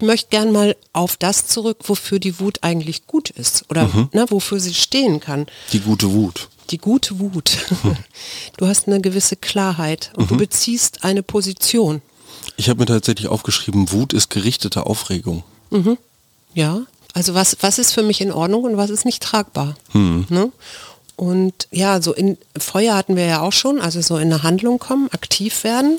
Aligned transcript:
Ich 0.00 0.06
möchte 0.06 0.28
gern 0.30 0.50
mal 0.50 0.74
auf 0.92 1.16
das 1.16 1.46
zurück, 1.46 1.78
wofür 1.84 2.18
die 2.18 2.40
Wut 2.40 2.58
eigentlich 2.62 3.06
gut 3.06 3.30
ist 3.30 3.64
oder 3.70 3.84
Mhm. 3.84 4.08
ne, 4.12 4.26
wofür 4.28 4.58
sie 4.58 4.74
stehen 4.74 5.20
kann. 5.20 5.46
Die 5.72 5.78
gute 5.78 6.10
Wut. 6.12 6.48
Die 6.70 6.78
gute 6.78 7.18
Wut. 7.20 7.52
Du 8.56 8.66
hast 8.66 8.88
eine 8.88 9.00
gewisse 9.00 9.36
Klarheit 9.36 10.10
und 10.16 10.24
Mhm. 10.24 10.28
du 10.28 10.36
beziehst 10.38 11.04
eine 11.04 11.22
Position. 11.22 12.02
Ich 12.56 12.68
habe 12.68 12.80
mir 12.80 12.86
tatsächlich 12.86 13.28
aufgeschrieben, 13.28 13.92
Wut 13.92 14.12
ist 14.12 14.30
gerichtete 14.30 14.84
Aufregung. 14.86 15.44
Ja, 16.54 16.82
also 17.12 17.34
was, 17.34 17.56
was 17.60 17.78
ist 17.78 17.92
für 17.92 18.02
mich 18.02 18.20
in 18.20 18.32
Ordnung 18.32 18.64
und 18.64 18.76
was 18.76 18.90
ist 18.90 19.04
nicht 19.04 19.22
tragbar. 19.22 19.76
Ne? 19.92 20.50
Und 21.16 21.68
ja, 21.70 22.02
so 22.02 22.12
in 22.12 22.36
Feuer 22.58 22.96
hatten 22.96 23.14
wir 23.16 23.26
ja 23.26 23.40
auch 23.42 23.52
schon, 23.52 23.80
also 23.80 24.00
so 24.00 24.16
in 24.16 24.32
eine 24.32 24.42
Handlung 24.42 24.78
kommen, 24.80 25.08
aktiv 25.12 25.62
werden, 25.64 25.98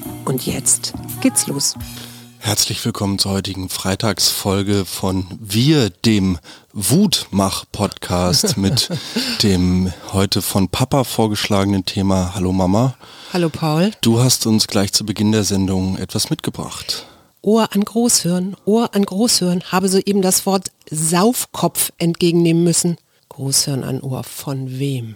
Und 0.25 0.45
jetzt 0.45 0.93
geht's 1.21 1.47
los. 1.47 1.75
Herzlich 2.39 2.83
willkommen 2.85 3.19
zur 3.19 3.31
heutigen 3.33 3.69
Freitagsfolge 3.69 4.85
von 4.85 5.25
Wir, 5.39 5.89
dem 5.89 6.39
Wutmach-Podcast 6.73 8.57
mit 8.57 8.89
dem 9.43 9.93
heute 10.11 10.41
von 10.41 10.69
Papa 10.69 11.03
vorgeschlagenen 11.03 11.85
Thema 11.85 12.33
Hallo 12.35 12.51
Mama. 12.51 12.95
Hallo 13.33 13.49
Paul. 13.49 13.91
Du 14.01 14.19
hast 14.19 14.45
uns 14.45 14.67
gleich 14.67 14.93
zu 14.93 15.05
Beginn 15.05 15.31
der 15.31 15.43
Sendung 15.43 15.97
etwas 15.97 16.29
mitgebracht. 16.29 17.05
Ohr 17.41 17.69
an 17.73 17.83
Großhirn, 17.83 18.55
Ohr 18.65 18.93
an 18.93 19.03
Großhirn, 19.05 19.63
habe 19.71 19.89
soeben 19.89 20.21
das 20.21 20.45
Wort 20.45 20.71
Saufkopf 20.89 21.91
entgegennehmen 21.97 22.63
müssen. 22.63 22.97
Großhirn 23.29 23.83
an 23.83 24.01
Ohr, 24.01 24.23
von 24.23 24.79
wem? 24.79 25.15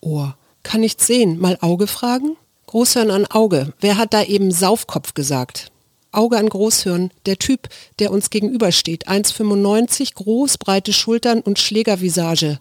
Ohr. 0.00 0.36
Kann 0.64 0.80
nichts 0.80 1.06
sehen, 1.06 1.38
mal 1.38 1.58
Auge 1.60 1.86
fragen? 1.86 2.36
Großhirn 2.72 3.10
an 3.10 3.26
Auge, 3.26 3.74
wer 3.80 3.98
hat 3.98 4.14
da 4.14 4.22
eben 4.22 4.50
Saufkopf 4.50 5.12
gesagt? 5.12 5.70
Auge 6.10 6.38
an 6.38 6.48
Großhirn, 6.48 7.10
der 7.26 7.36
Typ, 7.36 7.68
der 7.98 8.10
uns 8.10 8.30
gegenübersteht, 8.30 9.08
1,95, 9.08 10.14
groß, 10.14 10.56
breite 10.56 10.94
Schultern 10.94 11.42
und 11.42 11.58
Schlägervisage. 11.58 12.60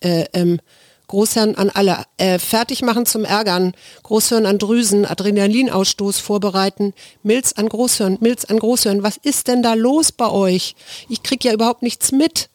Äh, 0.00 0.24
ähm, 0.32 0.58
Großhirn 1.06 1.54
an 1.54 1.70
alle. 1.70 2.02
Äh, 2.16 2.40
fertig 2.40 2.82
machen 2.82 3.06
zum 3.06 3.24
Ärgern. 3.24 3.72
Großhirn 4.02 4.46
an 4.46 4.58
Drüsen, 4.58 5.06
Adrenalinausstoß 5.06 6.18
vorbereiten. 6.18 6.92
Milz 7.22 7.52
an 7.52 7.68
Großhirn, 7.68 8.18
Milz 8.20 8.44
an 8.46 8.58
Großhirn. 8.58 9.04
Was 9.04 9.16
ist 9.16 9.46
denn 9.46 9.62
da 9.62 9.74
los 9.74 10.10
bei 10.10 10.28
euch? 10.28 10.74
Ich 11.08 11.22
krieg 11.22 11.44
ja 11.44 11.52
überhaupt 11.52 11.82
nichts 11.82 12.10
mit. 12.10 12.50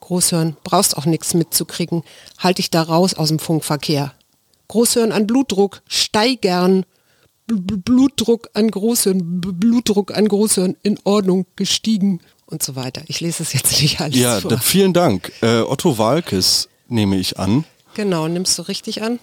Großhirn, 0.00 0.58
brauchst 0.62 0.98
auch 0.98 1.06
nichts 1.06 1.32
mitzukriegen. 1.32 2.02
Halt 2.36 2.58
dich 2.58 2.68
da 2.68 2.82
raus 2.82 3.14
aus 3.14 3.28
dem 3.28 3.38
Funkverkehr. 3.38 4.12
Großhirn 4.68 5.12
an 5.12 5.26
Blutdruck, 5.26 5.82
steigern. 5.88 6.84
Bl 7.46 7.76
Blutdruck 7.76 8.48
an 8.54 8.70
Großhirn, 8.70 9.40
B 9.40 9.48
Blutdruck 9.52 10.16
an 10.16 10.26
Großhirn 10.28 10.76
in 10.82 10.98
Ordnung, 11.04 11.44
gestiegen 11.56 12.20
und 12.46 12.62
so 12.62 12.74
weiter. 12.74 13.02
Ich 13.06 13.20
lese 13.20 13.42
es 13.42 13.52
jetzt 13.52 13.82
nicht 13.82 14.00
alles 14.00 14.16
Ja, 14.16 14.40
vor. 14.40 14.50
da, 14.50 14.56
vielen 14.56 14.94
Dank. 14.94 15.30
Äh, 15.42 15.60
Otto 15.60 15.98
Walkes 15.98 16.68
nehme 16.88 17.16
ich 17.16 17.38
an. 17.38 17.64
Genau, 17.94 18.28
nimmst 18.28 18.58
du 18.58 18.62
richtig 18.62 19.02
an? 19.02 19.18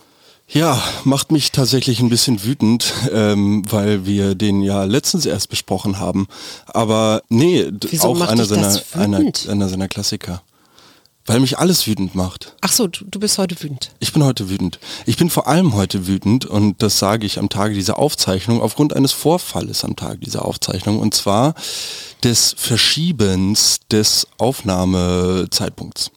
Ja, 0.48 0.83
macht 1.05 1.32
mich 1.32 1.52
tatsächlich 1.52 1.99
ein 2.02 2.10
bisschen 2.10 2.43
wütend, 2.43 2.93
ähm, 3.11 3.64
weil 3.71 4.05
wir 4.05 4.36
den 4.36 4.61
ja 4.61 4.83
letztens 4.83 5.26
erst 5.26 5.49
besprochen 5.49 5.98
haben. 5.99 6.27
Aber 6.67 7.23
nee, 7.30 7.66
Wieso 7.89 8.10
auch 8.10 8.21
einer 8.21 8.45
seiner, 8.45 8.80
einer, 8.93 9.32
einer 9.48 9.70
seiner 9.70 9.87
Klassiker. 9.87 10.43
Weil 11.26 11.39
mich 11.39 11.59
alles 11.59 11.86
wütend 11.86 12.15
macht. 12.15 12.55
Ach 12.61 12.71
so, 12.71 12.87
du, 12.87 13.05
du 13.05 13.20
bist 13.20 13.37
heute 13.37 13.55
wütend. 13.61 13.92
Ich 13.99 14.11
bin 14.11 14.23
heute 14.23 14.49
wütend. 14.49 14.80
Ich 15.05 15.17
bin 15.17 15.30
vor 15.30 15.48
allem 15.48 15.76
heute 15.76 16.08
wütend 16.08 16.45
und 16.45 16.82
das 16.82 16.98
sage 16.98 17.27
ich 17.27 17.37
am 17.37 17.48
Tage 17.49 17.76
dieser 17.76 17.99
Aufzeichnung 17.99 18.61
aufgrund 18.61 18.95
eines 18.95 19.11
Vorfalles 19.11 19.83
am 19.83 19.95
Tage 19.95 20.17
dieser 20.20 20.45
Aufzeichnung 20.45 20.99
und 20.99 21.14
zwar 21.14 21.54
des 22.23 22.55
Verschiebens 22.58 23.81
des 23.92 24.27
Aufnahmezeitpunkts. 24.37 26.10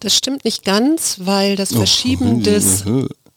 Das 0.00 0.16
stimmt 0.16 0.44
nicht 0.44 0.64
ganz, 0.64 1.18
weil 1.20 1.56
das 1.56 1.72
Oh, 1.72 1.76
Verschieben 1.76 2.36
hm, 2.36 2.42
des 2.42 2.84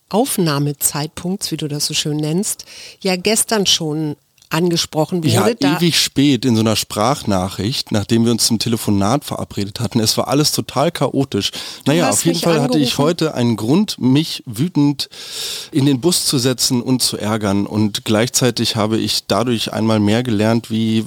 Aufnahmezeitpunkts, 0.09 1.51
wie 1.51 1.57
du 1.57 1.67
das 1.67 1.87
so 1.87 1.93
schön 1.93 2.17
nennst, 2.17 2.65
ja 3.01 3.15
gestern 3.15 3.65
schon 3.65 4.15
angesprochen 4.51 5.23
wurde. 5.23 5.33
Ja, 5.33 5.53
da, 5.53 5.77
ewig 5.77 5.99
spät 5.99 6.45
in 6.45 6.55
so 6.55 6.61
einer 6.61 6.75
Sprachnachricht, 6.75 7.91
nachdem 7.91 8.25
wir 8.25 8.31
uns 8.31 8.47
zum 8.47 8.59
Telefonat 8.59 9.23
verabredet 9.23 9.79
hatten. 9.79 9.99
Es 9.99 10.17
war 10.17 10.27
alles 10.27 10.51
total 10.51 10.91
chaotisch. 10.91 11.51
Naja, 11.85 12.09
auf 12.09 12.25
jeden 12.25 12.39
Fall 12.39 12.61
hatte 12.61 12.77
ich 12.77 12.91
angerufen? 12.91 13.03
heute 13.03 13.33
einen 13.33 13.55
Grund, 13.55 13.99
mich 13.99 14.43
wütend 14.45 15.09
in 15.71 15.85
den 15.85 16.01
Bus 16.01 16.25
zu 16.25 16.37
setzen 16.37 16.81
und 16.81 17.01
zu 17.01 17.17
ärgern. 17.17 17.65
Und 17.65 18.03
gleichzeitig 18.05 18.75
habe 18.75 18.97
ich 18.97 19.25
dadurch 19.27 19.73
einmal 19.73 19.99
mehr 19.99 20.23
gelernt, 20.23 20.69
wie 20.69 21.05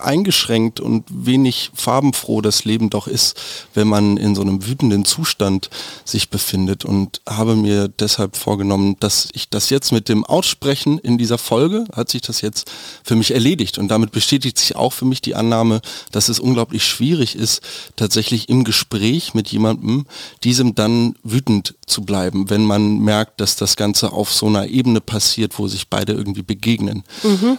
eingeschränkt 0.00 0.80
und 0.80 1.04
wenig 1.10 1.70
farbenfroh 1.74 2.40
das 2.40 2.64
Leben 2.64 2.90
doch 2.90 3.06
ist, 3.06 3.38
wenn 3.74 3.88
man 3.88 4.16
in 4.16 4.34
so 4.34 4.40
einem 4.40 4.66
wütenden 4.66 5.04
Zustand 5.04 5.68
sich 6.04 6.30
befindet. 6.30 6.84
Und 6.84 7.20
habe 7.28 7.54
mir 7.54 7.88
deshalb 7.88 8.36
vorgenommen, 8.36 8.96
dass 9.00 9.28
ich 9.32 9.48
das 9.48 9.70
jetzt 9.70 9.92
mit 9.92 10.08
dem 10.08 10.24
Aussprechen 10.24 10.98
in 10.98 11.18
dieser 11.18 11.38
Folge, 11.38 11.84
hat 11.94 12.08
sich 12.08 12.22
das 12.22 12.40
jetzt 12.40 12.70
für 13.02 13.16
mich 13.16 13.32
erledigt. 13.32 13.78
Und 13.78 13.88
damit 13.88 14.12
bestätigt 14.12 14.58
sich 14.58 14.76
auch 14.76 14.92
für 14.92 15.04
mich 15.04 15.20
die 15.20 15.34
Annahme, 15.34 15.80
dass 16.12 16.28
es 16.28 16.40
unglaublich 16.40 16.84
schwierig 16.84 17.36
ist, 17.36 17.62
tatsächlich 17.96 18.48
im 18.48 18.64
Gespräch 18.64 19.34
mit 19.34 19.48
jemandem, 19.48 20.06
diesem 20.44 20.74
dann 20.74 21.14
wütend 21.22 21.74
zu 21.86 22.02
bleiben, 22.02 22.50
wenn 22.50 22.64
man 22.64 22.98
merkt, 22.98 23.40
dass 23.40 23.56
das 23.56 23.76
Ganze 23.76 24.12
auf 24.12 24.32
so 24.32 24.46
einer 24.46 24.66
Ebene 24.66 25.00
passiert, 25.00 25.58
wo 25.58 25.68
sich 25.68 25.88
beide 25.88 26.12
irgendwie 26.12 26.42
begegnen. 26.42 27.04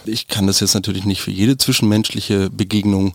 Ich 0.04 0.28
kann 0.28 0.46
das 0.46 0.60
jetzt 0.60 0.74
natürlich 0.74 1.04
nicht 1.04 1.20
für 1.20 1.30
jede 1.30 1.56
zwischenmenschliche 1.56 2.50
Begegnung 2.50 3.14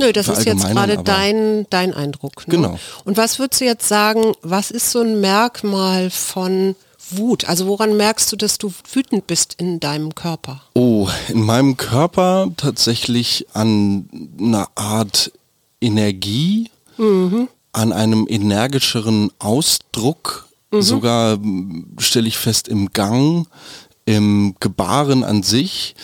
Nö, 0.00 0.12
das 0.12 0.28
ist 0.28 0.46
jetzt 0.46 0.66
gerade 0.66 0.96
dein, 1.04 1.66
dein 1.68 1.92
Eindruck. 1.92 2.48
Ne? 2.48 2.56
Genau. 2.56 2.78
Und 3.04 3.18
was 3.18 3.38
würdest 3.38 3.60
du 3.60 3.66
jetzt 3.66 3.86
sagen, 3.86 4.32
was 4.40 4.70
ist 4.70 4.90
so 4.90 5.00
ein 5.00 5.20
Merkmal 5.20 6.08
von 6.08 6.74
Wut? 7.16 7.48
Also 7.48 7.66
woran 7.66 7.96
merkst 7.96 8.30
du, 8.32 8.36
dass 8.36 8.58
du 8.58 8.72
wütend 8.92 9.26
bist 9.26 9.54
in 9.58 9.80
deinem 9.80 10.14
Körper? 10.14 10.62
Oh, 10.74 11.08
in 11.28 11.42
meinem 11.42 11.76
Körper 11.76 12.50
tatsächlich 12.56 13.46
an 13.52 14.08
einer 14.38 14.68
Art 14.74 15.32
Energie, 15.80 16.70
an 17.72 17.92
einem 17.92 18.26
energischeren 18.28 19.30
Ausdruck, 19.38 20.48
sogar 20.72 21.38
stelle 21.98 22.28
ich 22.28 22.36
fest 22.36 22.68
im 22.68 22.92
Gang, 22.92 23.46
im 24.04 24.54
Gebaren 24.60 25.24
an 25.24 25.42
sich. 25.42 25.94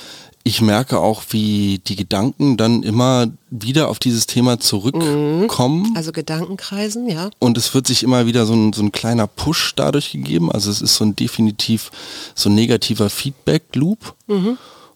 Ich 0.47 0.61
merke 0.61 1.01
auch, 1.01 1.25
wie 1.31 1.81
die 1.89 1.97
Gedanken 1.97 2.57
dann 2.57 2.85
immer 2.85 3.27
wieder 3.51 3.89
auf 3.89 3.99
dieses 3.99 4.29
Thema 4.29 4.61
zurückkommen. 4.61 5.93
Also 5.97 6.13
Gedankenkreisen, 6.13 7.09
ja. 7.09 7.31
Und 7.41 7.59
es 7.59 7.75
wird 7.75 7.89
sich 7.89 8.05
immer 8.05 8.27
wieder 8.27 8.47
so 8.47 8.55
ein, 8.55 8.73
so 8.73 8.81
ein 8.81 8.93
kleiner 8.93 9.27
Push 9.27 9.73
dadurch 9.75 10.13
gegeben. 10.13 10.53
Also 10.53 10.71
es 10.71 10.81
ist 10.81 10.95
so 10.95 11.05
ein 11.05 11.17
definitiv 11.17 11.91
so 12.37 12.49
ein 12.49 12.55
negativer 12.55 13.11
Feedback-Loop. 13.11 14.15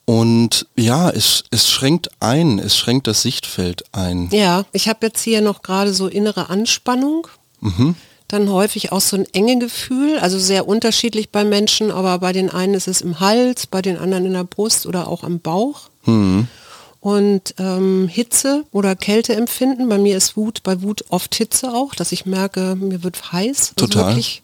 Und 0.05 0.66
ja, 0.77 1.10
es, 1.10 1.43
es 1.50 1.69
schränkt 1.69 2.10
ein, 2.21 2.60
es 2.60 2.77
schränkt 2.77 3.09
das 3.09 3.22
Sichtfeld 3.22 3.83
ein. 3.91 4.28
Ja, 4.30 4.66
ich 4.71 4.89
habe 4.89 5.07
jetzt 5.07 5.21
hier 5.21 5.41
noch 5.41 5.63
gerade 5.63 5.92
so 5.92 6.07
innere 6.07 6.48
Anspannung. 6.48 7.27
Dann 8.30 8.48
häufig 8.48 8.92
auch 8.92 9.00
so 9.00 9.16
ein 9.16 9.27
enge 9.32 9.59
Gefühl, 9.59 10.16
also 10.21 10.38
sehr 10.38 10.68
unterschiedlich 10.68 11.30
bei 11.30 11.44
Menschen, 11.44 11.91
aber 11.91 12.16
bei 12.21 12.32
den 12.32 12.48
einen 12.48 12.74
ist 12.74 12.86
es 12.86 13.00
im 13.00 13.18
Hals, 13.18 13.66
bei 13.66 13.82
den 13.82 13.98
anderen 13.98 14.24
in 14.24 14.34
der 14.34 14.44
Brust 14.44 14.86
oder 14.86 15.09
auch 15.09 15.24
am 15.24 15.41
Bauch. 15.41 15.91
Und 17.00 17.54
ähm, 17.59 18.06
Hitze 18.06 18.62
oder 18.71 18.94
Kälte 18.94 19.34
empfinden. 19.34 19.88
Bei 19.88 19.98
mir 19.98 20.16
ist 20.16 20.36
Wut, 20.36 20.62
bei 20.62 20.80
Wut 20.80 21.06
oft 21.09 21.34
Hitze 21.34 21.74
auch, 21.74 21.92
dass 21.97 22.12
ich 22.12 22.24
merke, 22.24 22.77
mir 22.77 23.03
wird 23.03 23.32
heiß. 23.32 23.72
Also 23.77 23.86
Total. 23.88 24.10
wirklich 24.10 24.42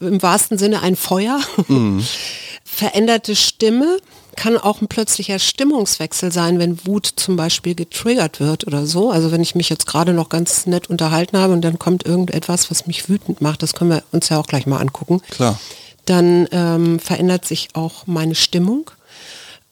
im 0.00 0.20
wahrsten 0.20 0.58
Sinne 0.58 0.82
ein 0.82 0.96
Feuer. 0.96 1.38
Veränderte 2.64 3.36
Stimme 3.36 3.98
kann 4.36 4.56
auch 4.56 4.80
ein 4.80 4.88
plötzlicher 4.88 5.38
Stimmungswechsel 5.38 6.32
sein, 6.32 6.58
wenn 6.58 6.86
Wut 6.86 7.06
zum 7.16 7.36
Beispiel 7.36 7.74
getriggert 7.74 8.40
wird 8.40 8.66
oder 8.66 8.86
so. 8.86 9.10
Also 9.10 9.30
wenn 9.30 9.42
ich 9.42 9.54
mich 9.54 9.68
jetzt 9.68 9.86
gerade 9.86 10.12
noch 10.12 10.28
ganz 10.28 10.66
nett 10.66 10.88
unterhalten 10.88 11.36
habe 11.38 11.52
und 11.52 11.62
dann 11.62 11.78
kommt 11.78 12.04
irgendetwas, 12.06 12.70
was 12.70 12.86
mich 12.86 13.08
wütend 13.08 13.40
macht, 13.40 13.62
das 13.62 13.74
können 13.74 13.90
wir 13.90 14.02
uns 14.12 14.28
ja 14.28 14.38
auch 14.38 14.46
gleich 14.46 14.66
mal 14.66 14.78
angucken. 14.78 15.20
Klar. 15.30 15.58
Dann 16.06 16.48
ähm, 16.50 16.98
verändert 16.98 17.44
sich 17.44 17.68
auch 17.74 18.06
meine 18.06 18.34
Stimmung. 18.34 18.90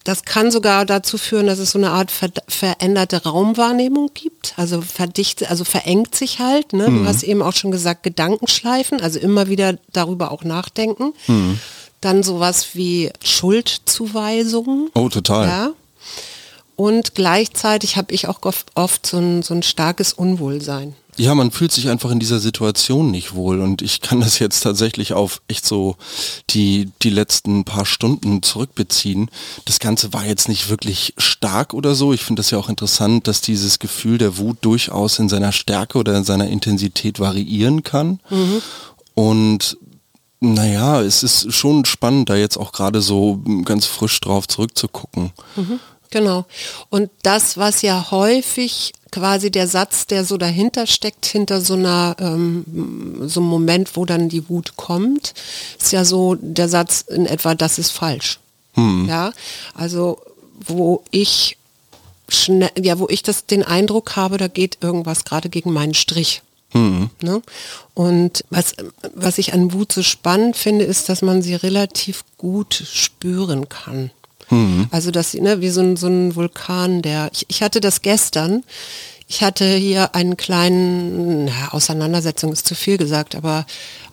das 0.05 0.25
kann 0.25 0.51
sogar 0.51 0.87
dazu 0.87 1.19
führen, 1.19 1.47
dass 1.47 1.59
es 1.59 1.73
so 1.73 1.79
eine 1.79 1.91
Art 1.91 2.11
ver 2.11 2.31
veränderte 2.49 3.23
Raumwahrnehmung 3.23 4.11
gibt. 4.15 4.55
Also 4.57 4.81
verdichtet, 4.81 5.51
also 5.51 5.65
verengt 5.65 6.15
sich 6.15 6.39
halt. 6.39 6.73
Ne? 6.73 6.89
Mhm. 6.89 7.03
Du 7.03 7.09
hast 7.09 7.23
eben 7.23 7.43
auch 7.43 7.53
schon 7.55 7.71
gesagt, 7.71 8.03
Gedankenschleifen, 8.03 9.01
also 9.01 9.19
immer 9.19 9.49
wieder 9.49 9.75
darüber 9.93 10.33
auch 10.33 10.43
nachdenken. 10.45 11.13
Mhm. 11.27 11.61
Dann 12.01 12.23
sowas 12.23 12.75
wie 12.75 13.11
Schuldzuweisungen. 13.23 14.91
Oh, 14.95 15.09
total. 15.09 15.49
Ja. 15.49 15.71
Und 16.77 17.15
gleichzeitig 17.15 17.97
habe 17.97 18.15
ich 18.15 18.27
auch 18.27 18.41
oft 18.75 19.07
so 19.07 19.19
ein, 19.19 19.43
so 19.43 19.53
ein 19.53 19.63
starkes 19.63 20.15
Unwohlsein. 20.15 20.95
Ja, 21.19 21.35
man 21.35 21.51
fühlt 21.51 21.73
sich 21.73 21.91
einfach 21.91 22.11
in 22.11 22.21
dieser 22.21 22.39
Situation 22.39 23.11
nicht 23.11 23.35
wohl 23.35 23.61
und 23.61 23.83
ich 23.83 24.01
kann 24.01 24.21
das 24.21 24.39
jetzt 24.39 24.61
tatsächlich 24.61 25.13
auf 25.13 25.43
echt 25.49 25.67
so 25.67 25.97
die, 26.49 26.91
die 27.03 27.11
letzten 27.11 27.65
paar 27.65 27.85
Stunden 27.85 28.43
zurückbeziehen. 28.43 29.31
Das 29.67 29.81
Ganze 29.81 30.15
war 30.15 30.25
jetzt 30.25 30.49
nicht 30.49 30.71
wirklich 30.71 31.13
stark 31.19 31.75
oder 31.75 31.95
so. 31.95 32.15
Ich 32.15 32.23
finde 32.23 32.41
das 32.41 32.51
ja 32.51 32.57
auch 32.57 32.71
interessant, 32.71 33.27
dass 33.27 33.43
dieses 33.43 33.79
Gefühl 33.79 34.17
der 34.17 34.39
Wut 34.39 34.57
durchaus 34.63 35.19
in 35.19 35.29
seiner 35.29 35.53
Stärke 35.53 35.99
oder 35.99 36.17
in 36.17 36.25
seiner 36.25 36.49
Intensität 36.49 37.21
variieren 37.21 37.83
kann. 37.83 38.21
Mhm. 38.31 38.63
Und 39.15 39.77
naja, 40.41 41.03
es 41.03 41.23
ist 41.23 41.53
schon 41.53 41.85
spannend, 41.85 42.31
da 42.31 42.37
jetzt 42.37 42.57
auch 42.57 42.73
gerade 42.73 43.03
so 43.03 43.41
ganz 43.65 43.87
frisch 43.87 44.19
drauf 44.21 44.49
zurückzugucken. 44.49 45.33
Mhm. 45.57 45.81
Genau. 46.11 46.45
Und 46.89 47.11
das, 47.23 47.57
was 47.57 47.83
ja 47.83 48.11
häufig 48.11 48.93
quasi 49.13 49.51
der 49.51 49.69
Satz, 49.69 50.07
der 50.07 50.25
so 50.25 50.39
dahinter 50.39 50.87
steckt, 50.87 51.27
hinter 51.27 51.61
so 51.61 51.75
einer 51.75 52.17
ähm, 52.19 52.65
so 53.27 53.41
einem 53.41 53.49
Moment, 53.49 53.97
wo 53.97 54.05
dann 54.05 54.29
die 54.29 54.49
Wut 54.49 54.77
kommt, 54.77 55.35
ist 55.79 55.93
ja 55.93 56.05
so 56.05 56.37
der 56.41 56.69
Satz 56.69 57.03
in 57.03 57.27
etwa, 57.27 57.55
das 57.55 57.79
ist 57.79 57.91
falsch. 57.91 58.41
Hm. 58.75 59.07
Ja, 59.09 59.33
also 59.75 60.19
wo 60.67 61.05
ich 61.11 61.59
schnell, 62.29 62.71
ja, 62.79 62.99
wo 62.99 63.09
ich 63.09 63.23
das 63.23 63.47
den 63.47 63.63
Eindruck 63.63 64.17
habe, 64.17 64.37
da 64.37 64.49
geht 64.49 64.79
irgendwas 64.81 65.25
gerade 65.25 65.49
gegen 65.49 65.73
meinen 65.73 65.95
Strich. 65.95 66.43
Mhm. 66.73 67.11
Ne? 67.23 67.43
Und 67.95 68.45
was, 68.51 68.75
was 69.15 69.39
ich 69.39 69.53
an 69.53 69.73
Wut 69.73 69.93
so 69.93 70.03
spannend 70.03 70.57
finde, 70.57 70.85
ist, 70.85 71.09
dass 71.09 71.23
man 71.23 71.43
sie 71.43 71.55
relativ 71.55 72.25
gut 72.39 72.75
spüren 72.75 73.69
kann. 73.69 74.11
Mhm. 74.51 74.89
Also 74.91 75.11
das, 75.11 75.35
ne, 75.35 75.61
wie 75.61 75.71
so 75.71 75.81
ein, 75.81 75.97
so 75.97 76.09
ein 76.09 76.37
Vulkan, 76.37 77.03
der, 77.03 77.31
ich, 77.33 77.47
ich 77.49 77.63
hatte 77.63 77.81
das 77.81 78.03
gestern, 78.03 78.65
ich 79.29 79.43
hatte 79.43 79.65
hier 79.65 80.15
einen 80.17 80.37
kleinen, 80.37 81.45
na, 81.45 81.73
Auseinandersetzung 81.73 82.53
ist 82.53 82.67
zu 82.67 82.75
viel 82.75 82.99
gesagt, 82.99 83.37
aber 83.37 83.65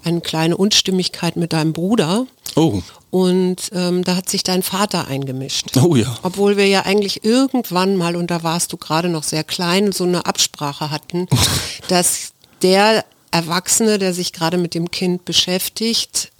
eine 0.03 0.21
kleine 0.21 0.55
Unstimmigkeit 0.55 1.35
mit 1.35 1.53
deinem 1.53 1.73
Bruder. 1.73 2.27
Oh. 2.55 2.81
Und 3.09 3.71
ähm, 3.73 4.03
da 4.03 4.15
hat 4.15 4.29
sich 4.29 4.43
dein 4.43 4.61
Vater 4.61 5.07
eingemischt. 5.07 5.75
Oh 5.77 5.95
ja. 5.95 6.17
Obwohl 6.21 6.55
wir 6.55 6.67
ja 6.67 6.81
eigentlich 6.81 7.23
irgendwann 7.23 7.95
mal, 7.95 8.15
und 8.15 8.29
da 8.29 8.43
warst 8.43 8.73
du 8.73 8.77
gerade 8.77 9.09
noch 9.09 9.23
sehr 9.23 9.43
klein, 9.43 9.91
so 9.91 10.03
eine 10.03 10.27
Absprache 10.27 10.91
hatten, 10.91 11.27
dass 11.87 12.33
der 12.61 13.05
Erwachsene, 13.31 13.99
der 13.99 14.13
sich 14.13 14.33
gerade 14.33 14.57
mit 14.57 14.73
dem 14.73 14.91
Kind 14.91 15.25
beschäftigt, 15.25 16.31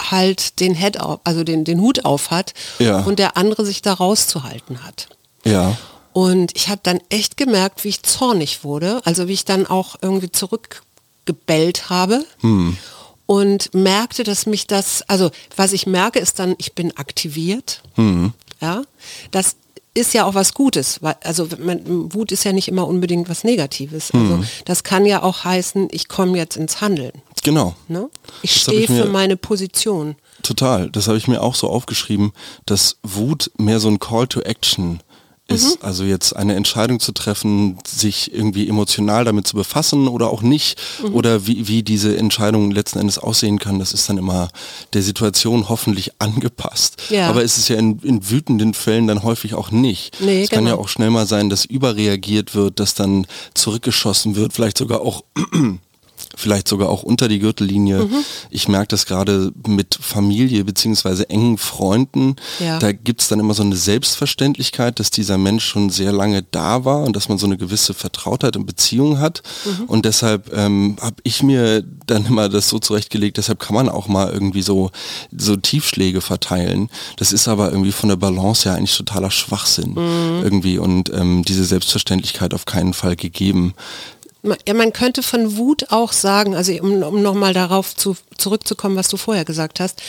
halt 0.00 0.60
den 0.60 0.74
Head 0.74 1.00
auf, 1.00 1.20
also 1.24 1.44
den, 1.44 1.64
den 1.64 1.80
Hut 1.80 2.04
auf 2.04 2.30
hat 2.30 2.54
ja. 2.78 3.00
und 3.00 3.18
der 3.18 3.36
andere 3.36 3.64
sich 3.64 3.82
da 3.82 3.92
rauszuhalten 3.94 4.84
hat. 4.84 5.08
Ja. 5.44 5.76
Und 6.12 6.56
ich 6.56 6.68
habe 6.68 6.80
dann 6.82 7.00
echt 7.08 7.36
gemerkt, 7.36 7.84
wie 7.84 7.88
ich 7.88 8.02
zornig 8.02 8.64
wurde, 8.64 9.00
also 9.04 9.28
wie 9.28 9.32
ich 9.32 9.44
dann 9.44 9.66
auch 9.66 9.96
irgendwie 10.02 10.30
zurückgebellt 10.30 11.88
habe. 11.90 12.24
Hm. 12.40 12.76
Und 13.26 13.74
merkte, 13.74 14.24
dass 14.24 14.46
mich 14.46 14.66
das, 14.66 15.02
also 15.02 15.30
was 15.56 15.72
ich 15.72 15.86
merke, 15.86 16.18
ist 16.18 16.40
dann, 16.40 16.56
ich 16.58 16.74
bin 16.74 16.96
aktiviert. 16.96 17.82
Hm. 17.94 18.32
Ja, 18.60 18.82
das 19.30 19.54
ist 20.00 20.14
ja 20.14 20.24
auch 20.24 20.34
was 20.34 20.54
Gutes, 20.54 21.02
weil, 21.02 21.16
also 21.22 21.46
man, 21.58 22.12
Wut 22.12 22.32
ist 22.32 22.44
ja 22.44 22.52
nicht 22.52 22.68
immer 22.68 22.86
unbedingt 22.86 23.28
was 23.28 23.44
Negatives. 23.44 24.10
Also 24.12 24.34
hm. 24.34 24.46
das 24.64 24.82
kann 24.82 25.06
ja 25.06 25.22
auch 25.22 25.44
heißen, 25.44 25.88
ich 25.92 26.08
komme 26.08 26.36
jetzt 26.38 26.56
ins 26.56 26.80
Handeln. 26.80 27.12
Genau. 27.42 27.74
Ne? 27.88 28.10
Ich 28.42 28.60
stehe 28.60 28.86
für 28.86 29.06
meine 29.06 29.36
Position. 29.36 30.16
Total. 30.42 30.90
Das 30.90 31.06
habe 31.08 31.18
ich 31.18 31.28
mir 31.28 31.42
auch 31.42 31.54
so 31.54 31.68
aufgeschrieben, 31.68 32.32
dass 32.66 32.96
Wut 33.02 33.50
mehr 33.56 33.80
so 33.80 33.88
ein 33.88 33.98
Call 33.98 34.26
to 34.26 34.40
Action 34.40 35.00
ist. 35.50 35.80
Mhm. 35.80 35.86
Also 35.86 36.04
jetzt 36.04 36.34
eine 36.34 36.54
Entscheidung 36.54 37.00
zu 37.00 37.12
treffen, 37.12 37.78
sich 37.86 38.32
irgendwie 38.32 38.68
emotional 38.68 39.24
damit 39.24 39.46
zu 39.46 39.56
befassen 39.56 40.08
oder 40.08 40.30
auch 40.30 40.42
nicht. 40.42 40.78
Mhm. 41.02 41.14
Oder 41.14 41.46
wie, 41.46 41.68
wie 41.68 41.82
diese 41.82 42.16
Entscheidung 42.16 42.70
letzten 42.70 42.98
Endes 42.98 43.18
aussehen 43.18 43.58
kann, 43.58 43.78
das 43.78 43.92
ist 43.92 44.08
dann 44.08 44.18
immer 44.18 44.48
der 44.92 45.02
Situation 45.02 45.68
hoffentlich 45.68 46.12
angepasst. 46.18 47.02
Ja. 47.10 47.28
Aber 47.28 47.42
es 47.42 47.58
ist 47.58 47.68
ja 47.68 47.76
in, 47.76 47.98
in 48.00 48.30
wütenden 48.30 48.74
Fällen 48.74 49.06
dann 49.06 49.22
häufig 49.22 49.54
auch 49.54 49.70
nicht. 49.70 50.20
Nee, 50.20 50.42
es 50.42 50.50
kann 50.50 50.64
ja 50.64 50.72
genau. 50.72 50.82
auch 50.82 50.88
schnell 50.88 51.10
mal 51.10 51.26
sein, 51.26 51.50
dass 51.50 51.64
überreagiert 51.64 52.54
wird, 52.54 52.80
dass 52.80 52.94
dann 52.94 53.26
zurückgeschossen 53.54 54.36
wird, 54.36 54.52
vielleicht 54.52 54.78
sogar 54.78 55.00
auch 55.00 55.22
vielleicht 56.36 56.68
sogar 56.68 56.88
auch 56.88 57.02
unter 57.02 57.28
die 57.28 57.38
Gürtellinie. 57.38 58.04
Mhm. 58.04 58.24
Ich 58.50 58.68
merke 58.68 58.88
das 58.88 59.06
gerade 59.06 59.52
mit 59.66 59.98
Familie 60.00 60.64
beziehungsweise 60.64 61.28
engen 61.28 61.58
Freunden. 61.58 62.36
Ja. 62.58 62.78
Da 62.78 62.92
gibt 62.92 63.22
es 63.22 63.28
dann 63.28 63.40
immer 63.40 63.54
so 63.54 63.62
eine 63.62 63.76
Selbstverständlichkeit, 63.76 65.00
dass 65.00 65.10
dieser 65.10 65.38
Mensch 65.38 65.64
schon 65.64 65.90
sehr 65.90 66.12
lange 66.12 66.42
da 66.42 66.84
war 66.84 67.02
und 67.02 67.16
dass 67.16 67.28
man 67.28 67.38
so 67.38 67.46
eine 67.46 67.56
gewisse 67.56 67.94
Vertrautheit 67.94 68.56
und 68.56 68.66
Beziehung 68.66 69.18
hat. 69.18 69.42
Mhm. 69.64 69.84
Und 69.84 70.04
deshalb 70.04 70.52
ähm, 70.56 70.96
habe 71.00 71.16
ich 71.22 71.42
mir 71.42 71.82
dann 72.06 72.26
immer 72.26 72.48
das 72.48 72.68
so 72.68 72.78
zurechtgelegt, 72.78 73.36
deshalb 73.36 73.58
kann 73.58 73.74
man 73.74 73.88
auch 73.88 74.08
mal 74.08 74.30
irgendwie 74.32 74.62
so, 74.62 74.90
so 75.36 75.56
Tiefschläge 75.56 76.20
verteilen. 76.20 76.90
Das 77.16 77.32
ist 77.32 77.48
aber 77.48 77.70
irgendwie 77.70 77.92
von 77.92 78.08
der 78.08 78.16
Balance 78.16 78.68
ja 78.68 78.74
eigentlich 78.74 78.96
totaler 78.96 79.30
Schwachsinn 79.30 79.90
mhm. 79.90 80.42
irgendwie 80.42 80.78
und 80.78 81.12
ähm, 81.12 81.44
diese 81.44 81.64
Selbstverständlichkeit 81.64 82.54
auf 82.54 82.64
keinen 82.64 82.94
Fall 82.94 83.16
gegeben. 83.16 83.74
Ja, 84.42 84.74
man 84.74 84.92
könnte 84.92 85.22
von 85.22 85.56
Wut 85.56 85.86
auch 85.90 86.12
sagen, 86.12 86.54
also 86.54 86.72
um, 86.72 87.02
um 87.02 87.22
nochmal 87.22 87.52
darauf 87.52 87.94
zu, 87.94 88.16
zurückzukommen, 88.38 88.96
was 88.96 89.08
du 89.08 89.16
vorher 89.16 89.44
gesagt 89.44 89.80
hast, 89.80 90.02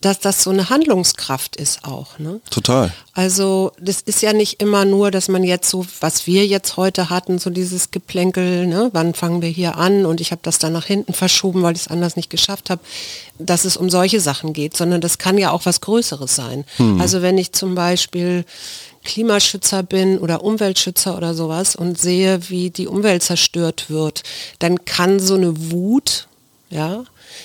dass 0.00 0.18
das 0.18 0.42
so 0.42 0.50
eine 0.50 0.70
Handlungskraft 0.70 1.56
ist 1.56 1.84
auch. 1.84 2.18
Ne? 2.18 2.40
Total. 2.50 2.92
Also 3.12 3.72
das 3.78 4.00
ist 4.00 4.22
ja 4.22 4.32
nicht 4.32 4.62
immer 4.62 4.86
nur, 4.86 5.10
dass 5.10 5.28
man 5.28 5.44
jetzt 5.44 5.68
so, 5.68 5.86
was 6.00 6.26
wir 6.26 6.46
jetzt 6.46 6.78
heute 6.78 7.10
hatten, 7.10 7.38
so 7.38 7.50
dieses 7.50 7.90
Geplänkel, 7.90 8.66
ne? 8.66 8.88
wann 8.92 9.12
fangen 9.12 9.42
wir 9.42 9.50
hier 9.50 9.76
an 9.76 10.06
und 10.06 10.22
ich 10.22 10.30
habe 10.30 10.40
das 10.42 10.58
dann 10.58 10.72
nach 10.72 10.86
hinten 10.86 11.12
verschoben, 11.12 11.62
weil 11.62 11.74
ich 11.74 11.82
es 11.82 11.88
anders 11.88 12.16
nicht 12.16 12.30
geschafft 12.30 12.70
habe, 12.70 12.80
dass 13.38 13.66
es 13.66 13.76
um 13.76 13.90
solche 13.90 14.20
Sachen 14.20 14.54
geht, 14.54 14.74
sondern 14.74 15.02
das 15.02 15.18
kann 15.18 15.36
ja 15.36 15.50
auch 15.50 15.66
was 15.66 15.82
Größeres 15.82 16.34
sein. 16.34 16.64
Hm. 16.76 16.98
Also 16.98 17.20
wenn 17.20 17.36
ich 17.36 17.52
zum 17.52 17.74
Beispiel 17.74 18.46
Klimaschützer 19.04 19.82
bin 19.82 20.18
oder 20.18 20.42
Umweltschützer 20.42 21.16
oder 21.16 21.34
sowas 21.34 21.74
und 21.76 21.98
sehe, 21.98 22.48
wie 22.50 22.70
die 22.70 22.86
Umwelt 22.86 23.22
zerstört 23.22 23.90
wird, 23.90 24.22
dann 24.58 24.84
kann 24.84 25.20
so 25.20 25.34
eine 25.34 25.70
Wut, 25.70 26.28
ja, 26.70 27.04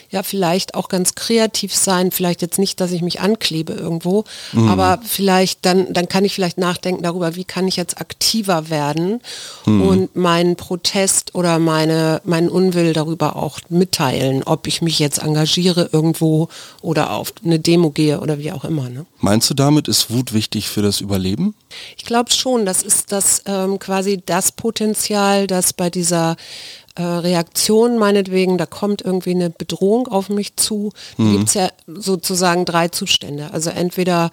ja 0.09 0.23
vielleicht 0.23 0.75
auch 0.75 0.89
ganz 0.89 1.15
kreativ 1.15 1.75
sein, 1.75 2.11
vielleicht 2.11 2.41
jetzt 2.41 2.59
nicht, 2.59 2.79
dass 2.81 2.91
ich 2.91 3.01
mich 3.01 3.19
anklebe 3.19 3.73
irgendwo, 3.73 4.23
mhm. 4.53 4.69
aber 4.69 4.99
vielleicht 5.03 5.65
dann, 5.65 5.93
dann 5.93 6.07
kann 6.07 6.25
ich 6.25 6.33
vielleicht 6.33 6.57
nachdenken 6.57 7.03
darüber, 7.03 7.35
wie 7.35 7.45
kann 7.45 7.67
ich 7.67 7.75
jetzt 7.75 7.99
aktiver 7.99 8.69
werden 8.69 9.21
mhm. 9.65 9.81
und 9.81 10.15
meinen 10.15 10.55
Protest 10.55 11.35
oder 11.35 11.59
meine, 11.59 12.21
meinen 12.23 12.49
Unwill 12.49 12.93
darüber 12.93 13.35
auch 13.35 13.59
mitteilen, 13.69 14.43
ob 14.43 14.67
ich 14.67 14.81
mich 14.81 14.99
jetzt 14.99 15.19
engagiere 15.19 15.89
irgendwo 15.91 16.49
oder 16.81 17.11
auf 17.11 17.33
eine 17.43 17.59
Demo 17.59 17.89
gehe 17.89 18.19
oder 18.19 18.39
wie 18.39 18.51
auch 18.51 18.63
immer. 18.63 18.89
Ne? 18.89 19.05
Meinst 19.19 19.49
du 19.49 19.53
damit, 19.53 19.87
ist 19.87 20.11
Wut 20.11 20.33
wichtig 20.33 20.69
für 20.69 20.81
das 20.81 21.01
Überleben? 21.01 21.55
Ich 21.97 22.05
glaube 22.05 22.31
schon, 22.31 22.65
das 22.65 22.83
ist 22.83 23.11
das 23.11 23.41
ähm, 23.45 23.79
quasi 23.79 24.21
das 24.25 24.51
Potenzial, 24.51 25.47
das 25.47 25.73
bei 25.73 25.89
dieser 25.89 26.35
äh, 26.95 27.03
Reaktion 27.03 27.97
meinetwegen, 27.97 28.57
da 28.57 28.65
kommt 28.65 29.01
irgendwie 29.01 29.31
eine 29.31 29.49
Bedrohung 29.49 30.07
auf 30.07 30.29
mich 30.29 30.55
zu. 30.55 30.91
Da 31.17 31.23
mhm. 31.23 31.31
gibt 31.33 31.47
es 31.49 31.53
ja 31.53 31.69
sozusagen 31.87 32.65
drei 32.65 32.87
Zustände. 32.87 33.49
Also 33.51 33.69
entweder 33.69 34.31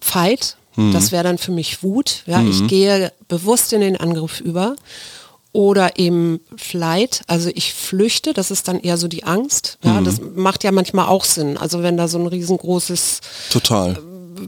Fight, 0.00 0.56
mhm. 0.76 0.92
das 0.92 1.12
wäre 1.12 1.24
dann 1.24 1.38
für 1.38 1.52
mich 1.52 1.82
Wut. 1.82 2.24
Ja, 2.26 2.38
mhm. 2.38 2.50
ich 2.50 2.66
gehe 2.66 3.12
bewusst 3.28 3.72
in 3.72 3.80
den 3.80 3.96
Angriff 3.96 4.40
über. 4.40 4.76
Oder 5.54 5.98
eben 5.98 6.40
Flight, 6.56 7.20
also 7.26 7.50
ich 7.54 7.74
flüchte, 7.74 8.32
das 8.32 8.50
ist 8.50 8.68
dann 8.68 8.80
eher 8.80 8.96
so 8.96 9.06
die 9.06 9.24
Angst. 9.24 9.76
Ja, 9.84 10.00
das 10.00 10.18
mhm. 10.18 10.40
macht 10.40 10.64
ja 10.64 10.72
manchmal 10.72 11.08
auch 11.08 11.24
Sinn. 11.24 11.58
Also 11.58 11.82
wenn 11.82 11.98
da 11.98 12.08
so 12.08 12.18
ein 12.18 12.26
riesengroßes 12.26 13.20
Total. 13.50 13.98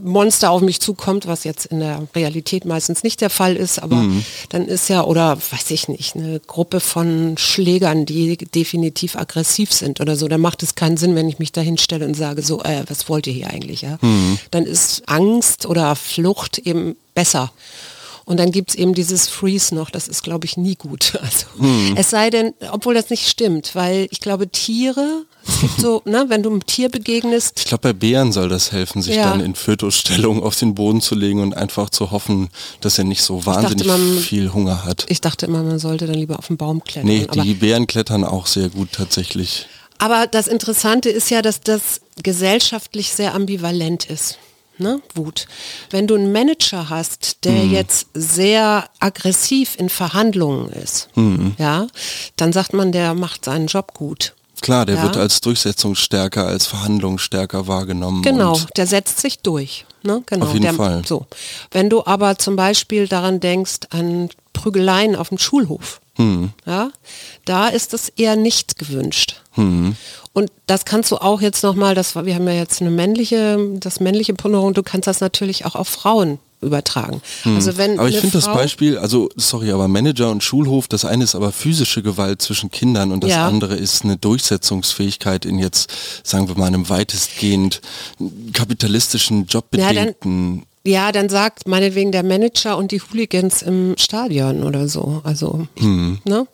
Monster 0.03 0.51
auf 0.51 0.61
mich 0.61 0.79
zukommt, 0.79 1.27
was 1.27 1.43
jetzt 1.43 1.65
in 1.65 1.79
der 1.79 2.07
Realität 2.15 2.65
meistens 2.65 3.03
nicht 3.03 3.21
der 3.21 3.29
Fall 3.29 3.55
ist, 3.55 3.79
aber 3.79 3.97
mhm. 3.97 4.23
dann 4.49 4.67
ist 4.67 4.89
ja, 4.89 5.03
oder 5.03 5.37
weiß 5.37 5.71
ich 5.71 5.87
nicht, 5.87 6.15
eine 6.15 6.39
Gruppe 6.39 6.79
von 6.79 7.37
Schlägern, 7.37 8.05
die 8.05 8.37
definitiv 8.37 9.15
aggressiv 9.15 9.73
sind 9.73 10.01
oder 10.01 10.15
so, 10.15 10.27
dann 10.27 10.41
macht 10.41 10.63
es 10.63 10.75
keinen 10.75 10.97
Sinn, 10.97 11.15
wenn 11.15 11.29
ich 11.29 11.39
mich 11.39 11.51
da 11.51 11.61
hinstelle 11.61 12.05
und 12.05 12.15
sage, 12.15 12.41
so, 12.41 12.61
äh, 12.63 12.83
was 12.87 13.09
wollt 13.09 13.27
ihr 13.27 13.33
hier 13.33 13.49
eigentlich? 13.49 13.81
Ja? 13.81 13.97
Mhm. 14.01 14.39
Dann 14.51 14.65
ist 14.65 15.03
Angst 15.07 15.65
oder 15.65 15.95
Flucht 15.95 16.59
eben 16.59 16.95
besser. 17.13 17.51
Und 18.25 18.37
dann 18.37 18.51
gibt 18.51 18.71
es 18.71 18.75
eben 18.75 18.95
dieses 18.95 19.27
Freeze 19.27 19.75
noch, 19.75 19.91
das 19.91 20.07
ist, 20.07 20.23
glaube 20.23 20.45
ich, 20.45 20.57
nie 20.57 20.75
gut. 20.75 21.19
Also, 21.21 21.45
mhm. 21.57 21.95
Es 21.95 22.09
sei 22.09 22.29
denn, 22.29 22.53
obwohl 22.71 22.93
das 22.93 23.09
nicht 23.09 23.27
stimmt, 23.27 23.75
weil 23.75 24.07
ich 24.11 24.19
glaube, 24.19 24.49
Tiere 24.49 25.25
Es 25.47 25.59
gibt 25.61 25.79
so, 25.79 26.01
ne, 26.05 26.25
wenn 26.29 26.41
du 26.43 26.49
einem 26.49 26.65
Tier 26.65 26.89
begegnest. 26.89 27.59
Ich 27.59 27.65
glaube, 27.65 27.81
bei 27.81 27.93
Bären 27.93 28.31
soll 28.31 28.49
das 28.49 28.71
helfen, 28.71 29.01
sich 29.01 29.15
Ja. 29.15 29.29
dann 29.29 29.39
in 29.41 29.55
Fötusstellung 29.55 30.41
auf 30.43 30.55
den 30.55 30.75
Boden 30.75 31.01
zu 31.01 31.15
legen 31.15 31.39
und 31.41 31.55
einfach 31.55 31.89
zu 31.89 32.11
hoffen, 32.11 32.49
dass 32.81 32.97
er 32.97 33.03
nicht 33.03 33.21
so 33.21 33.45
wahnsinnig 33.45 33.85
man- 33.87 34.17
viel 34.17 34.53
Hunger 34.53 34.83
hat. 34.85 35.05
Ich 35.09 35.21
dachte 35.21 35.45
immer, 35.45 35.61
man 35.63 35.79
sollte 35.79 36.07
dann 36.07 36.15
lieber 36.15 36.39
auf 36.39 36.47
den 36.47 36.57
Baum 36.57 36.83
klettern. 36.83 37.07
Nee, 37.07 37.27
aber, 37.29 37.41
die 37.43 37.53
Bären 37.53 37.87
klettern 37.87 38.23
auch 38.23 38.47
sehr 38.47 38.69
gut 38.69 38.89
tatsächlich. 38.93 39.67
aber 39.97 40.27
das 40.27 40.47
Interessante 40.47 41.09
ist 41.09 41.29
ja, 41.29 41.41
dass 41.41 41.61
das 41.61 42.01
gesellschaftlich 42.21 43.13
sehr 43.13 43.33
ambivalent 43.33 44.05
ist. 44.09 44.37
Ne? 44.77 44.99
Wut. 45.13 45.47
Wenn 45.89 46.05
du 46.05 46.15
einen 46.15 46.33
Manager 46.33 46.89
hast, 46.89 47.45
der 47.45 47.63
Mhm. 47.63 47.71
jetzt 47.71 48.07
sehr 48.13 48.89
aggressiv 48.99 49.75
in 49.77 49.87
Verhandlungen 49.87 50.67
ist, 50.73 51.07
Mhm. 51.15 51.53
ja, 51.57 51.87
dann 52.35 52.51
sagt 52.51 52.73
man, 52.73 52.91
der 52.91 53.13
macht 53.13 53.45
seinen 53.45 53.67
Job 53.67 53.93
gut. 53.93 54.33
Klar, 54.61 54.85
der 54.85 54.95
Ja. 54.95 55.03
wird 55.03 55.17
als 55.17 55.41
durchsetzungsstärker, 55.41 56.45
als 56.47 56.67
verhandlungsstärker 56.67 57.67
wahrgenommen. 57.67 58.21
Genau, 58.21 58.59
der 58.77 58.87
setzt 58.87 59.19
sich 59.19 59.39
durch. 59.39 59.85
Ne? 60.03 60.21
Genau, 60.25 60.45
Auf 60.45 60.53
jeden 60.53 60.63
der, 60.63 60.73
Fall. 60.73 61.03
So. 61.05 61.25
Wenn 61.71 61.89
du 61.89 62.05
aber 62.05 62.37
zum 62.37 62.55
Beispiel 62.55 63.07
daran 63.07 63.39
denkst, 63.39 63.79
an 63.89 64.29
Prügeleien 64.53 65.15
auf 65.15 65.29
dem 65.29 65.37
Schulhof, 65.37 65.99
Hm. 66.17 66.51
ja, 66.65 66.91
da 67.43 67.67
ist 67.67 67.93
es 67.93 68.09
eher 68.09 68.35
nicht 68.37 68.77
gewünscht. 68.77 69.41
Und 69.57 70.51
das 70.67 70.85
kannst 70.85 71.11
du 71.11 71.17
auch 71.17 71.41
jetzt 71.41 71.63
nochmal, 71.63 71.95
wir 71.95 72.35
haben 72.35 72.47
ja 72.47 72.53
jetzt 72.53 72.81
eine 72.81 72.91
männliche, 72.91 73.57
das 73.79 73.99
männliche 73.99 74.33
Pendant, 74.33 74.75
du 74.77 74.83
kannst 74.83 75.07
das 75.07 75.21
natürlich 75.21 75.65
auch 75.65 75.75
auf 75.75 75.87
Frauen 75.87 76.39
übertragen. 76.61 77.21
Also 77.43 77.77
wenn 77.77 77.91
Hm. 77.93 77.99
aber 77.99 78.09
ich 78.09 78.17
finde 78.17 78.33
das 78.37 78.45
Beispiel, 78.45 78.97
also 78.97 79.29
sorry, 79.35 79.71
aber 79.71 79.87
Manager 79.87 80.29
und 80.31 80.43
Schulhof, 80.43 80.87
das 80.87 81.05
eine 81.05 81.23
ist 81.23 81.35
aber 81.35 81.51
physische 81.51 82.01
Gewalt 82.01 82.41
zwischen 82.41 82.71
Kindern 82.71 83.11
und 83.11 83.23
das 83.23 83.31
Ja. 83.31 83.47
andere 83.47 83.75
ist 83.75 84.03
eine 84.03 84.17
Durchsetzungsfähigkeit 84.17 85.45
in 85.45 85.59
jetzt, 85.59 85.91
sagen 86.23 86.47
wir 86.47 86.55
mal, 86.57 86.67
einem 86.67 86.89
weitestgehend 86.89 87.81
kapitalistischen, 88.53 89.45
jobbedingten 89.47 90.63
Ja, 90.87 91.11
dann 91.11 91.29
sagt 91.29 91.67
meinetwegen 91.67 92.11
der 92.11 92.23
Manager 92.23 92.77
und 92.77 92.91
die 92.91 93.01
Hooligans 93.01 93.61
im 93.63 93.95
Stadion 93.97 94.63
oder 94.63 94.87
so. 94.87 95.21
Also, 95.23 95.67
ne? 95.79 96.47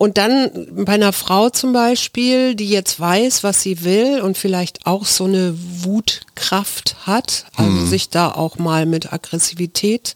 Und 0.00 0.16
dann 0.16 0.66
bei 0.86 0.94
einer 0.94 1.12
Frau 1.12 1.50
zum 1.50 1.74
Beispiel, 1.74 2.54
die 2.54 2.70
jetzt 2.70 2.98
weiß, 2.98 3.44
was 3.44 3.60
sie 3.60 3.84
will 3.84 4.22
und 4.22 4.38
vielleicht 4.38 4.86
auch 4.86 5.04
so 5.04 5.24
eine 5.26 5.54
Wutkraft 5.54 6.96
hat, 7.06 7.44
also 7.54 7.84
sich 7.84 8.08
da 8.08 8.32
auch 8.32 8.56
mal 8.56 8.86
mit 8.86 9.12
Aggressivität 9.12 10.14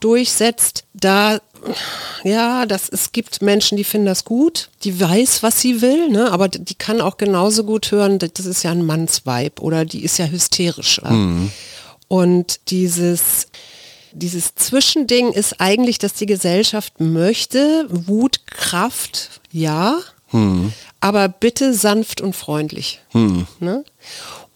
durchsetzt, 0.00 0.82
da 0.92 1.38
ja, 2.24 2.66
das, 2.66 2.88
es 2.88 3.12
gibt 3.12 3.42
Menschen, 3.42 3.76
die 3.76 3.84
finden 3.84 4.08
das 4.08 4.24
gut, 4.24 4.70
die 4.82 4.98
weiß, 4.98 5.44
was 5.44 5.60
sie 5.60 5.80
will, 5.82 6.08
ne? 6.08 6.32
aber 6.32 6.48
die 6.48 6.74
kann 6.74 7.00
auch 7.00 7.16
genauso 7.16 7.62
gut 7.62 7.92
hören, 7.92 8.18
das 8.18 8.44
ist 8.44 8.64
ja 8.64 8.72
ein 8.72 8.84
Mannsweib 8.84 9.60
oder 9.60 9.84
die 9.84 10.02
ist 10.02 10.18
ja 10.18 10.26
hysterisch. 10.26 11.00
Ja? 11.04 11.12
Und 12.08 12.58
dieses, 12.70 13.46
dieses 14.12 14.54
Zwischending 14.54 15.32
ist 15.32 15.60
eigentlich, 15.60 15.98
dass 15.98 16.14
die 16.14 16.26
Gesellschaft 16.26 17.00
möchte, 17.00 17.86
Wut, 17.90 18.46
Kraft, 18.46 19.40
ja, 19.50 19.98
aber 21.00 21.28
bitte 21.28 21.74
sanft 21.74 22.20
und 22.20 22.34
freundlich. 22.34 23.00
Ne? 23.60 23.84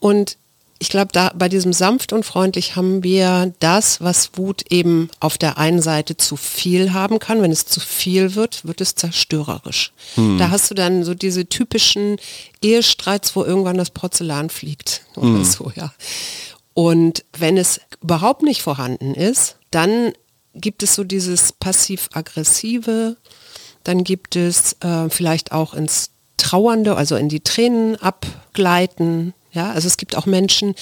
Und 0.00 0.36
ich 0.78 0.90
glaube, 0.90 1.08
da 1.12 1.32
bei 1.34 1.48
diesem 1.48 1.72
sanft 1.72 2.12
und 2.12 2.24
freundlich 2.26 2.76
haben 2.76 3.02
wir 3.02 3.54
das, 3.60 4.02
was 4.02 4.32
Wut 4.36 4.62
eben 4.70 5.08
auf 5.20 5.38
der 5.38 5.56
einen 5.56 5.80
Seite 5.80 6.18
zu 6.18 6.36
viel 6.36 6.92
haben 6.92 7.18
kann. 7.18 7.40
Wenn 7.40 7.50
es 7.50 7.64
zu 7.64 7.80
viel 7.80 8.34
wird, 8.34 8.66
wird 8.66 8.82
es 8.82 8.94
zerstörerisch. 8.94 9.92
Da 10.38 10.50
hast 10.50 10.70
du 10.70 10.74
dann 10.74 11.02
so 11.02 11.14
diese 11.14 11.46
typischen 11.46 12.18
Ehestreits, 12.62 13.34
wo 13.34 13.42
irgendwann 13.44 13.78
das 13.78 13.88
Porzellan 13.90 14.50
fliegt 14.50 15.02
oder 15.16 15.44
so, 15.44 15.72
ja. 15.74 15.92
Und 16.76 17.24
wenn 17.38 17.56
es 17.56 17.80
überhaupt 18.02 18.42
nicht 18.42 18.60
vorhanden 18.60 19.14
ist, 19.14 19.56
dann 19.70 20.12
gibt 20.54 20.82
es 20.82 20.94
so 20.94 21.04
dieses 21.04 21.52
passiv-aggressive, 21.52 23.16
dann 23.82 24.04
gibt 24.04 24.36
es 24.36 24.76
äh, 24.80 25.08
vielleicht 25.08 25.52
auch 25.52 25.72
ins 25.72 26.10
Trauernde, 26.36 26.94
also 26.94 27.16
in 27.16 27.30
die 27.30 27.40
Tränen 27.40 27.96
abgleiten. 27.96 29.32
Ja, 29.52 29.70
also 29.70 29.86
es 29.86 29.96
gibt 29.96 30.16
auch 30.16 30.26
Menschen, 30.26 30.74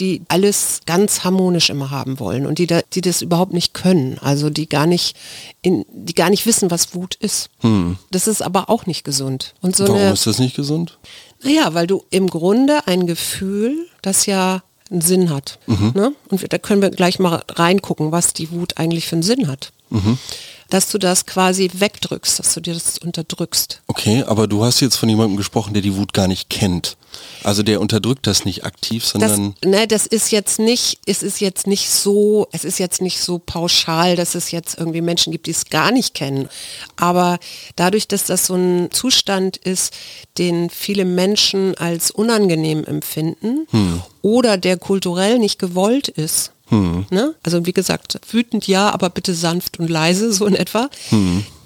die 0.00 0.22
alles 0.28 0.80
ganz 0.86 1.22
harmonisch 1.22 1.68
immer 1.68 1.90
haben 1.90 2.18
wollen 2.18 2.46
und 2.46 2.58
die, 2.58 2.66
da, 2.66 2.80
die 2.94 3.02
das 3.02 3.20
überhaupt 3.20 3.52
nicht 3.52 3.74
können. 3.74 4.16
Also 4.22 4.48
die 4.48 4.70
gar 4.70 4.86
nicht, 4.86 5.18
in, 5.60 5.84
die 5.92 6.14
gar 6.14 6.30
nicht 6.30 6.46
wissen, 6.46 6.70
was 6.70 6.94
Wut 6.94 7.14
ist. 7.16 7.50
Das 8.10 8.26
ist 8.26 8.40
aber 8.40 8.70
auch 8.70 8.86
nicht 8.86 9.04
gesund. 9.04 9.52
Und 9.60 9.76
so 9.76 9.84
Warum 9.84 10.00
eine, 10.00 10.12
ist 10.12 10.26
das 10.26 10.38
nicht 10.38 10.56
gesund? 10.56 10.98
naja, 11.42 11.74
weil 11.74 11.86
du 11.86 12.04
im 12.08 12.28
Grunde 12.28 12.86
ein 12.86 13.06
Gefühl, 13.06 13.86
das 14.00 14.24
ja 14.24 14.62
einen 14.92 15.00
Sinn 15.00 15.30
hat. 15.30 15.58
Ne? 15.94 16.12
Und 16.28 16.40
wir- 16.42 16.48
da 16.48 16.58
können 16.58 16.82
wir 16.82 16.90
gleich 16.90 17.18
mal 17.18 17.42
reingucken, 17.48 18.12
was 18.12 18.32
die 18.34 18.50
Wut 18.52 18.76
eigentlich 18.78 19.06
für 19.06 19.16
einen 19.16 19.22
Sinn 19.22 19.48
hat. 19.48 19.72
Dass 20.72 20.88
du 20.88 20.96
das 20.96 21.26
quasi 21.26 21.70
wegdrückst, 21.74 22.38
dass 22.38 22.54
du 22.54 22.60
dir 22.60 22.72
das 22.72 22.96
unterdrückst. 22.96 23.82
Okay, 23.88 24.24
aber 24.26 24.46
du 24.46 24.64
hast 24.64 24.80
jetzt 24.80 24.96
von 24.96 25.06
jemandem 25.06 25.36
gesprochen, 25.36 25.74
der 25.74 25.82
die 25.82 25.96
Wut 25.96 26.14
gar 26.14 26.28
nicht 26.28 26.48
kennt. 26.48 26.96
Also 27.44 27.62
der 27.62 27.78
unterdrückt 27.78 28.26
das 28.26 28.46
nicht 28.46 28.64
aktiv, 28.64 29.02
Das, 29.02 29.12
sondern 29.12 29.54
ne, 29.62 29.86
das 29.86 30.06
ist 30.06 30.32
jetzt 30.32 30.58
nicht, 30.58 30.98
es 31.04 31.22
ist 31.22 31.42
jetzt 31.42 31.66
nicht 31.66 31.90
so, 31.90 32.46
es 32.52 32.64
ist 32.64 32.78
jetzt 32.78 33.02
nicht 33.02 33.20
so 33.20 33.38
pauschal, 33.38 34.16
dass 34.16 34.34
es 34.34 34.50
jetzt 34.50 34.78
irgendwie 34.78 35.02
Menschen 35.02 35.30
gibt, 35.30 35.46
die 35.46 35.50
es 35.50 35.66
gar 35.66 35.90
nicht 35.90 36.14
kennen. 36.14 36.48
Aber 36.96 37.38
dadurch, 37.76 38.08
dass 38.08 38.24
das 38.24 38.46
so 38.46 38.54
ein 38.54 38.90
Zustand 38.92 39.58
ist, 39.58 39.92
den 40.38 40.70
viele 40.70 41.04
Menschen 41.04 41.76
als 41.76 42.10
unangenehm 42.10 42.84
empfinden 42.84 43.66
oder 44.22 44.56
der 44.56 44.78
kulturell 44.78 45.38
nicht 45.38 45.58
gewollt 45.58 46.08
ist, 46.08 46.52
ne? 47.10 47.34
also 47.42 47.66
wie 47.66 47.72
gesagt, 47.72 48.18
wütend 48.30 48.66
ja, 48.66 48.90
aber 48.90 49.10
bitte 49.10 49.34
sanft 49.34 49.78
und 49.78 49.88
leise, 49.88 50.32
so 50.32 50.46
in 50.46 50.54
etwa. 50.54 50.88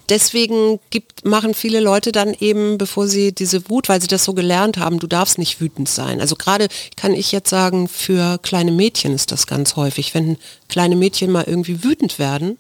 Deswegen 0.09 0.79
gibt, 0.91 1.25
machen 1.25 1.53
viele 1.53 1.81
Leute 1.81 2.13
dann 2.13 2.33
eben, 2.39 2.79
bevor 2.79 3.09
sie 3.09 3.33
diese 3.33 3.69
Wut, 3.69 3.89
weil 3.89 4.01
sie 4.01 4.07
das 4.07 4.25
so 4.25 4.35
gelernt 4.35 4.77
haben, 4.79 5.01
du 5.01 5.09
darfst 5.09 5.37
nicht 5.39 5.61
wütend 5.61 5.89
sein. 5.89 6.21
Also 6.21 6.37
gerade 6.37 6.69
kann 6.97 7.13
ich 7.13 7.33
jetzt 7.33 7.51
sagen, 7.51 7.89
für 7.89 8.39
kleine 8.39 8.71
Mädchen 8.71 9.13
ist 9.15 9.33
das 9.33 9.49
ganz 9.49 9.75
häufig. 9.75 10.15
Wenn 10.15 10.37
kleine 10.69 10.95
Mädchen 10.95 11.33
mal 11.33 11.45
irgendwie 11.47 11.83
wütend 11.83 12.21
werden, 12.21 12.57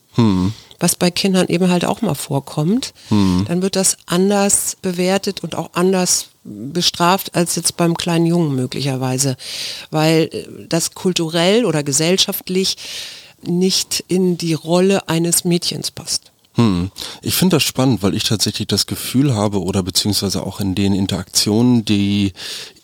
was 0.78 0.94
bei 0.94 1.10
Kindern 1.10 1.48
eben 1.48 1.70
halt 1.70 1.84
auch 1.84 2.02
mal 2.02 2.14
vorkommt, 2.14 2.92
dann 3.46 3.62
wird 3.62 3.76
das 3.76 3.96
anders 4.06 4.76
bewertet 4.82 5.42
und 5.42 5.54
auch 5.54 5.70
anders 5.74 6.28
bestraft 6.46 7.34
als 7.34 7.56
jetzt 7.56 7.76
beim 7.76 7.96
kleinen 7.96 8.26
Jungen 8.26 8.54
möglicherweise, 8.54 9.36
weil 9.90 10.30
äh, 10.32 10.66
das 10.68 10.94
kulturell 10.94 11.64
oder 11.64 11.82
gesellschaftlich 11.82 12.76
nicht 13.42 14.04
in 14.08 14.38
die 14.38 14.54
Rolle 14.54 15.08
eines 15.08 15.44
Mädchens 15.44 15.90
passt. 15.90 16.32
Hm. 16.56 16.90
Ich 17.22 17.34
finde 17.34 17.56
das 17.56 17.62
spannend, 17.62 18.02
weil 18.02 18.14
ich 18.14 18.24
tatsächlich 18.24 18.68
das 18.68 18.86
Gefühl 18.86 19.34
habe 19.34 19.62
oder 19.62 19.82
beziehungsweise 19.82 20.42
auch 20.42 20.60
in 20.60 20.74
den 20.74 20.94
Interaktionen, 20.94 21.84
die 21.84 22.32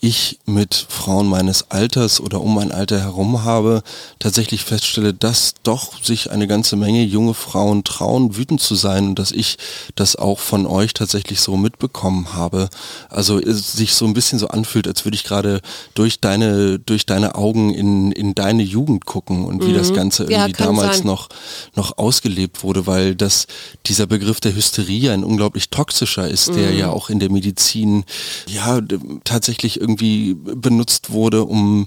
ich 0.04 0.40
mit 0.46 0.74
Frauen 0.88 1.28
meines 1.28 1.70
Alters 1.70 2.20
oder 2.20 2.40
um 2.40 2.56
mein 2.56 2.72
Alter 2.72 3.00
herum 3.00 3.44
habe, 3.44 3.82
tatsächlich 4.18 4.64
feststelle, 4.64 5.14
dass 5.14 5.54
doch 5.62 6.02
sich 6.02 6.32
eine 6.32 6.48
ganze 6.48 6.74
Menge 6.74 7.04
junge 7.04 7.34
Frauen 7.34 7.84
trauen, 7.84 8.36
wütend 8.36 8.60
zu 8.60 8.74
sein 8.74 9.10
und 9.10 9.18
dass 9.18 9.30
ich 9.30 9.58
das 9.94 10.16
auch 10.16 10.40
von 10.40 10.66
euch 10.66 10.92
tatsächlich 10.92 11.40
so 11.40 11.56
mitbekommen 11.56 12.34
habe. 12.34 12.68
Also 13.10 13.38
es 13.38 13.74
sich 13.74 13.94
so 13.94 14.04
ein 14.04 14.12
bisschen 14.12 14.40
so 14.40 14.48
anfühlt, 14.48 14.88
als 14.88 15.04
würde 15.04 15.14
ich 15.14 15.22
gerade 15.22 15.60
durch 15.94 16.18
deine, 16.20 16.80
durch 16.80 17.06
deine 17.06 17.36
Augen 17.36 17.72
in, 17.72 18.10
in 18.10 18.34
deine 18.34 18.64
Jugend 18.64 19.06
gucken 19.06 19.44
und 19.44 19.64
wie 19.64 19.72
das 19.72 19.92
Ganze 19.94 20.24
Mhm. 20.24 20.30
Ja, 20.30 20.38
irgendwie 20.38 20.52
kann 20.52 20.66
damals 20.68 20.98
sein. 20.98 21.06
noch, 21.06 21.28
noch 21.74 21.98
ausgelebt 21.98 22.62
wurde, 22.62 22.86
weil 22.86 23.14
das, 23.14 23.46
dieser 23.86 24.06
Begriff 24.06 24.40
der 24.40 24.54
Hysterie 24.54 25.10
ein 25.10 25.24
unglaublich 25.24 25.70
toxischer 25.70 26.28
ist, 26.28 26.50
Mhm. 26.50 26.56
der 26.56 26.72
ja 26.74 26.90
auch 26.90 27.10
in 27.10 27.18
der 27.18 27.30
Medizin 27.30 28.04
ja 28.48 28.80
tatsächlich 29.24 29.80
irgendwie 29.80 30.34
benutzt 30.34 31.10
wurde, 31.10 31.44
um, 31.44 31.86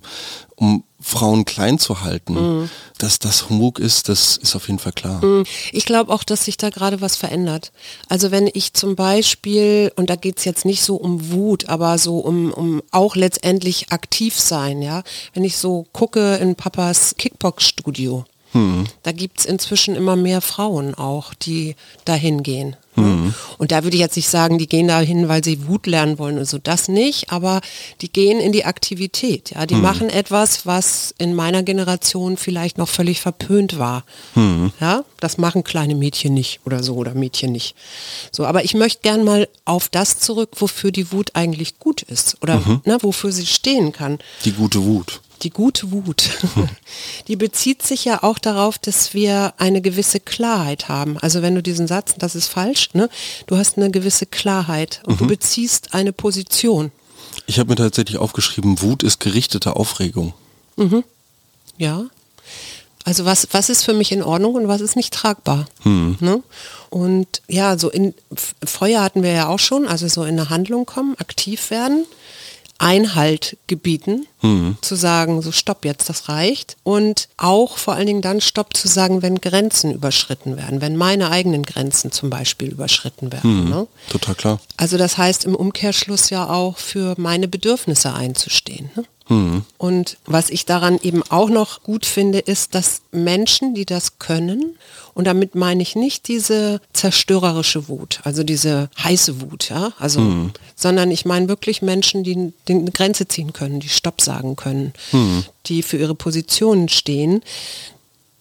um 0.55 0.83
Frauen 1.01 1.45
klein 1.45 1.77
zu 1.77 2.01
halten. 2.01 2.33
Mhm. 2.33 2.69
Dass 2.97 3.19
das 3.19 3.49
Humbug 3.49 3.77
ist, 3.79 4.09
das 4.09 4.37
ist 4.37 4.55
auf 4.55 4.67
jeden 4.67 4.79
Fall 4.79 4.93
klar. 4.93 5.21
Ich 5.71 5.85
glaube 5.85 6.11
auch, 6.13 6.23
dass 6.23 6.45
sich 6.45 6.57
da 6.57 6.69
gerade 6.69 7.01
was 7.01 7.15
verändert. 7.15 7.71
Also 8.09 8.31
wenn 8.31 8.49
ich 8.51 8.73
zum 8.73 8.95
Beispiel, 8.95 9.91
und 9.97 10.09
da 10.09 10.15
geht 10.15 10.39
es 10.39 10.45
jetzt 10.45 10.65
nicht 10.65 10.81
so 10.81 10.95
um 10.95 11.31
Wut, 11.31 11.67
aber 11.69 11.97
so 11.97 12.17
um, 12.19 12.51
um 12.51 12.81
auch 12.91 13.15
letztendlich 13.15 13.91
aktiv 13.91 14.39
sein, 14.39 14.81
ja. 14.81 15.03
Wenn 15.33 15.43
ich 15.43 15.57
so 15.57 15.85
gucke 15.93 16.35
in 16.37 16.55
Papas 16.55 17.15
Kickbox-Studio, 17.17 18.25
da 19.03 19.11
gibt 19.11 19.39
es 19.39 19.45
inzwischen 19.45 19.95
immer 19.95 20.15
mehr 20.15 20.41
Frauen 20.41 20.95
auch, 20.95 21.33
die 21.33 21.75
dahin 22.05 22.41
gehen. 22.41 22.75
Mhm. 22.95 23.33
Und 23.57 23.71
da 23.71 23.83
würde 23.83 23.95
ich 23.95 24.01
jetzt 24.01 24.15
nicht 24.15 24.29
sagen, 24.29 24.57
die 24.57 24.67
gehen 24.67 24.87
da 24.87 24.99
hin, 24.99 25.27
weil 25.27 25.43
sie 25.43 25.67
Wut 25.67 25.87
lernen 25.87 26.17
wollen 26.17 26.37
und 26.37 26.47
so. 26.47 26.57
Das 26.57 26.87
nicht, 26.87 27.31
aber 27.31 27.61
die 28.01 28.11
gehen 28.11 28.39
in 28.39 28.51
die 28.51 28.65
Aktivität. 28.65 29.51
Ja, 29.51 29.65
die 29.65 29.75
mhm. 29.75 29.81
machen 29.81 30.09
etwas, 30.09 30.65
was 30.65 31.13
in 31.17 31.35
meiner 31.35 31.63
Generation 31.63 32.37
vielleicht 32.37 32.77
noch 32.77 32.87
völlig 32.87 33.19
verpönt 33.19 33.77
war. 33.77 34.03
Mhm. 34.35 34.71
Ja, 34.79 35.03
das 35.19 35.37
machen 35.37 35.63
kleine 35.63 35.95
Mädchen 35.95 36.33
nicht 36.33 36.61
oder 36.65 36.83
so 36.83 36.95
oder 36.95 37.13
Mädchen 37.13 37.51
nicht. 37.51 37.75
So, 38.31 38.45
aber 38.45 38.63
ich 38.63 38.73
möchte 38.73 39.01
gern 39.01 39.23
mal 39.23 39.47
auf 39.65 39.89
das 39.89 40.19
zurück, 40.19 40.51
wofür 40.59 40.91
die 40.91 41.11
Wut 41.11 41.31
eigentlich 41.33 41.79
gut 41.79 42.01
ist 42.03 42.37
oder 42.41 42.57
mhm. 42.57 42.81
ne, 42.85 42.97
wofür 43.01 43.31
sie 43.31 43.45
stehen 43.45 43.91
kann. 43.91 44.19
Die 44.45 44.53
gute 44.53 44.83
Wut 44.83 45.21
die 45.41 45.49
gute 45.49 45.91
Wut, 45.91 46.29
die 47.27 47.35
bezieht 47.35 47.83
sich 47.83 48.05
ja 48.05 48.23
auch 48.23 48.39
darauf, 48.39 48.77
dass 48.77 49.13
wir 49.13 49.53
eine 49.57 49.81
gewisse 49.81 50.19
Klarheit 50.19 50.89
haben. 50.89 51.17
Also 51.19 51.41
wenn 51.41 51.55
du 51.55 51.63
diesen 51.63 51.87
Satz, 51.87 52.15
das 52.17 52.35
ist 52.35 52.47
falsch, 52.47 52.89
ne? 52.93 53.09
du 53.47 53.57
hast 53.57 53.77
eine 53.77 53.91
gewisse 53.91 54.25
Klarheit 54.25 55.01
und 55.05 55.15
mhm. 55.15 55.17
du 55.19 55.27
beziehst 55.27 55.93
eine 55.93 56.13
Position. 56.13 56.91
Ich 57.47 57.59
habe 57.59 57.69
mir 57.69 57.75
tatsächlich 57.75 58.17
aufgeschrieben, 58.17 58.81
Wut 58.81 59.03
ist 59.03 59.19
gerichtete 59.19 59.75
Aufregung. 59.75 60.33
Mhm. 60.77 61.03
Ja. 61.77 62.05
Also 63.03 63.25
was, 63.25 63.47
was 63.51 63.69
ist 63.69 63.83
für 63.83 63.93
mich 63.93 64.11
in 64.11 64.23
Ordnung 64.23 64.55
und 64.55 64.67
was 64.67 64.81
ist 64.81 64.95
nicht 64.95 65.13
tragbar. 65.13 65.67
Mhm. 65.83 66.17
Ne? 66.19 66.41
Und 66.89 67.41
ja, 67.47 67.77
so 67.77 67.89
in 67.89 68.15
Feuer 68.63 69.03
hatten 69.03 69.21
wir 69.21 69.31
ja 69.31 69.47
auch 69.47 69.59
schon, 69.59 69.87
also 69.87 70.07
so 70.07 70.23
in 70.23 70.39
eine 70.39 70.49
Handlung 70.49 70.85
kommen, 70.85 71.15
aktiv 71.19 71.69
werden. 71.69 72.05
Einhalt 72.77 73.57
gebieten, 73.67 74.27
mhm. 74.45 74.77
zu 74.81 74.95
sagen, 74.95 75.41
so 75.41 75.51
stopp 75.51 75.85
jetzt, 75.85 76.09
das 76.09 76.29
reicht. 76.29 76.77
Und 76.83 77.27
auch 77.37 77.77
vor 77.77 77.95
allen 77.95 78.07
Dingen 78.07 78.21
dann 78.21 78.41
stopp 78.41 78.75
zu 78.75 78.87
sagen, 78.87 79.21
wenn 79.21 79.41
Grenzen 79.41 79.93
überschritten 79.93 80.57
werden, 80.57 80.81
wenn 80.81 80.95
meine 80.95 81.31
eigenen 81.31 81.63
Grenzen 81.63 82.11
zum 82.11 82.29
Beispiel 82.29 82.69
überschritten 82.69 83.31
werden. 83.31 83.65
Mhm. 83.65 83.69
Ne? 83.69 83.87
Total 84.09 84.35
klar. 84.35 84.59
Also 84.77 84.97
das 84.97 85.17
heißt 85.17 85.45
im 85.45 85.55
Umkehrschluss 85.55 86.29
ja 86.29 86.49
auch 86.49 86.77
für 86.77 87.15
meine 87.17 87.47
Bedürfnisse 87.47 88.13
einzustehen. 88.13 88.89
Ne? 88.95 89.05
Mhm. 89.27 89.63
Und 89.77 90.17
was 90.25 90.49
ich 90.49 90.65
daran 90.65 90.99
eben 91.01 91.23
auch 91.29 91.49
noch 91.49 91.81
gut 91.83 92.05
finde, 92.05 92.39
ist, 92.39 92.75
dass 92.75 93.01
Menschen, 93.11 93.73
die 93.73 93.85
das 93.85 94.19
können, 94.19 94.77
und 95.15 95.25
damit 95.25 95.55
meine 95.55 95.81
ich 95.81 95.95
nicht 95.95 96.27
diese 96.27 96.81
zerstörerische 96.91 97.87
Wut, 97.87 98.19
also 98.23 98.43
diese 98.43 98.89
heiße 99.01 99.41
Wut, 99.41 99.69
ja, 99.69 99.93
also, 99.97 100.19
mhm. 100.19 100.51
sondern 100.75 101.09
ich 101.09 101.25
meine 101.25 101.47
wirklich 101.47 101.81
Menschen, 101.81 102.23
die, 102.23 102.51
die 102.67 102.73
eine 102.73 102.91
Grenze 102.91 103.25
ziehen 103.27 103.53
können, 103.53 103.79
die 103.79 103.89
Stopp 103.89 104.21
sagen 104.21 104.34
können, 104.55 104.93
mhm. 105.11 105.45
die 105.67 105.83
für 105.83 105.97
ihre 105.97 106.15
Positionen 106.15 106.89
stehen, 106.89 107.41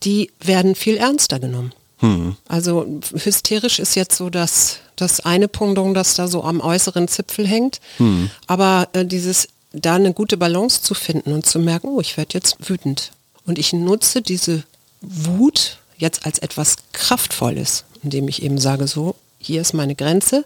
die 0.03 0.31
werden 0.41 0.75
viel 0.75 0.97
ernster 0.97 1.41
genommen. 1.41 1.73
Mhm. 2.01 2.37
Also 2.49 2.87
hysterisch 3.15 3.79
ist 3.79 3.95
jetzt 3.95 4.17
so 4.17 4.31
das, 4.31 4.79
das 4.97 5.21
eine 5.21 5.49
Punktum, 5.49 5.95
das 5.95 6.15
da 6.15 6.29
so 6.29 6.45
am 6.45 6.61
äußeren 6.61 7.09
Zipfel 7.09 7.47
hängt. 7.47 7.81
Mhm. 7.99 8.31
Aber 8.47 8.89
äh, 8.93 9.05
dieses 9.05 9.49
da 9.75 9.97
eine 9.97 10.13
gute 10.13 10.37
Balance 10.37 10.83
zu 10.83 10.95
finden 10.95 11.33
und 11.33 11.47
zu 11.47 11.59
merken, 11.59 11.89
oh, 11.89 12.01
ich 12.01 12.17
werde 12.17 12.35
jetzt 12.35 12.69
wütend. 12.69 13.11
Und 13.45 13.59
ich 13.59 13.73
nutze 13.73 14.23
diese 14.23 14.63
Wut 15.01 15.79
jetzt 15.99 16.25
als 16.25 16.39
etwas 16.39 16.77
Kraftvolles, 16.93 17.85
indem 18.03 18.29
ich 18.29 18.43
eben 18.43 18.59
sage, 18.59 18.87
so, 18.87 19.17
hier 19.39 19.61
ist 19.61 19.75
meine 19.75 19.95
Grenze. 19.95 20.45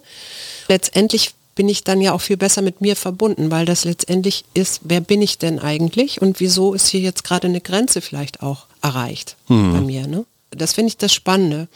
Letztendlich 0.69 1.35
bin 1.59 1.69
ich 1.69 1.83
dann 1.83 2.01
ja 2.01 2.13
auch 2.13 2.21
viel 2.21 2.37
besser 2.37 2.63
mit 2.63 2.81
mir 2.81 2.95
verbunden, 2.95 3.51
weil 3.51 3.67
das 3.67 3.83
letztendlich 3.83 4.45
ist, 4.55 4.83
wer 4.85 5.01
bin 5.01 5.21
ich 5.21 5.39
denn 5.39 5.59
eigentlich 5.59 6.23
und 6.23 6.39
wieso 6.39 6.73
ist 6.73 6.87
hier 6.87 7.01
jetzt 7.01 7.25
gerade 7.25 7.49
eine 7.49 7.61
Grenze 7.61 8.01
vielleicht 8.01 8.45
auch 8.45 8.67
erreicht 8.81 9.35
hm. 9.49 9.73
bei 9.73 9.81
mir. 9.81 10.07
Ne? 10.07 10.25
Das 10.51 10.75
finde 10.75 10.91
ich 10.91 10.99
das 10.99 11.13
Spannende. 11.13 11.67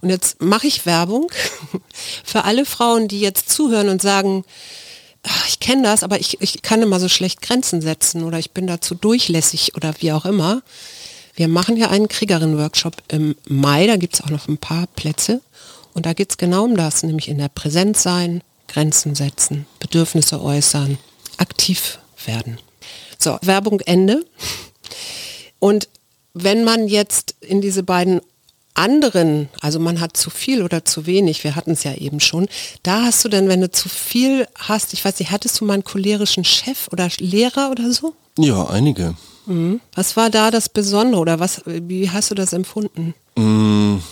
Und 0.00 0.08
jetzt 0.08 0.40
mache 0.40 0.66
ich 0.66 0.86
Werbung 0.86 1.30
für 2.24 2.44
alle 2.44 2.64
Frauen, 2.64 3.08
die 3.08 3.20
jetzt 3.20 3.50
zuhören 3.50 3.90
und 3.90 4.00
sagen, 4.00 4.42
ich 5.48 5.60
kenne 5.60 5.82
das, 5.82 6.02
aber 6.02 6.18
ich, 6.18 6.40
ich 6.40 6.62
kann 6.62 6.80
immer 6.80 6.98
so 6.98 7.10
schlecht 7.10 7.42
Grenzen 7.42 7.82
setzen 7.82 8.24
oder 8.24 8.38
ich 8.38 8.52
bin 8.52 8.66
dazu 8.66 8.94
durchlässig 8.94 9.76
oder 9.76 9.92
wie 9.98 10.12
auch 10.12 10.24
immer. 10.24 10.62
Wir 11.34 11.48
machen 11.48 11.76
ja 11.76 11.90
einen 11.90 12.08
Kriegerin-Workshop 12.08 13.02
im 13.08 13.36
Mai, 13.46 13.86
da 13.86 13.96
gibt 13.96 14.14
es 14.14 14.22
auch 14.22 14.30
noch 14.30 14.48
ein 14.48 14.56
paar 14.56 14.86
Plätze. 14.96 15.42
Und 15.92 16.06
da 16.06 16.14
geht 16.14 16.30
es 16.30 16.38
genau 16.38 16.64
um 16.64 16.74
das, 16.74 17.02
nämlich 17.02 17.28
in 17.28 17.36
der 17.36 17.50
Präsenz 17.50 18.02
sein, 18.02 18.42
Grenzen 18.68 19.14
setzen, 19.14 19.66
Bedürfnisse 19.78 20.42
äußern, 20.42 20.98
aktiv 21.38 21.98
werden. 22.24 22.58
So, 23.18 23.38
Werbung 23.42 23.80
Ende. 23.80 24.24
Und 25.58 25.88
wenn 26.34 26.64
man 26.64 26.88
jetzt 26.88 27.34
in 27.40 27.60
diese 27.60 27.82
beiden 27.82 28.20
anderen, 28.74 29.48
also 29.60 29.80
man 29.80 30.00
hat 30.00 30.16
zu 30.16 30.28
viel 30.30 30.62
oder 30.62 30.84
zu 30.84 31.06
wenig, 31.06 31.44
wir 31.44 31.56
hatten 31.56 31.70
es 31.72 31.84
ja 31.84 31.94
eben 31.94 32.20
schon, 32.20 32.46
da 32.82 33.04
hast 33.04 33.24
du 33.24 33.28
denn, 33.28 33.48
wenn 33.48 33.62
du 33.62 33.70
zu 33.70 33.88
viel 33.88 34.46
hast, 34.54 34.92
ich 34.92 35.04
weiß 35.04 35.18
nicht, 35.18 35.30
hattest 35.30 35.60
du 35.60 35.64
mal 35.64 35.74
einen 35.74 35.84
cholerischen 35.84 36.44
Chef 36.44 36.88
oder 36.92 37.08
Lehrer 37.18 37.70
oder 37.70 37.90
so? 37.90 38.14
Ja, 38.38 38.66
einige. 38.66 39.14
Mhm. 39.46 39.80
Was 39.94 40.16
war 40.16 40.28
da 40.28 40.50
das 40.50 40.68
Besondere 40.68 41.20
oder 41.20 41.40
was, 41.40 41.62
wie 41.64 42.10
hast 42.10 42.30
du 42.30 42.34
das 42.34 42.52
empfunden? 42.52 43.14
Mhm. 43.36 44.02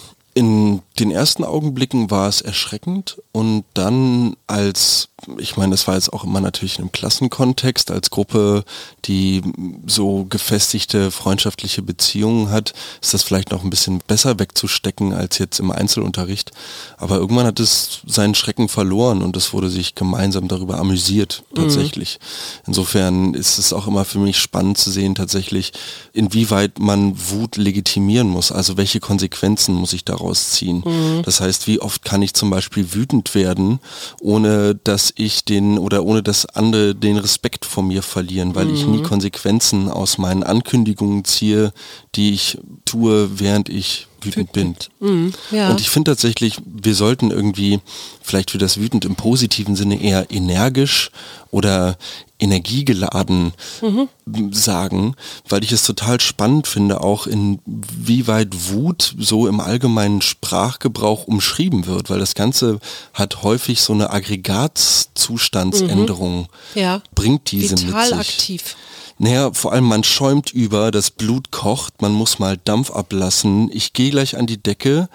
In 0.75 1.09
den 1.09 1.11
ersten 1.11 1.45
Augenblicken 1.45 2.11
war 2.11 2.29
es 2.29 2.41
erschreckend 2.41 3.19
und 3.33 3.65
dann 3.75 4.37
als, 4.47 5.09
ich 5.39 5.57
meine, 5.57 5.73
das 5.73 5.89
war 5.89 5.95
jetzt 5.95 6.13
auch 6.13 6.25
immer 6.25 6.41
natürlich 6.41 6.79
in 6.79 6.85
einem 6.85 6.93
Klassenkontext, 6.93 7.91
als 7.91 8.11
Gruppe, 8.11 8.65
die 9.05 9.43
so 9.87 10.25
gefestigte 10.29 11.11
freundschaftliche 11.11 11.83
Beziehungen 11.83 12.51
hat, 12.51 12.75
ist 13.03 13.15
das 13.15 13.23
vielleicht 13.23 13.51
noch 13.51 13.65
ein 13.65 13.71
bisschen 13.71 14.01
besser 14.07 14.39
wegzustecken 14.39 15.13
als 15.13 15.39
jetzt 15.39 15.59
im 15.59 15.71
Einzelunterricht. 15.71 16.53
Aber 16.97 17.17
irgendwann 17.17 17.47
hat 17.47 17.61
es 17.61 18.01
seinen 18.07 18.35
Schrecken 18.35 18.69
verloren 18.69 19.23
und 19.23 19.37
es 19.37 19.53
wurde 19.53 19.71
sich 19.71 19.95
gemeinsam 19.95 20.49
darüber 20.49 20.79
amüsiert, 20.79 21.43
mhm. 21.51 21.57
tatsächlich. 21.57 22.19
Mhm. 22.21 22.63
Insofern 22.69 23.35
ist 23.35 23.59
es 23.59 23.73
auch 23.73 23.87
immer 23.87 24.05
für 24.05 24.19
mich 24.19 24.39
spannend 24.39 24.79
zu 24.79 24.91
sehen, 24.91 25.15
tatsächlich, 25.15 25.73
inwieweit 26.13 26.79
man 26.79 27.15
Wut 27.31 27.57
legitimieren 27.57 28.29
muss, 28.29 28.53
also 28.53 28.77
welche 28.77 29.01
Konsequenzen 29.01 29.75
muss 29.75 29.93
ich 29.93 30.05
daraus 30.05 30.53
rausziehen. 30.65 30.83
Mhm. 30.85 31.23
Das 31.25 31.41
heißt, 31.41 31.67
wie 31.67 31.81
oft 31.81 32.05
kann 32.05 32.23
ich 32.23 32.35
zum 32.35 32.51
Beispiel 32.51 32.95
wütend 32.95 33.35
werden, 33.35 33.81
ohne 34.21 34.75
dass 34.75 35.13
ich 35.17 35.45
den 35.45 35.79
oder 35.79 36.05
ohne 36.05 36.23
dass 36.23 36.47
andere 36.47 36.95
den 36.95 37.19
Respekt 37.19 37.65
vor 37.65 37.83
mir 37.83 38.03
verlieren, 38.03 38.55
weil 38.55 38.67
mhm. 38.67 38.75
ich 38.75 38.87
nie 38.87 38.99
mhm. 38.99 39.05
Konsequenzen 39.05 39.89
aus 39.89 40.19
meinen 40.19 40.43
Ankündigungen 40.43 41.25
ziehe, 41.25 41.73
die 42.15 42.33
ich 42.33 42.59
tue, 42.85 43.39
während 43.39 43.69
ich 43.69 44.09
wütend 44.25 44.53
bin. 44.53 44.77
Mhm, 45.01 45.33
ja. 45.51 45.71
Und 45.71 45.81
ich 45.81 45.91
finde 45.91 46.13
tatsächlich, 46.13 46.59
wir 46.65 46.95
sollten 46.95 47.31
irgendwie 47.31 47.81
vielleicht 48.23 48.51
für 48.51 48.59
das 48.59 48.79
wütend 48.79 49.05
im 49.05 49.17
positiven 49.17 49.77
Sinne 49.77 50.01
eher 50.01 50.31
energisch 50.31 51.11
oder 51.51 51.99
energiegeladen 52.41 53.53
mhm. 53.81 54.09
sagen, 54.53 55.15
weil 55.49 55.63
ich 55.65 55.73
es 55.73 55.85
total 55.85 56.21
spannend 56.21 56.67
finde, 56.67 57.01
auch 57.01 57.27
inwieweit 57.27 58.71
Wut 58.71 59.15
so 59.19 59.47
im 59.47 59.61
allgemeinen 59.61 60.21
Sprachgebrauch 60.21 61.27
umschrieben 61.27 61.87
wird, 61.87 62.11
weil 62.11 62.19
das 62.19 62.35
Ganze 62.35 62.81
hat 63.13 63.43
häufig 63.43 63.81
so 63.83 63.93
eine 63.93 64.11
Aggregatzustandsänderung, 64.11 66.41
mhm. 66.41 66.49
ja. 66.75 67.01
bringt 67.15 67.53
diese 67.53 67.79
Vital 67.79 68.11
mit 68.11 68.27
sich. 68.27 68.35
aktiv. 68.35 68.77
Naja, 69.19 69.53
vor 69.53 69.73
allem 69.73 69.85
man 69.85 70.05
schäumt 70.05 70.51
über, 70.51 70.91
das 70.91 71.11
Blut 71.11 71.51
kocht, 71.51 72.03
man 72.03 72.13
muss 72.13 72.39
mal 72.39 72.59
Dampf 72.65 72.91
ablassen, 72.91 73.71
ich 73.73 73.93
gehe 73.93 74.11
gleich 74.11 74.37
an 74.37 74.47
die 74.47 74.63
Decke, 74.63 75.09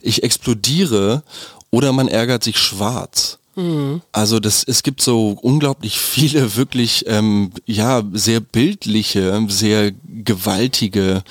ich 0.00 0.22
explodiere 0.22 1.22
oder 1.70 1.92
man 1.92 2.08
ärgert 2.08 2.44
sich 2.44 2.58
schwarz. 2.58 3.38
Mhm. 3.56 4.02
Also 4.12 4.40
das, 4.40 4.64
es 4.64 4.82
gibt 4.82 5.00
so 5.00 5.38
unglaublich 5.40 5.98
viele 5.98 6.56
wirklich 6.56 7.04
ähm, 7.06 7.52
ja 7.66 8.02
sehr 8.12 8.40
bildliche, 8.40 9.44
sehr 9.48 9.92
gewaltige 10.06 11.22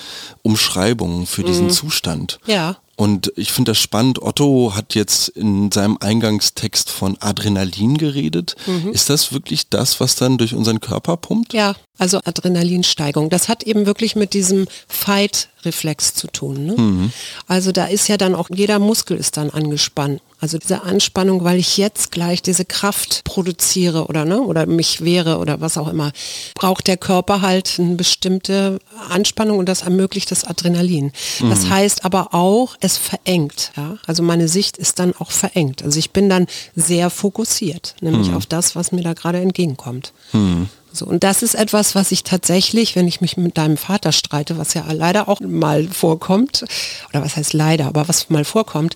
Umschreibungen 0.42 1.26
für 1.26 1.44
diesen 1.44 1.66
mhm. 1.66 1.72
Zustand. 1.72 2.40
Ja. 2.46 2.78
Und 2.96 3.34
ich 3.36 3.52
finde 3.52 3.72
das 3.72 3.80
spannend. 3.80 4.22
Otto 4.22 4.74
hat 4.76 4.94
jetzt 4.94 5.30
in 5.30 5.72
seinem 5.72 5.98
Eingangstext 6.00 6.92
von 6.92 7.18
Adrenalin 7.20 7.98
geredet. 7.98 8.56
Mhm. 8.68 8.92
Ist 8.92 9.10
das 9.10 9.34
wirklich 9.34 9.70
das, 9.70 10.00
was 10.00 10.16
dann 10.16 10.38
durch 10.38 10.54
unseren 10.54 10.80
Körper 10.80 11.18
pumpt? 11.18 11.54
Ja, 11.54 11.76
also 11.98 12.20
Adrenalinsteigung. 12.24 13.32
Das 13.32 13.50
hat 13.50 13.64
eben 13.64 13.88
wirklich 13.88 14.16
mit 14.16 14.34
diesem 14.34 14.68
Fight-Reflex 14.88 16.14
zu 16.14 16.28
tun. 16.28 16.66
Ne? 16.66 16.76
Mhm. 16.78 17.14
Also 17.48 17.72
da 17.72 17.86
ist 17.86 18.10
ja 18.10 18.18
dann 18.18 18.36
auch, 18.36 18.50
jeder 18.54 18.78
Muskel 18.78 19.18
ist 19.18 19.38
dann 19.38 19.50
angespannt. 19.50 20.22
Also 20.44 20.58
diese 20.58 20.84
Anspannung, 20.84 21.46
weil 21.46 21.58
ich 21.58 21.78
jetzt 21.78 22.12
gleich 22.12 22.42
diese 22.42 22.66
Kraft 22.66 23.24
produziere 23.24 24.08
oder 24.08 24.26
ne, 24.26 24.42
oder 24.42 24.66
mich 24.66 25.00
wehre 25.00 25.38
oder 25.38 25.62
was 25.62 25.78
auch 25.78 25.88
immer, 25.88 26.12
braucht 26.54 26.88
der 26.88 26.98
Körper 26.98 27.40
halt 27.40 27.78
eine 27.80 27.96
bestimmte 27.96 28.80
Anspannung 29.08 29.58
und 29.58 29.70
das 29.70 29.84
ermöglicht 29.84 30.32
das 30.32 30.44
Adrenalin. 30.44 31.14
Mhm. 31.40 31.50
Das 31.50 31.70
heißt 31.70 32.04
aber 32.04 32.34
auch, 32.34 32.76
es 32.82 32.98
verengt. 32.98 33.72
Ja? 33.78 33.96
Also 34.06 34.22
meine 34.22 34.50
Sicht 34.50 34.76
ist 34.76 35.00
dann 35.00 35.14
auch 35.18 35.32
verengt. 35.32 35.82
Also 35.82 35.98
ich 35.98 36.12
bin 36.12 36.28
dann 36.28 36.48
sehr 36.76 37.10
fokussiert, 37.10 37.96
nämlich 38.02 38.28
mhm. 38.28 38.36
auf 38.36 38.46
das, 38.46 38.76
was 38.76 38.92
mir 38.92 39.02
da 39.02 39.14
gerade 39.14 39.40
entgegenkommt. 39.40 40.12
Mhm. 40.34 40.68
So, 40.96 41.08
und 41.08 41.24
das 41.24 41.42
ist 41.42 41.56
etwas, 41.56 41.96
was 41.96 42.12
ich 42.12 42.24
tatsächlich, 42.24 42.96
wenn 42.96 43.08
ich 43.08 43.20
mich 43.20 43.36
mit 43.36 43.58
deinem 43.58 43.78
Vater 43.78 44.12
streite, 44.12 44.60
was 44.60 44.76
ja 44.76 44.86
leider 44.92 45.28
auch 45.28 45.40
mal 45.40 45.88
vorkommt, 45.88 46.66
oder 47.10 47.24
was 47.24 47.36
heißt 47.36 47.54
leider, 47.54 47.88
aber 47.88 48.08
was 48.08 48.30
mal 48.30 48.46
vorkommt, 48.46 48.96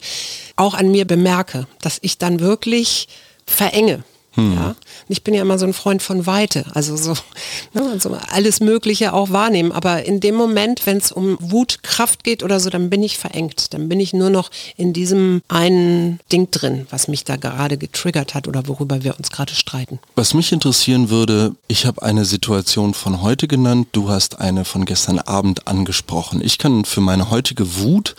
auch 0.55 0.75
an 0.75 0.91
mir 0.91 1.05
bemerke, 1.05 1.65
dass 1.81 1.97
ich 2.01 2.19
dann 2.19 2.39
wirklich 2.39 3.07
verenge. 3.47 4.03
Hm. 4.37 4.53
Ja? 4.53 4.75
Ich 5.09 5.23
bin 5.23 5.33
ja 5.33 5.41
immer 5.41 5.57
so 5.57 5.65
ein 5.65 5.73
Freund 5.73 6.03
von 6.03 6.27
Weite, 6.27 6.65
also 6.73 6.95
so 6.95 7.13
ne, 7.73 7.89
also 7.91 8.15
alles 8.29 8.59
Mögliche 8.59 9.13
auch 9.13 9.31
wahrnehmen. 9.31 9.71
Aber 9.71 10.05
in 10.05 10.19
dem 10.19 10.35
Moment, 10.35 10.85
wenn 10.85 10.97
es 10.97 11.11
um 11.11 11.37
Wut, 11.41 11.79
Kraft 11.81 12.23
geht 12.23 12.43
oder 12.43 12.59
so, 12.59 12.69
dann 12.69 12.89
bin 12.89 13.01
ich 13.01 13.17
verengt. 13.17 13.73
Dann 13.73 13.89
bin 13.89 13.99
ich 13.99 14.13
nur 14.13 14.29
noch 14.29 14.51
in 14.77 14.93
diesem 14.93 15.41
einen 15.47 16.19
Ding 16.31 16.51
drin, 16.51 16.85
was 16.91 17.07
mich 17.07 17.23
da 17.23 17.35
gerade 17.35 17.77
getriggert 17.77 18.35
hat 18.35 18.47
oder 18.47 18.67
worüber 18.67 19.03
wir 19.03 19.17
uns 19.17 19.31
gerade 19.31 19.55
streiten. 19.55 19.99
Was 20.15 20.35
mich 20.35 20.51
interessieren 20.51 21.09
würde, 21.09 21.55
ich 21.67 21.87
habe 21.87 22.03
eine 22.03 22.23
Situation 22.23 22.93
von 22.93 23.23
heute 23.23 23.47
genannt, 23.47 23.87
du 23.91 24.09
hast 24.09 24.39
eine 24.39 24.65
von 24.65 24.85
gestern 24.85 25.17
Abend 25.17 25.67
angesprochen. 25.67 26.41
Ich 26.43 26.59
kann 26.59 26.85
für 26.85 27.01
meine 27.01 27.31
heutige 27.31 27.79
Wut, 27.79 28.15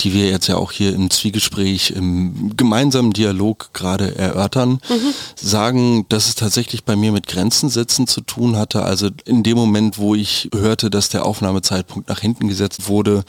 die 0.00 0.12
wir 0.12 0.28
jetzt 0.28 0.48
ja 0.48 0.56
auch 0.56 0.70
hier 0.70 0.92
im 0.94 1.08
Zwiegespräch, 1.08 1.92
im 1.92 2.54
gemeinsamen 2.58 3.14
Dialog 3.14 3.70
gerade 3.72 4.16
erörtern, 4.16 4.80
mhm. 4.88 5.14
sagen, 5.36 5.61
sagen, 5.62 6.06
dass 6.08 6.26
es 6.26 6.34
tatsächlich 6.34 6.82
bei 6.82 6.96
mir 6.96 7.12
mit 7.12 7.28
Grenzen 7.28 7.68
setzen 7.68 8.08
zu 8.08 8.20
tun 8.20 8.56
hatte. 8.56 8.82
Also 8.82 9.10
in 9.24 9.44
dem 9.44 9.56
Moment, 9.56 9.96
wo 9.96 10.16
ich 10.16 10.48
hörte, 10.52 10.90
dass 10.90 11.08
der 11.08 11.24
Aufnahmezeitpunkt 11.24 12.08
nach 12.08 12.18
hinten 12.18 12.48
gesetzt 12.48 12.88
wurde, 12.88 13.22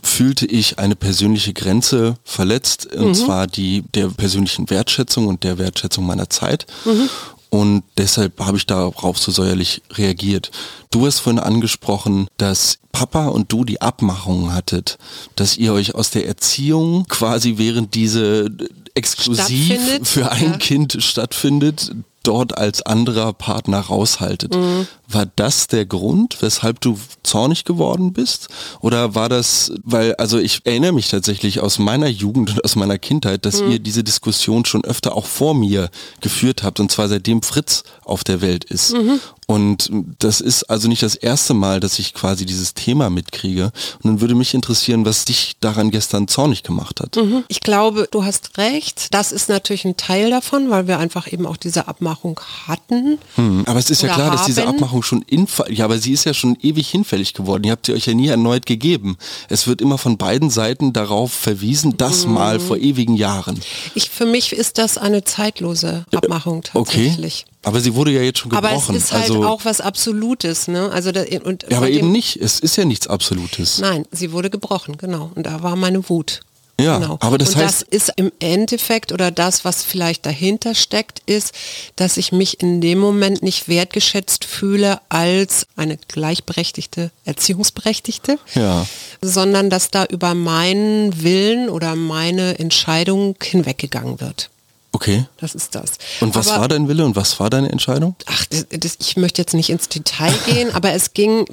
fühlte 0.00 0.46
ich 0.46 0.78
eine 0.78 0.94
persönliche 0.94 1.52
Grenze 1.52 2.14
verletzt, 2.22 2.94
und 2.94 3.08
mhm. 3.08 3.14
zwar 3.14 3.46
die 3.48 3.82
der 3.96 4.08
persönlichen 4.08 4.70
Wertschätzung 4.70 5.26
und 5.26 5.42
der 5.42 5.58
Wertschätzung 5.58 6.06
meiner 6.06 6.30
Zeit. 6.30 6.66
Mhm. 6.84 7.08
Und 7.50 7.82
deshalb 7.98 8.38
habe 8.40 8.58
ich 8.58 8.66
darauf 8.66 9.18
so 9.18 9.32
säuerlich 9.32 9.82
reagiert. 9.92 10.52
Du 10.92 11.04
hast 11.04 11.18
vorhin 11.18 11.40
angesprochen, 11.40 12.28
dass 12.36 12.78
Papa 12.92 13.26
und 13.26 13.50
du 13.50 13.64
die 13.64 13.80
Abmachung 13.80 14.52
hattet, 14.52 14.98
dass 15.34 15.56
ihr 15.56 15.72
euch 15.72 15.96
aus 15.96 16.10
der 16.10 16.26
Erziehung 16.28 17.06
quasi 17.08 17.54
während 17.56 17.94
diese 17.94 18.50
exklusiv 18.96 19.78
für 20.02 20.32
ein 20.32 20.52
ja. 20.52 20.56
Kind 20.56 20.96
stattfindet, 21.00 21.92
dort 22.26 22.58
als 22.58 22.82
anderer 22.82 23.32
Partner 23.32 23.78
raushaltet. 23.78 24.54
Mhm. 24.54 24.86
War 25.06 25.26
das 25.36 25.68
der 25.68 25.86
Grund, 25.86 26.38
weshalb 26.40 26.80
du 26.80 26.98
zornig 27.22 27.64
geworden 27.64 28.12
bist? 28.12 28.48
Oder 28.80 29.14
war 29.14 29.28
das, 29.28 29.72
weil, 29.84 30.14
also 30.16 30.38
ich 30.38 30.62
erinnere 30.64 30.92
mich 30.92 31.08
tatsächlich 31.08 31.60
aus 31.60 31.78
meiner 31.78 32.08
Jugend 32.08 32.50
und 32.50 32.64
aus 32.64 32.74
meiner 32.74 32.98
Kindheit, 32.98 33.44
dass 33.46 33.60
mhm. 33.60 33.72
ihr 33.72 33.78
diese 33.78 34.02
Diskussion 34.02 34.64
schon 34.64 34.84
öfter 34.84 35.14
auch 35.14 35.26
vor 35.26 35.54
mir 35.54 35.90
geführt 36.20 36.62
habt, 36.64 36.80
und 36.80 36.90
zwar 36.90 37.08
seitdem 37.08 37.42
Fritz 37.42 37.84
auf 38.04 38.24
der 38.24 38.40
Welt 38.40 38.64
ist. 38.64 38.94
Mhm. 38.94 39.20
Und 39.46 39.92
das 40.18 40.40
ist 40.40 40.64
also 40.64 40.88
nicht 40.88 41.04
das 41.04 41.14
erste 41.14 41.54
Mal, 41.54 41.78
dass 41.78 42.00
ich 42.00 42.14
quasi 42.14 42.46
dieses 42.46 42.74
Thema 42.74 43.10
mitkriege. 43.10 43.66
Und 44.02 44.04
dann 44.04 44.20
würde 44.20 44.34
mich 44.34 44.54
interessieren, 44.54 45.04
was 45.04 45.24
dich 45.24 45.56
daran 45.60 45.92
gestern 45.92 46.26
zornig 46.26 46.64
gemacht 46.64 47.00
hat. 47.00 47.14
Mhm. 47.14 47.44
Ich 47.46 47.60
glaube, 47.60 48.08
du 48.10 48.24
hast 48.24 48.58
recht. 48.58 49.14
Das 49.14 49.30
ist 49.30 49.48
natürlich 49.48 49.84
ein 49.84 49.96
Teil 49.96 50.30
davon, 50.30 50.68
weil 50.70 50.88
wir 50.88 50.98
einfach 50.98 51.32
eben 51.32 51.46
auch 51.46 51.56
diese 51.56 51.86
Abmachung 51.86 52.40
hatten. 52.66 53.18
Hm, 53.36 53.62
aber 53.66 53.78
es 53.78 53.88
ist 53.88 54.02
ja 54.02 54.12
klar, 54.12 54.26
haben. 54.26 54.36
dass 54.36 54.46
diese 54.46 54.66
Abmachung 54.66 55.04
schon 55.04 55.24
ja, 55.68 55.84
aber 55.84 55.98
sie 55.98 56.12
ist 56.12 56.24
ja 56.24 56.34
schon 56.34 56.56
ewig 56.60 56.88
hinfällig 56.88 57.32
geworden. 57.32 57.64
Ihr 57.64 57.72
habt 57.72 57.86
sie 57.86 57.92
euch 57.92 58.06
ja 58.06 58.14
nie 58.14 58.28
erneut 58.28 58.66
gegeben. 58.66 59.16
Es 59.48 59.66
wird 59.66 59.80
immer 59.80 59.98
von 59.98 60.16
beiden 60.16 60.50
Seiten 60.50 60.92
darauf 60.92 61.32
verwiesen, 61.32 61.96
das 61.96 62.26
mhm. 62.26 62.34
mal 62.34 62.60
vor 62.60 62.78
ewigen 62.78 63.14
Jahren. 63.14 63.60
Ich, 63.94 64.10
für 64.10 64.26
mich 64.26 64.52
ist 64.52 64.78
das 64.78 64.98
eine 64.98 65.22
zeitlose 65.24 66.04
Abmachung 66.12 66.62
tatsächlich. 66.62 67.44
Okay. 67.46 67.55
Aber 67.66 67.80
sie 67.80 67.96
wurde 67.96 68.12
ja 68.12 68.22
jetzt 68.22 68.38
schon 68.38 68.50
gebrochen. 68.50 68.74
Aber 68.76 68.96
es 68.96 69.04
ist 69.06 69.12
halt 69.12 69.24
also, 69.24 69.44
auch 69.44 69.64
was 69.64 69.80
Absolutes, 69.80 70.68
ne? 70.68 70.88
Also 70.92 71.10
da, 71.10 71.24
und 71.42 71.66
ja, 71.68 71.78
aber 71.78 71.90
eben 71.90 72.12
nicht. 72.12 72.36
Es 72.36 72.60
ist 72.60 72.76
ja 72.76 72.84
nichts 72.84 73.08
Absolutes. 73.08 73.78
Nein, 73.78 74.06
sie 74.12 74.30
wurde 74.30 74.50
gebrochen, 74.50 74.96
genau. 74.98 75.32
Und 75.34 75.46
da 75.46 75.64
war 75.64 75.74
meine 75.74 76.08
Wut. 76.08 76.42
Ja, 76.80 76.98
genau. 76.98 77.16
aber 77.20 77.38
das 77.38 77.54
und 77.54 77.62
heißt, 77.62 77.82
das 77.82 77.88
ist 77.88 78.12
im 78.14 78.30
Endeffekt 78.38 79.10
oder 79.10 79.32
das, 79.32 79.64
was 79.64 79.82
vielleicht 79.82 80.26
dahinter 80.26 80.76
steckt, 80.76 81.22
ist, 81.26 81.54
dass 81.96 82.18
ich 82.18 82.30
mich 82.30 82.60
in 82.60 82.80
dem 82.80 83.00
Moment 83.00 83.42
nicht 83.42 83.66
wertgeschätzt 83.66 84.44
fühle 84.44 85.00
als 85.08 85.66
eine 85.74 85.96
gleichberechtigte 85.96 87.10
Erziehungsberechtigte, 87.24 88.38
ja. 88.54 88.86
sondern 89.22 89.70
dass 89.70 89.90
da 89.90 90.04
über 90.04 90.34
meinen 90.34 91.20
Willen 91.24 91.68
oder 91.68 91.96
meine 91.96 92.60
Entscheidung 92.60 93.34
hinweggegangen 93.42 94.20
wird. 94.20 94.50
Okay. 94.96 95.26
Das 95.36 95.54
ist 95.54 95.74
das. 95.74 95.98
Und 96.22 96.34
was 96.34 96.48
aber, 96.48 96.62
war 96.62 96.68
dein 96.68 96.88
Wille 96.88 97.04
und 97.04 97.16
was 97.16 97.38
war 97.38 97.50
deine 97.50 97.70
Entscheidung? 97.70 98.16
Ach, 98.24 98.46
das, 98.46 98.64
das, 98.70 98.96
ich 98.98 99.18
möchte 99.18 99.42
jetzt 99.42 99.52
nicht 99.52 99.68
ins 99.68 99.90
Detail 99.90 100.32
gehen, 100.46 100.74
aber 100.74 100.94
es 100.94 101.12
ging, 101.12 101.44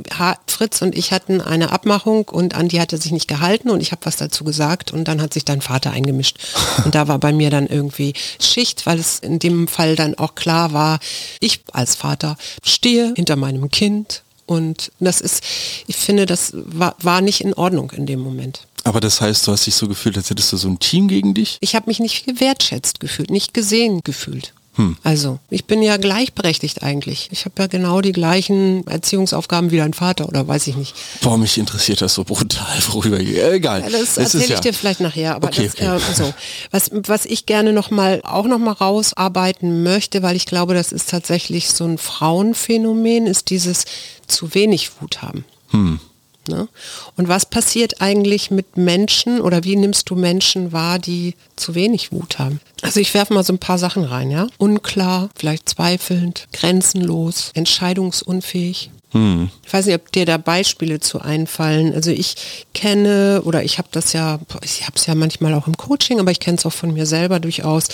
Fritz 0.47 0.81
und 0.81 0.97
ich 0.97 1.11
hatten 1.11 1.41
eine 1.41 1.73
Abmachung 1.73 2.29
und 2.29 2.55
an 2.55 2.69
die 2.69 2.79
hatte 2.79 2.97
sich 2.97 3.11
nicht 3.11 3.27
gehalten 3.27 3.69
und 3.69 3.81
ich 3.81 3.91
habe 3.91 4.05
was 4.05 4.15
dazu 4.15 4.45
gesagt 4.45 4.93
und 4.93 5.09
dann 5.09 5.21
hat 5.21 5.33
sich 5.33 5.43
dein 5.43 5.59
Vater 5.59 5.91
eingemischt. 5.91 6.37
Und 6.85 6.95
da 6.95 7.07
war 7.07 7.19
bei 7.19 7.33
mir 7.33 7.49
dann 7.49 7.67
irgendwie 7.67 8.13
Schicht, 8.39 8.85
weil 8.85 8.97
es 8.97 9.19
in 9.19 9.39
dem 9.39 9.67
Fall 9.67 9.95
dann 9.95 10.15
auch 10.15 10.35
klar 10.35 10.73
war, 10.73 10.99
ich 11.39 11.61
als 11.71 11.95
Vater 11.95 12.37
stehe 12.63 13.13
hinter 13.15 13.35
meinem 13.35 13.69
Kind 13.69 14.23
und 14.45 14.91
das 14.99 15.21
ist, 15.21 15.43
ich 15.87 15.95
finde, 15.95 16.25
das 16.25 16.51
war, 16.53 16.95
war 16.99 17.21
nicht 17.21 17.41
in 17.41 17.53
Ordnung 17.53 17.91
in 17.91 18.05
dem 18.05 18.19
Moment. 18.19 18.67
Aber 18.83 18.99
das 18.99 19.21
heißt, 19.21 19.47
du 19.47 19.51
hast 19.51 19.65
dich 19.65 19.75
so 19.75 19.87
gefühlt, 19.87 20.17
als 20.17 20.29
hättest 20.29 20.51
du 20.51 20.57
so 20.57 20.67
ein 20.67 20.79
Team 20.79 21.07
gegen 21.07 21.33
dich? 21.33 21.57
Ich 21.61 21.75
habe 21.75 21.87
mich 21.87 21.99
nicht 21.99 22.25
gewertschätzt 22.25 22.99
gefühlt, 22.99 23.29
nicht 23.29 23.53
gesehen 23.53 24.01
gefühlt. 24.03 24.53
Hm. 24.75 24.97
Also, 25.03 25.39
ich 25.51 25.65
bin 25.65 25.83
ja 25.83 25.97
gleichberechtigt 25.97 26.81
eigentlich. 26.81 27.29
Ich 27.31 27.45
habe 27.45 27.53
ja 27.59 27.67
genau 27.67 28.01
die 28.01 28.11
gleichen 28.11 28.85
Erziehungsaufgaben 28.87 29.69
wie 29.69 29.77
dein 29.77 29.93
Vater 29.93 30.27
oder 30.27 30.47
weiß 30.47 30.65
ich 30.65 30.75
nicht. 30.75 30.95
Boah, 31.21 31.37
mich 31.37 31.59
interessiert 31.59 32.01
das 32.01 32.15
so 32.15 32.23
brutal, 32.23 32.79
worüber 32.89 33.19
ich, 33.19 33.37
äh, 33.37 33.53
egal. 33.53 33.81
Ja, 33.81 33.89
das 33.89 34.17
erzähle 34.17 34.43
ich 34.45 34.49
ja. 34.49 34.59
dir 34.59 34.73
vielleicht 34.73 34.99
nachher, 34.99 35.35
aber 35.35 35.49
okay, 35.49 35.65
das, 35.65 35.75
okay. 35.75 35.95
Äh, 35.95 36.15
so. 36.15 36.33
was, 36.71 36.89
was 36.91 37.25
ich 37.25 37.45
gerne 37.45 37.71
noch 37.71 37.91
mal, 37.91 38.21
auch 38.23 38.45
noch 38.45 38.57
mal 38.57 38.71
rausarbeiten 38.71 39.83
möchte, 39.83 40.23
weil 40.23 40.35
ich 40.35 40.47
glaube, 40.47 40.73
das 40.73 40.91
ist 40.91 41.09
tatsächlich 41.09 41.69
so 41.69 41.85
ein 41.85 41.99
Frauenphänomen, 41.99 43.27
ist 43.27 43.51
dieses 43.51 43.85
zu 44.25 44.55
wenig 44.55 44.89
Wut 44.99 45.21
haben. 45.21 45.45
Hm. 45.69 45.99
Ne? 46.47 46.67
Und 47.15 47.27
was 47.27 47.45
passiert 47.45 48.01
eigentlich 48.01 48.51
mit 48.51 48.77
Menschen 48.77 49.41
oder 49.41 49.63
wie 49.63 49.75
nimmst 49.75 50.09
du 50.09 50.15
Menschen 50.15 50.71
wahr, 50.71 50.99
die 50.99 51.35
zu 51.55 51.75
wenig 51.75 52.11
Wut 52.11 52.39
haben? 52.39 52.59
Also 52.81 52.99
ich 52.99 53.13
werfe 53.13 53.33
mal 53.33 53.43
so 53.43 53.53
ein 53.53 53.59
paar 53.59 53.77
Sachen 53.77 54.03
rein, 54.03 54.29
ja. 54.29 54.47
Unklar, 54.57 55.29
vielleicht 55.35 55.69
zweifelnd, 55.69 56.47
grenzenlos, 56.51 57.51
entscheidungsunfähig. 57.53 58.91
Hm. 59.13 59.51
Ich 59.63 59.71
weiß 59.71 59.85
nicht, 59.85 59.95
ob 59.95 60.11
dir 60.11 60.25
da 60.25 60.37
Beispiele 60.37 60.99
zu 60.99 61.21
einfallen. 61.21 61.93
Also 61.93 62.09
ich 62.09 62.35
kenne 62.73 63.43
oder 63.45 63.63
ich 63.63 63.77
habe 63.77 63.87
das 63.91 64.11
ja, 64.11 64.39
ich 64.63 64.81
habe 64.81 64.93
es 64.95 65.05
ja 65.05 65.13
manchmal 65.15 65.53
auch 65.53 65.67
im 65.67 65.77
Coaching, 65.77 66.19
aber 66.19 66.31
ich 66.31 66.39
kenne 66.39 66.57
es 66.57 66.65
auch 66.65 66.73
von 66.73 66.93
mir 66.93 67.05
selber 67.05 67.39
durchaus, 67.39 67.85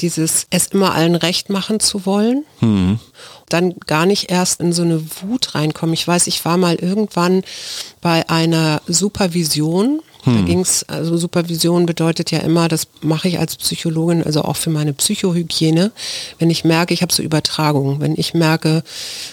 dieses 0.00 0.46
es 0.50 0.68
immer 0.68 0.94
allen 0.94 1.16
recht 1.16 1.50
machen 1.50 1.80
zu 1.80 2.06
wollen. 2.06 2.44
Hm 2.60 3.00
dann 3.52 3.74
gar 3.86 4.06
nicht 4.06 4.30
erst 4.30 4.60
in 4.60 4.72
so 4.72 4.82
eine 4.82 5.02
Wut 5.22 5.54
reinkommen. 5.54 5.94
Ich 5.94 6.06
weiß, 6.06 6.26
ich 6.26 6.44
war 6.44 6.56
mal 6.56 6.76
irgendwann 6.76 7.42
bei 8.00 8.28
einer 8.28 8.80
Supervision. 8.86 10.00
Hm. 10.24 10.36
Da 10.36 10.42
ging 10.42 10.60
es, 10.60 10.84
also 10.88 11.16
Supervision 11.16 11.84
bedeutet 11.84 12.30
ja 12.30 12.38
immer, 12.38 12.68
das 12.68 12.86
mache 13.00 13.26
ich 13.26 13.40
als 13.40 13.56
Psychologin, 13.56 14.22
also 14.22 14.42
auch 14.42 14.56
für 14.56 14.70
meine 14.70 14.92
Psychohygiene, 14.92 15.90
wenn 16.38 16.48
ich 16.48 16.64
merke, 16.64 16.94
ich 16.94 17.02
habe 17.02 17.12
so 17.12 17.24
Übertragungen, 17.24 18.00
wenn 18.00 18.14
ich 18.16 18.32
merke, 18.32 18.84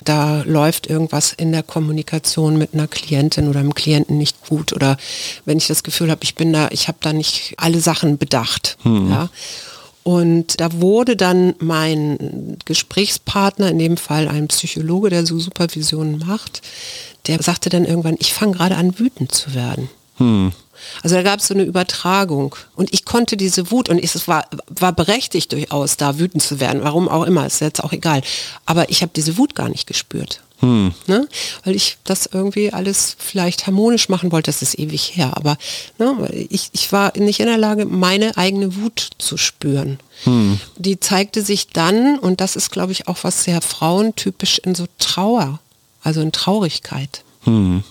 da 0.03 0.41
läuft 0.41 0.87
irgendwas 0.87 1.31
in 1.31 1.51
der 1.51 1.61
Kommunikation 1.61 2.57
mit 2.57 2.73
einer 2.73 2.87
Klientin 2.87 3.49
oder 3.49 3.59
einem 3.59 3.75
Klienten 3.75 4.17
nicht 4.17 4.47
gut 4.47 4.73
oder 4.73 4.97
wenn 5.45 5.59
ich 5.59 5.67
das 5.67 5.83
Gefühl 5.83 6.09
habe, 6.09 6.23
ich 6.23 6.33
bin 6.33 6.51
da, 6.53 6.69
ich 6.71 6.87
habe 6.87 6.97
da 7.01 7.13
nicht 7.13 7.53
alle 7.57 7.81
Sachen 7.81 8.17
bedacht. 8.17 8.77
Hm. 8.81 9.11
Ja. 9.11 9.29
Und 10.09 10.59
da 10.59 10.81
wurde 10.81 11.15
dann 11.15 11.53
mein 11.59 12.57
Gesprächspartner, 12.65 13.69
in 13.69 13.77
dem 13.77 13.95
Fall 13.95 14.27
ein 14.27 14.47
Psychologe, 14.47 15.11
der 15.11 15.23
so 15.23 15.37
Supervisionen 15.37 16.17
macht, 16.25 16.63
der 17.27 17.43
sagte 17.43 17.69
dann 17.69 17.85
irgendwann, 17.85 18.15
ich 18.17 18.33
fange 18.33 18.53
gerade 18.53 18.75
an, 18.75 18.97
wütend 18.97 19.31
zu 19.31 19.53
werden. 19.53 19.87
Hm. 20.17 20.51
Also 21.03 21.15
da 21.15 21.21
gab 21.21 21.41
es 21.41 21.47
so 21.47 21.53
eine 21.53 21.61
Übertragung 21.61 22.55
und 22.75 22.91
ich 22.91 23.05
konnte 23.05 23.37
diese 23.37 23.69
Wut 23.69 23.87
und 23.87 23.99
es 23.99 24.27
war, 24.27 24.47
war 24.67 24.93
berechtigt 24.93 25.51
durchaus 25.51 25.95
da 25.95 26.17
wütend 26.17 26.41
zu 26.41 26.59
werden, 26.59 26.81
warum 26.83 27.07
auch 27.07 27.25
immer, 27.25 27.45
ist 27.45 27.61
jetzt 27.61 27.83
auch 27.83 27.93
egal. 27.93 28.23
Aber 28.65 28.89
ich 28.89 29.03
habe 29.03 29.11
diese 29.15 29.37
Wut 29.37 29.53
gar 29.53 29.69
nicht 29.69 29.85
gespürt. 29.85 30.41
Hm. 30.59 30.93
Ne? 31.07 31.27
Weil 31.63 31.75
ich 31.75 31.97
das 32.03 32.25
irgendwie 32.25 32.73
alles 32.73 33.15
vielleicht 33.17 33.65
harmonisch 33.65 34.09
machen 34.09 34.31
wollte, 34.31 34.49
das 34.51 34.61
ist 34.61 34.77
ewig 34.77 35.15
her, 35.15 35.31
aber 35.35 35.57
ne, 35.97 36.29
ich, 36.49 36.69
ich 36.73 36.91
war 36.91 37.17
nicht 37.17 37.39
in 37.39 37.45
der 37.45 37.57
Lage, 37.57 37.85
meine 37.85 38.35
eigene 38.37 38.75
Wut 38.75 39.09
zu 39.17 39.37
spüren. 39.37 39.99
Hm. 40.25 40.59
Die 40.77 40.99
zeigte 40.99 41.41
sich 41.41 41.67
dann, 41.67 42.19
und 42.19 42.41
das 42.41 42.55
ist, 42.55 42.71
glaube 42.71 42.91
ich, 42.91 43.07
auch 43.07 43.19
was 43.21 43.43
sehr 43.45 43.61
frauentypisch 43.61 44.59
in 44.59 44.75
so 44.75 44.85
Trauer, 44.97 45.59
also 46.03 46.21
in 46.21 46.31
Traurigkeit. 46.33 47.23
Hm. 47.43 47.83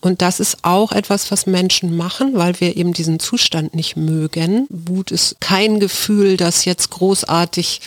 Und 0.00 0.22
das 0.22 0.40
ist 0.40 0.58
auch 0.62 0.92
etwas, 0.92 1.30
was 1.30 1.46
Menschen 1.46 1.96
machen, 1.96 2.34
weil 2.34 2.60
wir 2.60 2.76
eben 2.76 2.92
diesen 2.92 3.20
Zustand 3.20 3.74
nicht 3.74 3.96
mögen. 3.96 4.66
Wut 4.68 5.10
ist 5.10 5.40
kein 5.40 5.80
Gefühl, 5.80 6.36
das 6.36 6.64
jetzt 6.64 6.90
großartig 6.90 7.80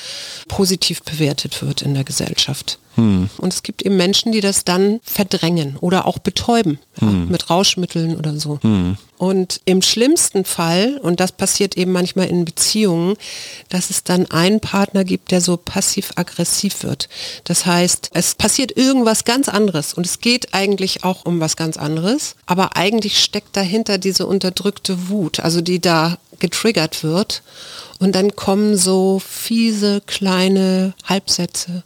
positiv 0.48 1.04
bewertet 1.04 1.62
wird 1.62 1.82
in 1.82 1.94
der 1.94 2.04
Gesellschaft. 2.04 2.80
Hm. 2.98 3.30
Und 3.38 3.54
es 3.54 3.62
gibt 3.62 3.84
eben 3.84 3.96
Menschen, 3.96 4.32
die 4.32 4.42
das 4.42 4.66
dann 4.66 5.00
verdrängen 5.04 5.78
oder 5.80 6.08
auch 6.08 6.18
betäuben 6.18 6.80
ja, 7.00 7.08
hm. 7.08 7.30
mit 7.30 7.50
Rauschmitteln 7.50 8.18
oder 8.18 8.38
so. 8.40 8.60
Hm. 8.62 8.98
Und 9.20 9.62
im 9.66 9.82
schlimmsten 9.82 10.46
Fall, 10.46 11.00
und 11.02 11.20
das 11.20 11.32
passiert 11.32 11.76
eben 11.76 11.92
manchmal 11.92 12.28
in 12.28 12.46
Beziehungen, 12.46 13.16
dass 13.70 13.90
es 13.90 14.04
dann 14.04 14.30
einen 14.30 14.60
Partner 14.60 15.04
gibt, 15.04 15.32
der 15.32 15.42
so 15.42 15.58
passiv-aggressiv 15.58 16.84
wird. 16.84 17.08
Das 17.44 17.66
heißt, 17.66 18.12
es 18.14 18.36
passiert 18.36 18.76
irgendwas 18.78 19.26
ganz 19.26 19.48
anderes 19.50 19.94
und 19.94 20.06
es 20.06 20.20
geht 20.20 20.54
eigentlich 20.54 21.04
auch 21.04 21.26
um 21.26 21.40
was 21.40 21.56
ganz 21.56 21.67
anderes, 21.76 22.36
aber 22.46 22.78
eigentlich 22.78 23.22
steckt 23.22 23.58
dahinter 23.58 23.98
diese 23.98 24.26
unterdrückte 24.26 25.10
Wut, 25.10 25.42
also 25.42 25.60
die 25.60 25.82
da 25.82 26.18
getriggert 26.40 27.04
wird. 27.04 27.42
Und 28.00 28.16
dann 28.16 28.36
kommen 28.36 28.78
so 28.78 29.20
fiese 29.20 30.02
kleine 30.06 30.94
Halbsätze. 31.04 31.84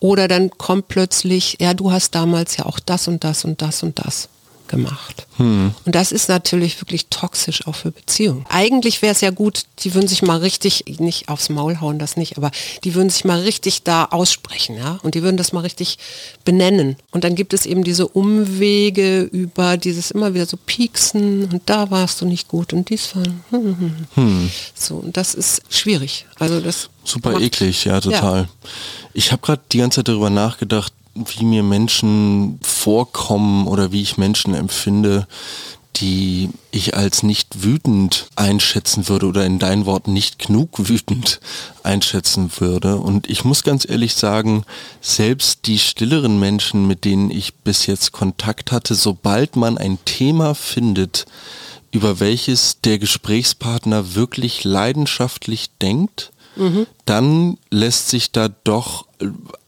Oder 0.00 0.28
dann 0.28 0.50
kommt 0.50 0.88
plötzlich, 0.88 1.56
ja, 1.60 1.72
du 1.72 1.90
hast 1.90 2.14
damals 2.14 2.58
ja 2.58 2.66
auch 2.66 2.78
das 2.78 3.08
und 3.08 3.24
das 3.24 3.44
und 3.46 3.62
das 3.62 3.82
und 3.82 3.98
das 3.98 4.28
gemacht. 4.68 5.26
Hm. 5.36 5.74
Und 5.84 5.94
das 5.94 6.12
ist 6.12 6.28
natürlich 6.28 6.80
wirklich 6.80 7.06
toxisch 7.08 7.66
auch 7.66 7.74
für 7.74 7.90
Beziehungen. 7.90 8.44
Eigentlich 8.48 9.02
wäre 9.02 9.12
es 9.12 9.20
ja 9.20 9.30
gut, 9.30 9.62
die 9.80 9.94
würden 9.94 10.08
sich 10.08 10.22
mal 10.22 10.38
richtig, 10.38 10.84
nicht 10.98 11.28
aufs 11.28 11.48
Maul 11.48 11.80
hauen, 11.80 11.98
das 11.98 12.16
nicht, 12.16 12.36
aber 12.36 12.50
die 12.84 12.94
würden 12.94 13.10
sich 13.10 13.24
mal 13.24 13.40
richtig 13.40 13.82
da 13.82 14.06
aussprechen, 14.06 14.76
ja, 14.76 14.98
und 15.02 15.14
die 15.14 15.22
würden 15.22 15.36
das 15.36 15.52
mal 15.52 15.60
richtig 15.60 15.98
benennen. 16.44 16.96
Und 17.10 17.24
dann 17.24 17.34
gibt 17.34 17.52
es 17.52 17.66
eben 17.66 17.84
diese 17.84 18.08
Umwege 18.08 19.22
über 19.22 19.76
dieses 19.76 20.10
immer 20.10 20.34
wieder 20.34 20.46
so 20.46 20.56
Pieksen 20.56 21.44
und 21.44 21.62
da 21.66 21.90
warst 21.90 22.20
du 22.20 22.26
nicht 22.26 22.48
gut 22.48 22.72
und 22.72 22.90
dies 22.90 23.14
war. 23.14 23.24
Hm, 23.50 23.78
hm, 23.78 24.06
hm. 24.14 24.50
So, 24.74 24.96
und 24.96 25.16
das 25.16 25.34
ist 25.34 25.62
schwierig. 25.68 26.26
Also 26.38 26.60
das 26.60 26.88
super 27.04 27.40
eklig, 27.40 27.84
ja, 27.84 28.00
total. 28.00 28.42
Ja. 28.42 28.48
Ich 29.12 29.32
habe 29.32 29.42
gerade 29.42 29.62
die 29.72 29.78
ganze 29.78 29.96
Zeit 29.96 30.08
darüber 30.08 30.30
nachgedacht, 30.30 30.92
wie 31.16 31.44
mir 31.44 31.62
Menschen 31.62 32.58
vorkommen 32.62 33.66
oder 33.66 33.92
wie 33.92 34.02
ich 34.02 34.18
Menschen 34.18 34.54
empfinde, 34.54 35.26
die 35.96 36.50
ich 36.70 36.94
als 36.94 37.22
nicht 37.22 37.62
wütend 37.62 38.28
einschätzen 38.36 39.08
würde 39.08 39.26
oder 39.26 39.46
in 39.46 39.58
deinen 39.58 39.86
Worten 39.86 40.12
nicht 40.12 40.38
genug 40.38 40.88
wütend 40.88 41.40
einschätzen 41.82 42.50
würde. 42.58 42.96
Und 42.96 43.30
ich 43.30 43.44
muss 43.44 43.62
ganz 43.62 43.88
ehrlich 43.88 44.14
sagen, 44.14 44.64
selbst 45.00 45.66
die 45.66 45.78
stilleren 45.78 46.38
Menschen, 46.38 46.86
mit 46.86 47.04
denen 47.04 47.30
ich 47.30 47.54
bis 47.54 47.86
jetzt 47.86 48.12
Kontakt 48.12 48.72
hatte, 48.72 48.94
sobald 48.94 49.56
man 49.56 49.78
ein 49.78 49.98
Thema 50.04 50.54
findet, 50.54 51.24
über 51.92 52.20
welches 52.20 52.80
der 52.82 52.98
Gesprächspartner 52.98 54.14
wirklich 54.14 54.64
leidenschaftlich 54.64 55.70
denkt, 55.80 56.30
mhm. 56.56 56.86
dann 57.06 57.56
lässt 57.70 58.10
sich 58.10 58.32
da 58.32 58.48
doch 58.48 59.06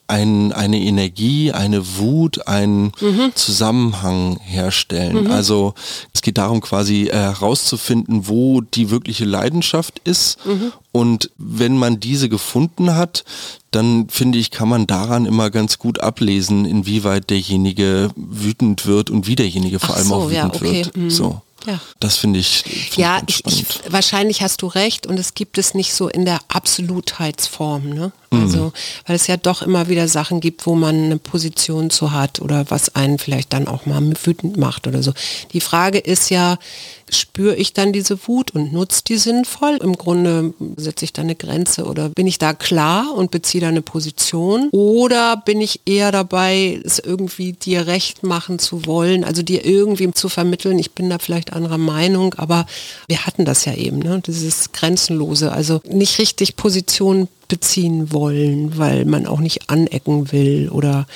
ein, 0.09 0.53
eine 0.53 0.81
Energie, 0.81 1.53
eine 1.53 1.99
Wut, 1.99 2.49
einen 2.49 2.93
mhm. 3.01 3.33
Zusammenhang 3.35 4.39
herstellen. 4.41 5.25
Mhm. 5.25 5.31
Also 5.31 5.75
es 6.15 6.23
geht 6.23 6.39
darum 6.39 6.63
quasi 6.63 7.09
äh, 7.09 7.13
herauszufinden, 7.13 8.27
wo 8.27 8.63
die 8.63 8.91
wirkliche 8.91 9.27
Leidenschaft 9.27 10.01
ist. 10.05 10.45
Mhm. 10.47 10.73
Und 10.93 11.31
wenn 11.37 11.77
man 11.77 12.01
diese 12.01 12.31
gefunden 12.31 12.97
hat, 12.97 13.25
dann 13.71 14.09
finde 14.09 14.39
ich, 14.39 14.51
kann 14.51 14.69
man 14.69 14.87
daran 14.87 15.27
immer 15.27 15.51
ganz 15.51 15.79
gut 15.79 16.01
ablesen, 16.01 16.65
inwieweit 16.65 17.29
derjenige 17.29 18.11
wütend 18.17 18.87
wird 18.87 19.11
und 19.11 19.27
wie 19.27 19.37
derjenige 19.37 19.79
vor 19.79 19.91
Ach 19.91 19.99
allem 19.99 20.09
so, 20.09 20.15
auch 20.15 20.31
wütend 20.31 20.35
ja, 20.35 20.47
okay. 20.47 20.73
wird. 20.73 20.97
Mhm. 20.97 21.11
So. 21.11 21.43
Ja. 21.67 21.81
Das 22.01 22.17
finde 22.17 22.39
ich. 22.39 22.63
Find 22.63 22.97
ja, 22.97 23.21
ich, 23.27 23.45
ich, 23.45 23.67
wahrscheinlich 23.89 24.43
hast 24.43 24.63
du 24.63 24.69
recht 24.69 25.07
und 25.07 25.19
es 25.19 25.35
gibt 25.35 25.59
es 25.59 25.75
nicht 25.75 25.93
so 25.93 26.09
in 26.09 26.25
der 26.25 26.41
Absolutheitsform. 26.49 27.91
Ne? 27.91 28.13
Mhm. 28.31 28.43
Also, 28.43 28.73
weil 29.07 29.17
es 29.17 29.27
ja 29.27 29.37
doch 29.37 29.63
immer 29.63 29.89
wieder 29.89 30.09
Sachen 30.09 30.41
gibt, 30.41 30.67
wo 30.67 30.75
man 30.75 31.05
eine 31.05 31.19
Position 31.19 31.91
zu 31.91 32.13
hat 32.13 32.41
oder 32.41 32.71
was 32.71 32.95
einen 32.95 33.19
vielleicht 33.19 33.53
dann 33.53 33.69
auch 33.69 33.87
mal 33.87 34.03
wütend 34.23 34.57
macht 34.57 34.87
oder 34.87 35.03
so. 35.03 35.13
Die 35.53 35.61
Frage 35.61 35.99
ist 35.99 36.31
ja, 36.31 36.59
spüre 37.11 37.57
ich 37.57 37.73
dann 37.73 37.93
diese 37.93 38.19
Wut 38.27 38.51
und 38.51 38.73
nutze 38.73 39.03
die 39.05 39.17
sinnvoll? 39.17 39.79
Im 39.83 39.97
Grunde 39.97 40.53
setze 40.77 41.05
ich 41.05 41.13
da 41.13 41.23
eine 41.23 41.35
Grenze 41.35 41.85
oder 41.85 42.11
bin 42.11 42.27
ich 42.27 42.39
da 42.39 42.53
klar 42.53 43.15
und 43.15 43.31
beziehe 43.31 43.63
da 43.63 43.69
eine 43.69 43.83
Position? 43.83 44.69
Oder 44.73 45.37
bin 45.39 45.61
ich 45.61 45.81
eher 45.87 46.13
dabei, 46.13 46.81
es 46.85 46.99
irgendwie 46.99 47.55
dir 47.55 47.87
recht 47.87 48.23
machen 48.23 48.59
zu 48.59 48.87
wollen, 48.87 49.25
also 49.25 49.43
dir 49.43 49.65
irgendwie 49.65 50.11
zu 50.13 50.29
vermitteln, 50.29 50.79
ich 50.79 50.93
bin 50.93 51.11
da 51.11 51.19
vielleicht 51.19 51.53
anderer 51.53 51.79
Meinung, 51.79 52.35
aber 52.35 52.67
wir 53.07 53.27
hatten 53.27 53.45
das 53.45 53.65
ja 53.65 53.75
eben, 53.75 53.99
ne? 53.99 54.21
dieses 54.27 54.73
Grenzenlose, 54.73 55.53
also 55.53 55.81
nicht 55.89 56.19
richtig 56.19 56.57
Position 56.57 57.29
beziehen 57.49 58.13
wollen, 58.13 58.79
weil 58.79 59.05
man 59.05 59.27
auch 59.27 59.41
nicht 59.41 59.71
anecken 59.71 60.33
will 60.33 60.69
oder 60.71 61.07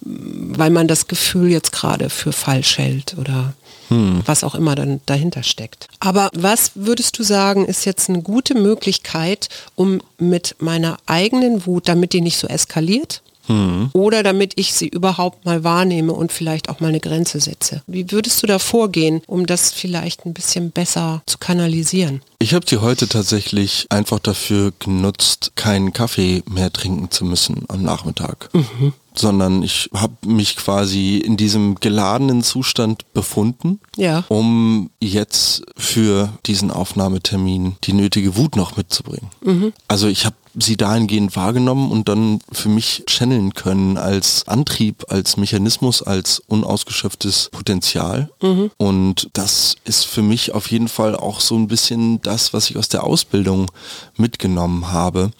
weil 0.00 0.70
man 0.70 0.88
das 0.88 1.06
Gefühl 1.06 1.50
jetzt 1.50 1.72
gerade 1.72 2.08
für 2.08 2.32
falsch 2.32 2.78
hält 2.78 3.16
oder 3.18 3.54
hm. 3.88 4.22
was 4.24 4.44
auch 4.44 4.54
immer 4.54 4.74
dann 4.74 5.00
dahinter 5.06 5.42
steckt. 5.42 5.88
Aber 6.00 6.30
was 6.34 6.72
würdest 6.74 7.18
du 7.18 7.22
sagen, 7.22 7.64
ist 7.64 7.84
jetzt 7.84 8.08
eine 8.08 8.22
gute 8.22 8.54
Möglichkeit, 8.54 9.48
um 9.74 10.00
mit 10.18 10.56
meiner 10.58 10.98
eigenen 11.06 11.66
Wut, 11.66 11.88
damit 11.88 12.12
die 12.12 12.20
nicht 12.20 12.38
so 12.38 12.46
eskaliert, 12.46 13.22
hm. 13.48 13.90
oder 13.92 14.22
damit 14.22 14.52
ich 14.56 14.72
sie 14.72 14.88
überhaupt 14.88 15.44
mal 15.44 15.64
wahrnehme 15.64 16.12
und 16.12 16.32
vielleicht 16.32 16.68
auch 16.68 16.80
mal 16.80 16.88
eine 16.88 17.00
Grenze 17.00 17.40
setze. 17.40 17.82
Wie 17.86 18.10
würdest 18.12 18.42
du 18.42 18.46
da 18.46 18.58
vorgehen, 18.58 19.22
um 19.26 19.46
das 19.46 19.72
vielleicht 19.72 20.24
ein 20.24 20.34
bisschen 20.34 20.70
besser 20.70 21.22
zu 21.26 21.38
kanalisieren? 21.38 22.22
Ich 22.38 22.54
habe 22.54 22.66
sie 22.68 22.78
heute 22.78 23.08
tatsächlich 23.08 23.86
einfach 23.90 24.20
dafür 24.20 24.72
genutzt, 24.78 25.52
keinen 25.56 25.92
Kaffee 25.92 26.42
mehr 26.48 26.72
trinken 26.72 27.10
zu 27.10 27.24
müssen 27.24 27.64
am 27.68 27.82
Nachmittag. 27.82 28.50
Mhm 28.52 28.92
sondern 29.18 29.62
ich 29.62 29.90
habe 29.92 30.14
mich 30.24 30.56
quasi 30.56 31.18
in 31.18 31.36
diesem 31.36 31.74
geladenen 31.76 32.42
Zustand 32.42 33.12
befunden, 33.12 33.80
ja. 33.96 34.24
um 34.28 34.90
jetzt 35.00 35.64
für 35.76 36.32
diesen 36.46 36.70
Aufnahmetermin 36.70 37.76
die 37.84 37.92
nötige 37.92 38.36
Wut 38.36 38.56
noch 38.56 38.76
mitzubringen. 38.76 39.30
Mhm. 39.42 39.72
Also 39.88 40.06
ich 40.06 40.24
habe 40.24 40.36
sie 40.60 40.76
dahingehend 40.76 41.36
wahrgenommen 41.36 41.90
und 41.90 42.08
dann 42.08 42.40
für 42.52 42.68
mich 42.68 43.04
channeln 43.06 43.54
können 43.54 43.96
als 43.96 44.46
Antrieb, 44.46 45.04
als 45.08 45.36
Mechanismus, 45.36 46.02
als 46.02 46.40
unausgeschöpftes 46.46 47.50
Potenzial. 47.52 48.30
Mhm. 48.42 48.70
Und 48.76 49.30
das 49.32 49.76
ist 49.84 50.04
für 50.04 50.22
mich 50.22 50.52
auf 50.52 50.70
jeden 50.70 50.88
Fall 50.88 51.16
auch 51.16 51.40
so 51.40 51.56
ein 51.56 51.68
bisschen 51.68 52.20
das, 52.22 52.52
was 52.52 52.70
ich 52.70 52.76
aus 52.76 52.88
der 52.88 53.04
Ausbildung 53.04 53.70
mitgenommen 54.16 54.92
habe 54.92 55.30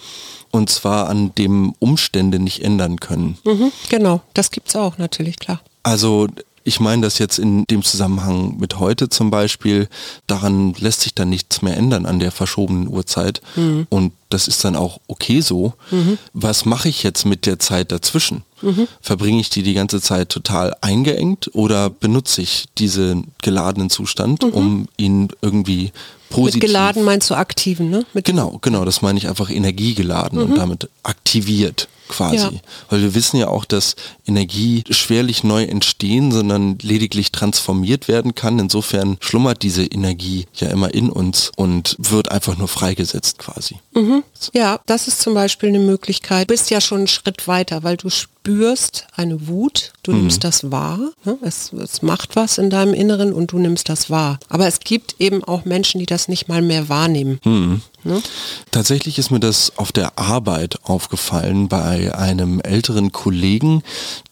und 0.51 0.71
zwar 0.71 1.09
an 1.09 1.35
dem 1.37 1.75
Umstände 1.79 2.39
nicht 2.39 2.63
ändern 2.63 3.01
können. 3.01 3.39
Mhm, 3.45 3.73
genau, 3.89 4.23
das 4.35 4.51
gibt 4.51 4.69
es 4.69 4.77
auch 4.77 4.99
natürlich, 4.99 5.39
klar. 5.39 5.61
Also 5.83 6.27
ich 6.69 6.81
meine 6.81 7.03
das 7.03 7.19
jetzt 7.19 7.39
in 7.39 7.65
dem 7.65 7.83
Zusammenhang 7.83 8.59
mit 8.59 8.79
heute 8.79 9.09
zum 9.09 9.31
Beispiel, 9.31 9.89
daran 10.27 10.75
lässt 10.79 11.01
sich 11.01 11.15
dann 11.15 11.31
nichts 11.31 11.63
mehr 11.63 11.77
ändern 11.77 12.07
an 12.07 12.21
der 12.21 12.31
verschobenen 12.31 12.89
Uhrzeit. 12.89 13.41
Mhm. 13.57 13.87
Und 13.89 14.13
das 14.29 14.47
ist 14.47 14.63
dann 14.65 14.77
auch 14.77 15.01
okay 15.09 15.41
so. 15.41 15.73
Mhm. 15.91 16.19
Was 16.35 16.67
mache 16.67 16.91
ich 16.91 17.03
jetzt 17.03 17.25
mit 17.25 17.47
der 17.47 17.59
Zeit 17.59 17.91
dazwischen? 17.91 18.43
Mhm. 18.61 18.87
Verbringe 19.01 19.41
ich 19.41 19.49
die 19.49 19.63
die 19.63 19.73
ganze 19.73 20.03
Zeit 20.03 20.29
total 20.29 20.77
eingeengt 20.83 21.51
oder 21.55 21.89
benutze 21.89 22.43
ich 22.43 22.67
diesen 22.77 23.33
geladenen 23.41 23.89
Zustand, 23.89 24.43
mhm. 24.43 24.51
um 24.51 24.89
ihn 24.99 25.29
irgendwie 25.41 25.93
positiv... 26.29 26.63
Mit 26.63 26.69
geladen 26.69 27.05
meinst 27.05 27.31
du 27.31 27.35
aktiven, 27.35 27.89
ne? 27.89 28.05
Mit 28.13 28.27
genau, 28.27 28.59
genau, 28.61 28.85
das 28.85 29.01
meine 29.01 29.19
ich 29.19 29.27
einfach 29.27 29.49
energiegeladen 29.49 30.39
und 30.39 30.51
mhm. 30.51 30.57
damit 30.57 30.91
aktiviert 31.03 31.89
quasi. 32.09 32.37
Ja. 32.37 32.51
Weil 32.91 33.03
wir 33.03 33.15
wissen 33.15 33.39
ja 33.39 33.49
auch, 33.49 33.65
dass 33.65 33.97
Energie 34.27 34.85
schwerlich 34.91 35.45
neu 35.45 35.65
entstehen, 35.65 36.33
sondern 36.33 36.79
lediglich 36.81 37.33
transformiert 37.33 38.09
werden 38.09 38.35
kann. 38.35 38.59
Insofern 38.59 39.17
schlummert 39.21 39.63
diese 39.63 39.85
Energie 39.85 40.47
ja 40.55 40.69
immer 40.69 40.93
in 40.93 41.11
uns 41.11 41.53
und 41.57 41.97
wird 41.99 42.31
einfach 42.31 42.57
nur 42.57 42.69
freigesetzt 42.69 43.39
quasi. 43.39 43.77
Mhm. 43.95 44.25
Ja, 44.53 44.81
das 44.87 45.09
ist 45.09 45.21
zum 45.21 45.35
Beispiel 45.35 45.69
eine 45.69 45.79
Möglichkeit. 45.79 46.49
Du 46.49 46.55
bist 46.55 46.71
ja 46.71 46.81
schon 46.81 46.99
einen 46.99 47.09
Schritt 47.09 47.47
weiter, 47.49 47.83
weil 47.83 47.97
du 47.97 48.09
spürst 48.49 49.07
eine 49.15 49.47
Wut, 49.47 49.93
du 50.03 50.13
mhm. 50.13 50.21
nimmst 50.21 50.43
das 50.43 50.71
wahr, 50.71 50.99
ne? 51.25 51.37
es, 51.43 51.71
es 51.75 52.01
macht 52.01 52.35
was 52.35 52.57
in 52.57 52.71
deinem 52.71 52.95
Inneren 52.95 53.35
und 53.35 53.53
du 53.53 53.59
nimmst 53.59 53.91
das 53.91 54.09
wahr. 54.09 54.39
Aber 54.49 54.67
es 54.67 54.81
gibt 54.81 55.17
eben 55.19 55.45
auch 55.45 55.67
Menschen, 55.67 55.99
die 55.99 56.07
das 56.07 56.29
nicht 56.29 56.49
mal 56.49 56.63
mehr 56.63 56.89
wahrnehmen. 56.89 57.41
Mhm. 57.45 57.83
Ne? 58.05 58.23
Tatsächlich 58.71 59.19
ist 59.19 59.31
mir 59.31 59.41
das 59.41 59.75
auf 59.77 59.93
der 59.93 60.19
Arbeit 60.19 60.79
aufgefallen 60.85 61.69
bei 61.69 62.17
einem 62.17 62.61
älteren 62.61 63.13
Kollegen, 63.13 63.83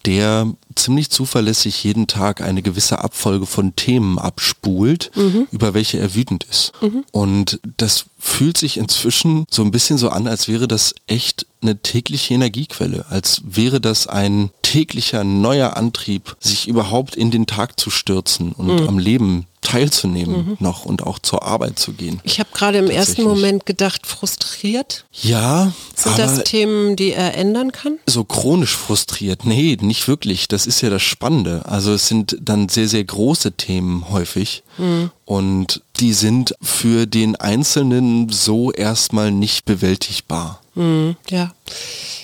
der 0.06 0.50
ziemlich 0.76 1.10
zuverlässig 1.10 1.82
jeden 1.82 2.06
Tag 2.06 2.40
eine 2.40 2.62
gewisse 2.62 2.98
Abfolge 3.00 3.46
von 3.46 3.74
Themen 3.74 4.18
abspult, 4.18 5.10
mhm. 5.16 5.48
über 5.50 5.74
welche 5.74 5.98
er 5.98 6.14
wütend 6.14 6.44
ist. 6.44 6.72
Mhm. 6.80 7.04
Und 7.10 7.60
das 7.76 8.06
fühlt 8.18 8.58
sich 8.58 8.76
inzwischen 8.76 9.46
so 9.50 9.62
ein 9.62 9.70
bisschen 9.70 9.98
so 9.98 10.08
an, 10.10 10.26
als 10.26 10.48
wäre 10.48 10.68
das 10.68 10.94
echt 11.06 11.46
eine 11.62 11.80
tägliche 11.80 12.34
Energiequelle, 12.34 13.06
als 13.08 13.42
wäre 13.44 13.80
das 13.80 14.06
ein 14.06 14.50
täglicher 14.62 15.24
neuer 15.24 15.76
Antrieb, 15.76 16.36
sich 16.40 16.68
überhaupt 16.68 17.16
in 17.16 17.30
den 17.30 17.46
Tag 17.46 17.78
zu 17.80 17.90
stürzen 17.90 18.52
und 18.52 18.82
mhm. 18.82 18.88
am 18.88 18.98
Leben 18.98 19.46
teilzunehmen 19.66 20.36
mhm. 20.36 20.56
noch 20.60 20.84
und 20.84 21.02
auch 21.02 21.18
zur 21.18 21.42
Arbeit 21.42 21.76
zu 21.76 21.92
gehen. 21.92 22.20
Ich 22.22 22.38
habe 22.38 22.50
gerade 22.52 22.78
im 22.78 22.88
ersten 22.88 23.24
Moment 23.24 23.66
gedacht, 23.66 24.06
frustriert. 24.06 25.04
Ja. 25.10 25.72
Sind 25.96 26.18
das 26.18 26.44
Themen, 26.44 26.94
die 26.94 27.12
er 27.12 27.34
ändern 27.34 27.72
kann? 27.72 27.98
So 28.06 28.22
chronisch 28.22 28.76
frustriert. 28.76 29.44
Nee, 29.44 29.76
nicht 29.80 30.06
wirklich. 30.06 30.46
Das 30.46 30.68
ist 30.68 30.82
ja 30.82 30.90
das 30.90 31.02
Spannende. 31.02 31.62
Also 31.66 31.92
es 31.94 32.06
sind 32.06 32.36
dann 32.40 32.68
sehr, 32.68 32.86
sehr 32.86 33.02
große 33.02 33.52
Themen 33.52 34.08
häufig. 34.08 34.62
Mhm. 34.78 35.10
Und 35.24 35.82
die 35.96 36.12
sind 36.12 36.54
für 36.62 37.06
den 37.06 37.34
Einzelnen 37.34 38.28
so 38.28 38.70
erstmal 38.70 39.32
nicht 39.32 39.64
bewältigbar. 39.64 40.60
Mhm. 40.76 41.16
Ja, 41.28 41.52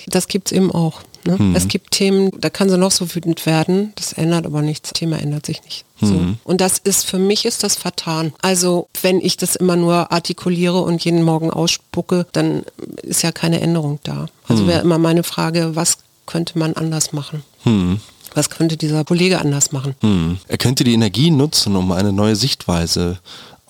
das 0.07 0.29
gibt 0.29 0.47
es 0.47 0.57
eben 0.57 0.71
auch. 0.71 1.01
Ne? 1.25 1.37
Mhm. 1.37 1.55
Es 1.55 1.67
gibt 1.67 1.91
Themen, 1.91 2.31
da 2.39 2.49
kann 2.49 2.69
sie 2.69 2.77
noch 2.77 2.91
so 2.91 3.13
wütend 3.13 3.45
werden, 3.45 3.93
das 3.95 4.13
ändert 4.13 4.45
aber 4.45 4.61
nichts. 4.61 4.89
Das 4.89 4.99
Thema 4.99 5.19
ändert 5.19 5.45
sich 5.45 5.63
nicht. 5.63 5.85
So. 5.99 6.13
Mhm. 6.13 6.37
Und 6.43 6.61
das 6.61 6.77
ist, 6.77 7.05
für 7.05 7.19
mich 7.19 7.45
ist 7.45 7.63
das 7.63 7.75
vertan. 7.75 8.33
Also 8.41 8.87
wenn 9.01 9.19
ich 9.19 9.37
das 9.37 9.55
immer 9.55 9.75
nur 9.75 10.11
artikuliere 10.11 10.81
und 10.81 11.03
jeden 11.03 11.23
Morgen 11.23 11.51
ausspucke, 11.51 12.25
dann 12.31 12.63
ist 13.01 13.23
ja 13.23 13.31
keine 13.31 13.61
Änderung 13.61 13.99
da. 14.03 14.27
Also 14.47 14.63
mhm. 14.63 14.67
wäre 14.67 14.81
immer 14.81 14.97
meine 14.97 15.23
Frage, 15.23 15.75
was 15.75 15.97
könnte 16.25 16.57
man 16.57 16.73
anders 16.73 17.13
machen? 17.13 17.43
Mhm. 17.63 17.99
Was 18.33 18.49
könnte 18.49 18.77
dieser 18.77 19.03
Kollege 19.05 19.39
anders 19.39 19.71
machen? 19.71 19.95
Mhm. 20.01 20.39
Er 20.47 20.57
könnte 20.57 20.83
die 20.83 20.93
Energie 20.93 21.29
nutzen, 21.29 21.75
um 21.75 21.91
eine 21.91 22.11
neue 22.11 22.35
Sichtweise 22.35 23.19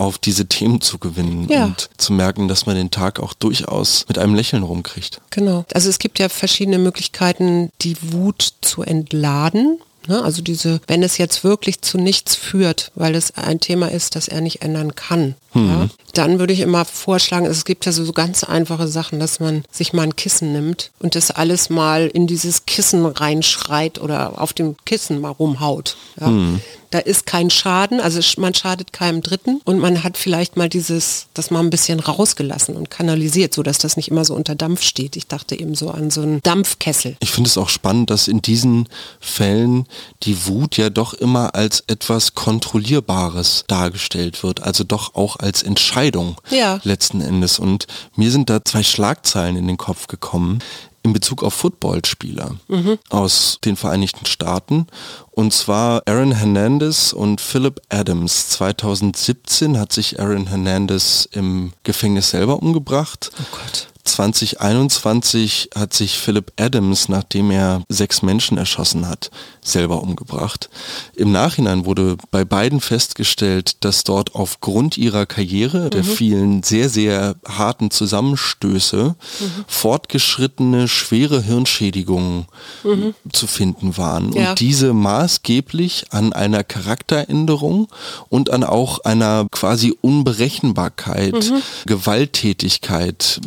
auf 0.04 0.18
diese 0.18 0.46
Themen 0.46 0.82
zu 0.82 0.98
gewinnen 0.98 1.48
ja. 1.50 1.66
und 1.66 1.90
zu 1.98 2.14
merken, 2.14 2.48
dass 2.48 2.66
man 2.66 2.76
den 2.76 2.92
Tag 2.92 3.20
auch 3.20 3.34
durchaus 3.34 4.06
mit 4.08 4.18
einem 4.18 4.36
Lächeln 4.36 4.64
rumkriegt. 4.64 5.22
Genau. 5.30 5.66
Also 5.74 5.90
es 5.90 6.00
gibt 6.00 6.20
ja 6.20 6.30
verschiedene 6.30 6.78
Möglichkeiten, 6.78 7.72
die 7.82 7.96
Wut 8.02 8.54
zu 8.62 8.84
entladen. 8.84 9.80
Ne? 10.08 10.22
Also 10.22 10.42
diese, 10.42 10.82
wenn 10.88 11.02
es 11.02 11.18
jetzt 11.18 11.44
wirklich 11.44 11.82
zu 11.82 11.98
nichts 11.98 12.36
führt, 12.36 12.92
weil 12.96 13.16
es 13.16 13.36
ein 13.38 13.60
Thema 13.60 13.90
ist, 13.90 14.16
das 14.16 14.28
er 14.28 14.42
nicht 14.42 14.62
ändern 14.62 14.96
kann, 14.96 15.36
mhm. 15.54 15.70
ja, 15.70 15.90
dann 16.14 16.40
würde 16.40 16.54
ich 16.54 16.60
immer 16.60 16.84
vorschlagen, 16.86 17.46
es 17.46 17.64
gibt 17.64 17.86
ja 17.86 17.92
so, 17.92 18.04
so 18.04 18.12
ganz 18.12 18.44
einfache 18.44 18.88
Sachen, 18.88 19.20
dass 19.20 19.40
man 19.40 19.64
sich 19.72 19.94
mal 19.94 20.04
ein 20.04 20.16
Kissen 20.16 20.52
nimmt 20.52 20.92
und 21.00 21.16
das 21.16 21.32
alles 21.32 21.70
mal 21.70 22.08
in 22.08 22.28
dieses 22.28 22.66
Kissen 22.66 23.06
reinschreit 23.06 24.00
oder 24.00 24.42
auf 24.42 24.54
dem 24.54 24.76
Kissen 24.86 25.22
mal 25.22 25.30
rumhaut. 25.30 25.96
Ja. 26.20 26.28
Mhm. 26.28 26.62
Da 26.94 27.00
ist 27.00 27.26
kein 27.26 27.50
Schaden, 27.50 28.00
also 28.00 28.22
man 28.40 28.54
schadet 28.54 28.94
keinem 28.94 29.24
Dritten 29.24 29.60
und 29.66 29.80
man 29.80 30.04
hat 30.04 30.16
vielleicht 30.16 30.58
mal 30.58 30.70
dieses, 30.70 31.26
das 31.34 31.50
mal 31.50 31.60
ein 31.60 31.72
bisschen 31.72 32.00
rausgelassen 32.00 32.76
und 32.76 32.92
kanalisiert, 32.92 33.56
sodass 33.56 33.80
das 33.80 33.98
nicht 33.98 34.10
immer 34.10 34.26
so 34.26 34.36
unter 34.36 34.54
Dampf 34.54 34.84
steht. 34.84 35.16
Ich 35.16 35.26
dachte 35.26 35.60
eben 35.60 35.74
so 35.74 35.90
an 35.90 36.12
so 36.12 36.22
einen 36.22 36.40
Dampfkessel. 36.44 37.18
Ich 37.20 37.32
finde 37.32 37.48
es 37.48 37.58
auch 37.58 37.70
spannend, 37.70 38.12
dass 38.12 38.28
in 38.28 38.44
diesen 38.44 38.88
Fällen 39.20 39.88
die 40.22 40.46
Wut 40.46 40.78
ja 40.78 40.92
doch 40.92 41.16
immer 41.16 41.56
als 41.56 41.84
etwas 41.88 42.36
Kontrollierbares 42.36 43.64
dargestellt 43.68 44.44
wird, 44.44 44.62
also 44.62 44.84
doch 44.84 45.16
auch 45.16 45.38
als 45.38 45.64
Entscheidung 45.64 46.40
ja. 46.52 46.80
letzten 46.84 47.22
Endes. 47.22 47.58
Und 47.58 47.88
mir 48.16 48.30
sind 48.30 48.52
da 48.52 48.64
zwei 48.64 48.84
Schlagzeilen 48.84 49.56
in 49.56 49.66
den 49.66 49.78
Kopf 49.78 50.06
gekommen 50.06 50.60
in 51.04 51.14
Bezug 51.14 51.44
auf 51.44 51.54
Footballspieler 51.54 52.56
mhm. 52.68 52.98
aus 53.10 53.60
den 53.64 53.76
Vereinigten 53.76 54.26
Staaten. 54.26 54.88
Und 55.32 55.54
zwar 55.54 56.02
Aaron 56.06 56.32
Hernandez 56.32 57.14
und 57.14 57.42
Philip 57.42 57.82
Adams. 57.90 58.50
2017 58.50 59.78
hat 59.78 59.92
sich 59.92 60.20
Aaron 60.20 60.48
Hernandez 60.48 61.28
im 61.32 61.74
Gefängnis 61.84 62.30
selber 62.30 62.62
umgebracht. 62.62 63.32
Oh 63.40 63.58
Gott. 63.58 63.88
2021 64.04 65.70
hat 65.76 65.94
sich 65.94 66.18
Philip 66.18 66.52
Adams, 66.60 67.08
nachdem 67.08 67.52
er 67.52 67.84
sechs 67.88 68.22
Menschen 68.22 68.58
erschossen 68.58 69.08
hat, 69.08 69.32
selber 69.62 70.02
umgebracht. 70.02 70.70
Im 71.16 71.32
Nachhinein 71.32 71.86
wurde 71.86 72.18
bei 72.30 72.44
beiden 72.44 72.82
festgestellt, 72.82 73.78
dass 73.84 74.04
dort 74.04 74.36
aufgrund 74.36 74.98
ihrer 74.98 75.26
Karriere, 75.26 75.86
mhm. 75.86 75.90
der 75.92 76.04
vielen 76.04 76.64
sehr, 76.64 76.90
sehr 76.90 77.36
harten 77.48 77.92
Zusammenstöße, 77.92 79.16
mhm. 79.40 79.66
fortgeschrittene, 79.68 80.88
schwere 80.88 81.42
Hirnschädigungen 81.42 82.48
mhm. 82.84 83.16
zu 83.32 83.48
finden 83.48 83.98
waren. 83.98 84.34
Ja. 84.34 84.50
Und 84.50 84.60
diese 84.60 84.94
maßgeblich 84.94 86.08
an 86.12 86.34
einer 86.34 86.64
Charakteränderung 86.64 87.88
und 88.30 88.50
an 88.50 88.64
auch 88.64 89.00
einer 89.00 89.48
quasi 89.52 89.96
Unberechenbarkeit, 90.02 91.34
mhm. 91.34 91.62
Gewalttätigkeit, 91.86 93.40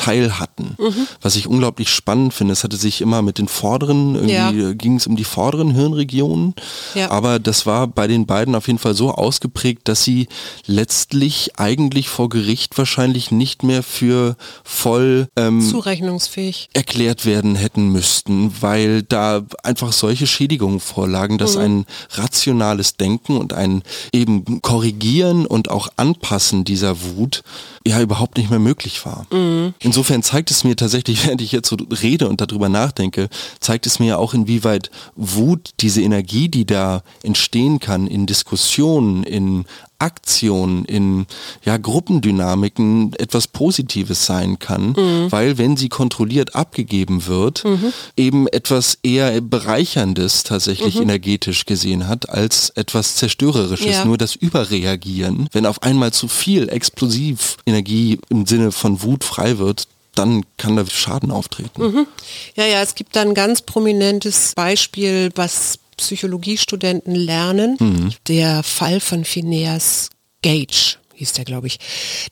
teil 0.00 0.38
hatten. 0.38 0.76
Mhm. 0.78 1.06
Was 1.20 1.36
ich 1.36 1.46
unglaublich 1.46 1.90
spannend 1.90 2.32
finde. 2.32 2.54
Es 2.54 2.64
hatte 2.64 2.78
sich 2.78 3.02
immer 3.02 3.20
mit 3.20 3.36
den 3.36 3.48
vorderen, 3.48 4.14
irgendwie 4.14 4.62
ja. 4.62 4.72
ging 4.72 4.96
es 4.96 5.06
um 5.06 5.14
die 5.14 5.24
vorderen 5.24 5.72
Hirnregionen. 5.72 6.54
Ja. 6.94 7.10
Aber 7.10 7.38
das 7.38 7.66
war 7.66 7.86
bei 7.86 8.06
den 8.06 8.24
beiden 8.24 8.54
auf 8.54 8.66
jeden 8.66 8.78
Fall 8.78 8.94
so 8.94 9.10
ausgeprägt, 9.10 9.88
dass 9.88 10.02
sie 10.02 10.28
letztlich 10.64 11.58
eigentlich 11.58 12.08
vor 12.08 12.30
Gericht 12.30 12.78
wahrscheinlich 12.78 13.30
nicht 13.30 13.62
mehr 13.62 13.82
für 13.82 14.36
voll 14.64 15.28
ähm, 15.36 15.60
zurechnungsfähig 15.60 16.70
erklärt 16.72 17.26
werden 17.26 17.54
hätten 17.54 17.90
müssten, 17.90 18.54
weil 18.60 19.02
da 19.02 19.42
einfach 19.62 19.92
solche 19.92 20.26
Schädigungen 20.26 20.80
vorlagen, 20.80 21.36
dass 21.36 21.56
mhm. 21.56 21.62
ein 21.62 21.86
rationales 22.12 22.96
Denken 22.96 23.36
und 23.36 23.52
ein 23.52 23.82
eben 24.14 24.62
Korrigieren 24.62 25.44
und 25.44 25.70
auch 25.70 25.88
Anpassen 25.96 26.64
dieser 26.64 27.02
Wut 27.02 27.42
ja 27.86 28.00
überhaupt 28.00 28.36
nicht 28.36 28.50
mehr 28.50 28.58
möglich 28.58 29.04
war. 29.06 29.26
Mhm. 29.32 29.74
Insofern 29.78 30.22
zeigt 30.22 30.50
es 30.50 30.64
mir 30.64 30.76
tatsächlich, 30.76 31.24
während 31.26 31.40
ich 31.40 31.52
jetzt 31.52 31.68
so 31.68 31.76
rede 32.02 32.28
und 32.28 32.40
darüber 32.40 32.68
nachdenke, 32.68 33.28
zeigt 33.60 33.86
es 33.86 33.98
mir 33.98 34.18
auch, 34.18 34.34
inwieweit 34.34 34.90
Wut, 35.16 35.70
diese 35.80 36.02
Energie, 36.02 36.48
die 36.48 36.66
da 36.66 37.02
entstehen 37.22 37.80
kann 37.80 38.06
in 38.06 38.26
Diskussionen, 38.26 39.22
in 39.22 39.64
Aktion, 40.00 40.84
in 40.84 41.26
ja, 41.64 41.76
Gruppendynamiken 41.76 43.12
etwas 43.14 43.46
Positives 43.46 44.26
sein 44.26 44.58
kann, 44.58 44.94
mhm. 44.96 45.30
weil 45.30 45.58
wenn 45.58 45.76
sie 45.76 45.88
kontrolliert 45.88 46.54
abgegeben 46.54 47.26
wird, 47.26 47.64
mhm. 47.64 47.92
eben 48.16 48.48
etwas 48.48 48.98
eher 49.02 49.40
Bereicherndes 49.40 50.42
tatsächlich 50.42 50.96
mhm. 50.96 51.02
energetisch 51.02 51.66
gesehen 51.66 52.08
hat, 52.08 52.28
als 52.28 52.70
etwas 52.70 53.16
Zerstörerisches. 53.16 53.96
Ja. 53.96 54.04
Nur 54.04 54.18
das 54.18 54.34
Überreagieren, 54.34 55.48
wenn 55.52 55.66
auf 55.66 55.82
einmal 55.82 56.12
zu 56.12 56.28
viel 56.28 56.68
Explosivenergie 56.68 58.18
im 58.28 58.46
Sinne 58.46 58.72
von 58.72 59.02
Wut 59.02 59.24
frei 59.24 59.58
wird, 59.58 59.86
dann 60.14 60.44
kann 60.56 60.76
da 60.76 60.84
Schaden 60.86 61.30
auftreten. 61.30 61.82
Mhm. 61.82 62.06
Ja, 62.54 62.66
ja, 62.66 62.82
es 62.82 62.94
gibt 62.94 63.14
da 63.16 63.22
ein 63.22 63.34
ganz 63.34 63.62
prominentes 63.62 64.52
Beispiel, 64.54 65.30
was 65.34 65.78
Psychologiestudenten 66.00 67.14
lernen. 67.14 67.76
Mhm. 67.78 68.12
Der 68.26 68.62
Fall 68.62 69.00
von 69.00 69.24
Phineas 69.24 70.10
Gage 70.42 70.96
hieß 71.20 71.34
der, 71.34 71.44
glaube 71.44 71.66
ich. 71.66 71.78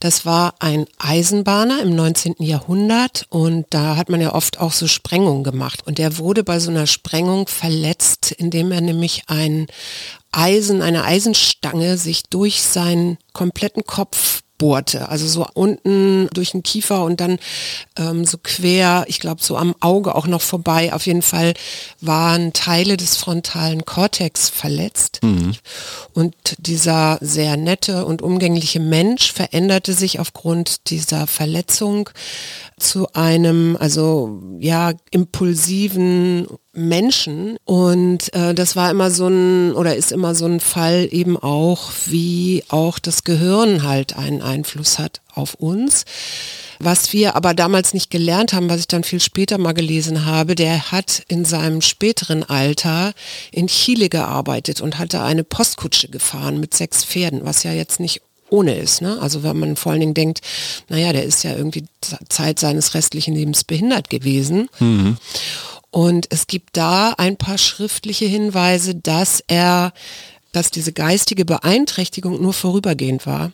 Das 0.00 0.24
war 0.24 0.54
ein 0.58 0.86
Eisenbahner 0.98 1.82
im 1.82 1.94
19. 1.94 2.36
Jahrhundert 2.38 3.26
und 3.28 3.66
da 3.70 3.96
hat 3.96 4.08
man 4.08 4.20
ja 4.20 4.34
oft 4.34 4.58
auch 4.60 4.72
so 4.72 4.88
Sprengungen 4.88 5.44
gemacht. 5.44 5.86
Und 5.86 5.98
der 5.98 6.18
wurde 6.18 6.42
bei 6.42 6.58
so 6.58 6.70
einer 6.70 6.86
Sprengung 6.86 7.46
verletzt, 7.46 8.32
indem 8.32 8.72
er 8.72 8.80
nämlich 8.80 9.24
ein 9.26 9.66
Eisen, 10.32 10.82
eine 10.82 11.04
Eisenstange 11.04 11.98
sich 11.98 12.24
durch 12.24 12.62
seinen 12.62 13.18
kompletten 13.32 13.84
Kopf 13.84 14.42
bohrte. 14.58 15.08
Also 15.08 15.26
so 15.26 15.46
unten 15.54 16.28
durch 16.34 16.50
den 16.50 16.62
Kiefer 16.62 17.04
und 17.04 17.20
dann 17.20 17.38
ähm, 17.96 18.24
so 18.24 18.38
quer, 18.42 19.04
ich 19.06 19.20
glaube 19.20 19.42
so 19.42 19.56
am 19.56 19.74
Auge 19.80 20.14
auch 20.14 20.26
noch 20.26 20.42
vorbei. 20.42 20.92
Auf 20.92 21.06
jeden 21.06 21.22
Fall 21.22 21.54
waren 22.00 22.52
Teile 22.52 22.96
des 22.96 23.16
frontalen 23.16 23.84
Kortex 23.84 24.50
verletzt. 24.50 25.20
Mhm. 25.22 25.54
Und 26.12 26.34
dieser 26.58 27.18
sehr 27.20 27.56
nette 27.56 28.04
und 28.04 28.20
umgängliche 28.20 28.80
Mensch 28.80 29.32
veränderte 29.32 29.94
sich 29.94 30.18
aufgrund 30.20 30.90
dieser 30.90 31.26
Verletzung 31.26 32.10
zu 32.78 33.12
einem, 33.12 33.76
also 33.78 34.40
ja, 34.58 34.92
impulsiven 35.10 36.46
Menschen. 36.78 37.58
Und 37.64 38.32
äh, 38.34 38.54
das 38.54 38.76
war 38.76 38.90
immer 38.90 39.10
so 39.10 39.28
ein, 39.28 39.72
oder 39.72 39.96
ist 39.96 40.12
immer 40.12 40.34
so 40.34 40.46
ein 40.46 40.60
Fall 40.60 41.08
eben 41.10 41.36
auch, 41.36 41.90
wie 42.06 42.64
auch 42.68 42.98
das 42.98 43.24
Gehirn 43.24 43.82
halt 43.82 44.16
einen 44.16 44.40
Einfluss 44.40 44.98
hat 44.98 45.20
auf 45.34 45.54
uns. 45.54 46.04
Was 46.80 47.12
wir 47.12 47.34
aber 47.34 47.54
damals 47.54 47.92
nicht 47.92 48.10
gelernt 48.10 48.52
haben, 48.52 48.70
was 48.70 48.80
ich 48.80 48.86
dann 48.86 49.02
viel 49.02 49.20
später 49.20 49.58
mal 49.58 49.72
gelesen 49.72 50.24
habe, 50.24 50.54
der 50.54 50.92
hat 50.92 51.24
in 51.26 51.44
seinem 51.44 51.80
späteren 51.80 52.44
Alter 52.44 53.14
in 53.50 53.66
Chile 53.66 54.08
gearbeitet 54.08 54.80
und 54.80 54.98
hatte 54.98 55.22
eine 55.22 55.42
Postkutsche 55.42 56.08
gefahren 56.08 56.60
mit 56.60 56.74
sechs 56.74 57.04
Pferden, 57.04 57.40
was 57.44 57.64
ja 57.64 57.72
jetzt 57.72 57.98
nicht 57.98 58.22
ohne 58.50 58.76
ist. 58.76 59.02
Ne? 59.02 59.18
Also 59.20 59.42
wenn 59.42 59.58
man 59.58 59.76
vor 59.76 59.92
allen 59.92 60.00
Dingen 60.00 60.14
denkt, 60.14 60.40
naja, 60.88 61.12
der 61.12 61.24
ist 61.24 61.44
ja 61.44 61.54
irgendwie 61.54 61.84
Zeit 62.28 62.58
seines 62.58 62.94
restlichen 62.94 63.34
Lebens 63.34 63.64
behindert 63.64 64.08
gewesen. 64.08 64.68
Mhm. 64.78 65.16
Und 65.90 66.26
es 66.30 66.46
gibt 66.46 66.76
da 66.76 67.14
ein 67.16 67.36
paar 67.36 67.58
schriftliche 67.58 68.26
Hinweise, 68.26 68.94
dass 68.94 69.42
er, 69.46 69.92
dass 70.52 70.70
diese 70.70 70.92
geistige 70.92 71.44
Beeinträchtigung 71.44 72.40
nur 72.40 72.52
vorübergehend 72.52 73.26
war 73.26 73.52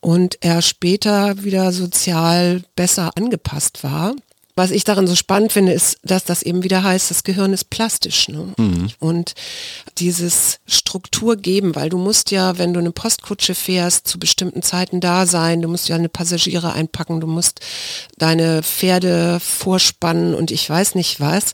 und 0.00 0.38
er 0.40 0.62
später 0.62 1.44
wieder 1.44 1.72
sozial 1.72 2.62
besser 2.74 3.12
angepasst 3.16 3.84
war. 3.84 4.14
Was 4.56 4.70
ich 4.70 4.84
daran 4.84 5.06
so 5.06 5.14
spannend 5.14 5.52
finde, 5.52 5.72
ist, 5.72 5.98
dass 6.02 6.24
das 6.24 6.42
eben 6.42 6.62
wieder 6.62 6.82
heißt, 6.82 7.10
das 7.10 7.22
Gehirn 7.24 7.52
ist 7.52 7.70
plastisch. 7.70 8.28
Ne? 8.28 8.52
Mhm. 8.58 8.90
Und 8.98 9.34
dieses 9.98 10.60
Struktur 10.66 11.36
geben, 11.36 11.74
weil 11.74 11.88
du 11.88 11.98
musst 11.98 12.30
ja, 12.30 12.58
wenn 12.58 12.72
du 12.72 12.80
eine 12.80 12.92
Postkutsche 12.92 13.54
fährst, 13.54 14.08
zu 14.08 14.18
bestimmten 14.18 14.62
Zeiten 14.62 15.00
da 15.00 15.26
sein, 15.26 15.62
du 15.62 15.68
musst 15.68 15.88
ja 15.88 15.96
eine 15.96 16.08
Passagiere 16.08 16.72
einpacken, 16.72 17.20
du 17.20 17.26
musst 17.26 17.60
deine 18.18 18.62
Pferde 18.62 19.38
vorspannen 19.40 20.34
und 20.34 20.50
ich 20.50 20.68
weiß 20.68 20.94
nicht 20.94 21.20
was. 21.20 21.52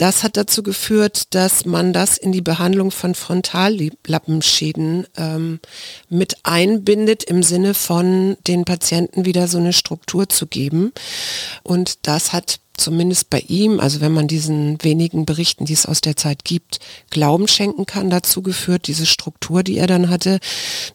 Das 0.00 0.22
hat 0.22 0.38
dazu 0.38 0.62
geführt, 0.62 1.34
dass 1.34 1.66
man 1.66 1.92
das 1.92 2.16
in 2.16 2.32
die 2.32 2.40
Behandlung 2.40 2.90
von 2.90 3.14
Frontallappenschäden 3.14 5.06
ähm, 5.18 5.60
mit 6.08 6.38
einbindet, 6.42 7.22
im 7.24 7.42
Sinne 7.42 7.74
von 7.74 8.38
den 8.46 8.64
Patienten 8.64 9.26
wieder 9.26 9.46
so 9.46 9.58
eine 9.58 9.74
Struktur 9.74 10.26
zu 10.30 10.46
geben. 10.46 10.94
Und 11.64 12.06
das 12.08 12.32
hat 12.32 12.60
zumindest 12.80 13.30
bei 13.30 13.40
ihm, 13.40 13.78
also 13.78 14.00
wenn 14.00 14.12
man 14.12 14.26
diesen 14.26 14.82
wenigen 14.82 15.26
Berichten, 15.26 15.64
die 15.64 15.72
es 15.72 15.86
aus 15.86 16.00
der 16.00 16.16
Zeit 16.16 16.44
gibt, 16.44 16.80
Glauben 17.10 17.46
schenken 17.46 17.86
kann, 17.86 18.10
dazu 18.10 18.42
geführt, 18.42 18.86
diese 18.86 19.06
Struktur, 19.06 19.62
die 19.62 19.76
er 19.78 19.86
dann 19.86 20.08
hatte, 20.08 20.40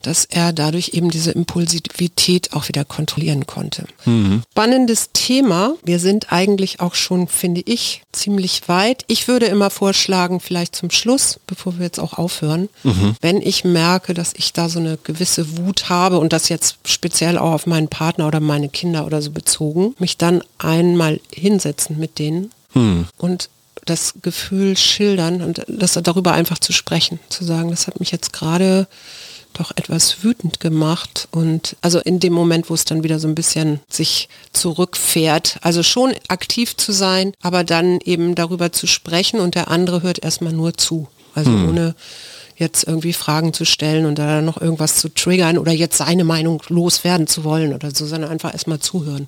dass 0.01 0.25
er 0.25 0.51
dadurch 0.53 0.89
eben 0.93 1.09
diese 1.09 1.31
Impulsivität 1.31 2.53
auch 2.53 2.67
wieder 2.67 2.83
kontrollieren 2.85 3.45
konnte. 3.45 3.85
Mhm. 4.05 4.41
Spannendes 4.51 5.11
Thema. 5.13 5.73
Wir 5.83 5.99
sind 5.99 6.31
eigentlich 6.31 6.79
auch 6.79 6.95
schon, 6.95 7.27
finde 7.27 7.61
ich, 7.65 8.03
ziemlich 8.11 8.67
weit. 8.67 9.03
Ich 9.07 9.27
würde 9.27 9.45
immer 9.45 9.69
vorschlagen, 9.69 10.39
vielleicht 10.39 10.75
zum 10.75 10.89
Schluss, 10.89 11.39
bevor 11.47 11.77
wir 11.77 11.85
jetzt 11.85 11.99
auch 11.99 12.13
aufhören, 12.13 12.69
mhm. 12.83 13.15
wenn 13.21 13.41
ich 13.41 13.63
merke, 13.63 14.13
dass 14.13 14.33
ich 14.33 14.53
da 14.53 14.69
so 14.69 14.79
eine 14.79 14.97
gewisse 15.03 15.57
Wut 15.57 15.89
habe 15.89 16.19
und 16.19 16.33
das 16.33 16.49
jetzt 16.49 16.77
speziell 16.85 17.37
auch 17.37 17.51
auf 17.51 17.67
meinen 17.67 17.87
Partner 17.87 18.27
oder 18.27 18.39
meine 18.39 18.69
Kinder 18.69 19.05
oder 19.05 19.21
so 19.21 19.31
bezogen, 19.31 19.93
mich 19.99 20.17
dann 20.17 20.41
einmal 20.57 21.19
hinsetzen 21.31 21.74
hinsetzen 21.75 21.99
mit 21.99 22.19
denen 22.19 22.51
hm. 22.73 23.05
und 23.17 23.49
das 23.85 24.15
Gefühl 24.21 24.77
schildern 24.77 25.41
und 25.41 25.63
das 25.67 25.93
darüber 25.93 26.33
einfach 26.33 26.57
zu 26.57 26.73
sprechen, 26.73 27.19
zu 27.29 27.43
sagen, 27.43 27.69
das 27.69 27.87
hat 27.87 27.99
mich 27.99 28.11
jetzt 28.11 28.33
gerade 28.33 28.87
doch 29.53 29.71
etwas 29.75 30.23
wütend 30.23 30.59
gemacht 30.59 31.27
und 31.31 31.77
also 31.81 31.99
in 31.99 32.19
dem 32.19 32.33
Moment, 32.33 32.69
wo 32.69 32.73
es 32.73 32.83
dann 32.83 33.03
wieder 33.03 33.19
so 33.19 33.27
ein 33.27 33.35
bisschen 33.35 33.79
sich 33.87 34.27
zurückfährt, 34.51 35.59
also 35.61 35.81
schon 35.83 36.13
aktiv 36.27 36.75
zu 36.75 36.91
sein, 36.91 37.31
aber 37.41 37.63
dann 37.63 37.99
eben 38.01 38.35
darüber 38.35 38.71
zu 38.71 38.87
sprechen 38.87 39.39
und 39.39 39.55
der 39.55 39.69
andere 39.69 40.01
hört 40.01 40.23
erstmal 40.23 40.51
nur 40.51 40.73
zu, 40.73 41.07
also 41.35 41.51
hm. 41.51 41.69
ohne 41.69 41.95
jetzt 42.57 42.87
irgendwie 42.87 43.13
Fragen 43.13 43.53
zu 43.53 43.65
stellen 43.65 44.05
und 44.05 44.17
da 44.17 44.41
noch 44.41 44.59
irgendwas 44.59 44.95
zu 44.95 45.09
triggern 45.09 45.57
oder 45.57 45.73
jetzt 45.73 45.97
seine 45.97 46.23
Meinung 46.23 46.61
loswerden 46.69 47.27
zu 47.27 47.43
wollen 47.43 47.73
oder 47.73 47.91
so, 47.91 48.05
sondern 48.05 48.31
einfach 48.31 48.53
erstmal 48.53 48.79
zuhören. 48.79 49.27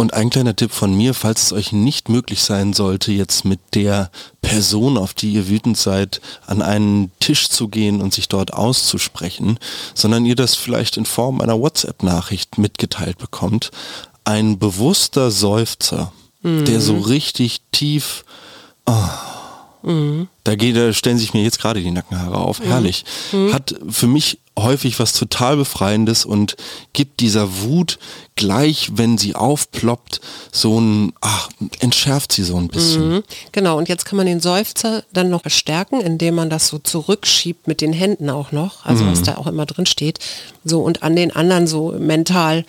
Und 0.00 0.14
ein 0.14 0.30
kleiner 0.30 0.56
Tipp 0.56 0.72
von 0.72 0.94
mir, 0.94 1.12
falls 1.12 1.42
es 1.42 1.52
euch 1.52 1.72
nicht 1.72 2.08
möglich 2.08 2.42
sein 2.42 2.72
sollte, 2.72 3.12
jetzt 3.12 3.44
mit 3.44 3.60
der 3.74 4.10
Person, 4.40 4.96
auf 4.96 5.12
die 5.12 5.34
ihr 5.34 5.46
wütend 5.46 5.76
seid, 5.76 6.22
an 6.46 6.62
einen 6.62 7.12
Tisch 7.20 7.50
zu 7.50 7.68
gehen 7.68 8.00
und 8.00 8.14
sich 8.14 8.26
dort 8.26 8.54
auszusprechen, 8.54 9.58
sondern 9.92 10.24
ihr 10.24 10.36
das 10.36 10.54
vielleicht 10.54 10.96
in 10.96 11.04
Form 11.04 11.42
einer 11.42 11.60
WhatsApp-Nachricht 11.60 12.56
mitgeteilt 12.56 13.18
bekommt, 13.18 13.72
ein 14.24 14.58
bewusster 14.58 15.30
Seufzer, 15.30 16.14
mhm. 16.40 16.64
der 16.64 16.80
so 16.80 16.96
richtig 16.96 17.60
tief 17.70 18.24
oh, 18.86 18.94
Mhm. 19.82 20.28
Da, 20.44 20.56
geht, 20.56 20.76
da 20.76 20.92
stellen 20.92 21.16
sich 21.16 21.32
mir 21.32 21.42
jetzt 21.42 21.58
gerade 21.58 21.80
die 21.80 21.90
Nackenhaare 21.90 22.36
auf. 22.36 22.60
Mhm. 22.60 22.64
Herrlich. 22.64 23.04
Mhm. 23.32 23.52
Hat 23.52 23.74
für 23.88 24.06
mich 24.06 24.38
häufig 24.62 24.98
was 24.98 25.12
total 25.12 25.56
Befreiendes 25.56 26.24
und 26.24 26.56
gibt 26.92 27.20
dieser 27.20 27.62
Wut 27.62 27.98
gleich, 28.36 28.90
wenn 28.94 29.18
sie 29.18 29.34
aufploppt, 29.34 30.20
so 30.50 30.80
ein, 30.80 31.12
ach, 31.20 31.50
entschärft 31.80 32.32
sie 32.32 32.42
so 32.42 32.56
ein 32.56 32.68
bisschen. 32.68 33.08
Mhm. 33.08 33.22
Genau, 33.52 33.76
und 33.76 33.88
jetzt 33.88 34.04
kann 34.04 34.16
man 34.16 34.26
den 34.26 34.40
Seufzer 34.40 35.04
dann 35.12 35.30
noch 35.30 35.42
verstärken, 35.42 36.00
indem 36.00 36.36
man 36.36 36.50
das 36.50 36.68
so 36.68 36.78
zurückschiebt 36.78 37.66
mit 37.66 37.80
den 37.80 37.92
Händen 37.92 38.30
auch 38.30 38.52
noch, 38.52 38.86
also 38.86 39.06
was 39.06 39.20
mhm. 39.20 39.24
da 39.24 39.36
auch 39.36 39.46
immer 39.46 39.66
drin 39.66 39.86
steht, 39.86 40.18
so 40.64 40.80
und 40.80 41.02
an 41.02 41.16
den 41.16 41.34
anderen 41.34 41.66
so 41.66 41.92
mental 41.98 42.64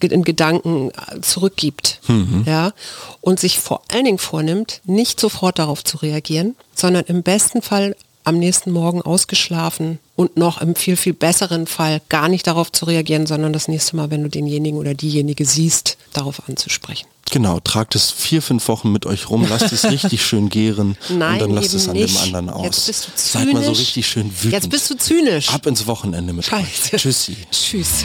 in 0.00 0.22
Gedanken 0.22 0.90
äh, 0.90 1.20
zurückgibt. 1.20 2.00
Mhm. 2.08 2.44
Ja, 2.46 2.72
und 3.20 3.38
sich 3.38 3.58
vor 3.58 3.82
allen 3.92 4.04
Dingen 4.04 4.18
vornimmt, 4.18 4.80
nicht 4.84 5.20
sofort 5.20 5.58
darauf 5.58 5.84
zu 5.84 5.98
reagieren, 5.98 6.56
sondern 6.74 7.04
im 7.06 7.22
besten 7.22 7.62
Fall 7.62 7.96
am 8.30 8.38
nächsten 8.38 8.70
Morgen 8.70 9.02
ausgeschlafen 9.02 9.98
und 10.16 10.36
noch 10.36 10.60
im 10.60 10.74
viel, 10.76 10.96
viel 10.96 11.12
besseren 11.12 11.66
Fall 11.66 12.00
gar 12.08 12.28
nicht 12.28 12.46
darauf 12.46 12.70
zu 12.72 12.84
reagieren, 12.86 13.26
sondern 13.26 13.52
das 13.52 13.66
nächste 13.68 13.96
Mal, 13.96 14.10
wenn 14.10 14.22
du 14.22 14.28
denjenigen 14.30 14.78
oder 14.78 14.94
diejenige 14.94 15.44
siehst, 15.44 15.98
darauf 16.12 16.48
anzusprechen. 16.48 17.06
Genau, 17.32 17.60
tragt 17.60 17.94
es 17.94 18.10
vier, 18.10 18.40
fünf 18.40 18.66
Wochen 18.68 18.90
mit 18.92 19.04
euch 19.06 19.30
rum, 19.30 19.46
lasst 19.48 19.72
es 19.72 19.84
richtig 19.90 20.24
schön 20.24 20.48
gären 20.48 20.96
Nein, 21.08 21.34
und 21.34 21.40
dann 21.40 21.50
lasst 21.50 21.74
es 21.74 21.88
an 21.88 21.94
nicht. 21.94 22.14
dem 22.14 22.22
anderen 22.22 22.50
aus. 22.50 22.64
Jetzt 22.64 22.86
bist 22.86 23.06
du 23.06 23.14
zynisch. 23.14 23.46
Seid 23.46 23.52
mal 23.52 23.64
so 23.64 23.72
richtig 23.72 24.06
schön 24.06 24.30
wütend. 24.30 24.52
Jetzt 24.52 24.70
bist 24.70 24.90
du 24.90 24.96
zynisch. 24.96 25.48
Ab 25.50 25.66
ins 25.66 25.86
Wochenende 25.86 26.32
mit 26.32 26.44
Scheiße. 26.44 26.94
euch. 26.94 27.02
Tschüssi. 27.02 27.36
Tschüss. 27.50 28.04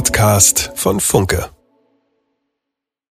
Podcast 0.00 0.70
von 0.76 0.98
Funke. 0.98 1.59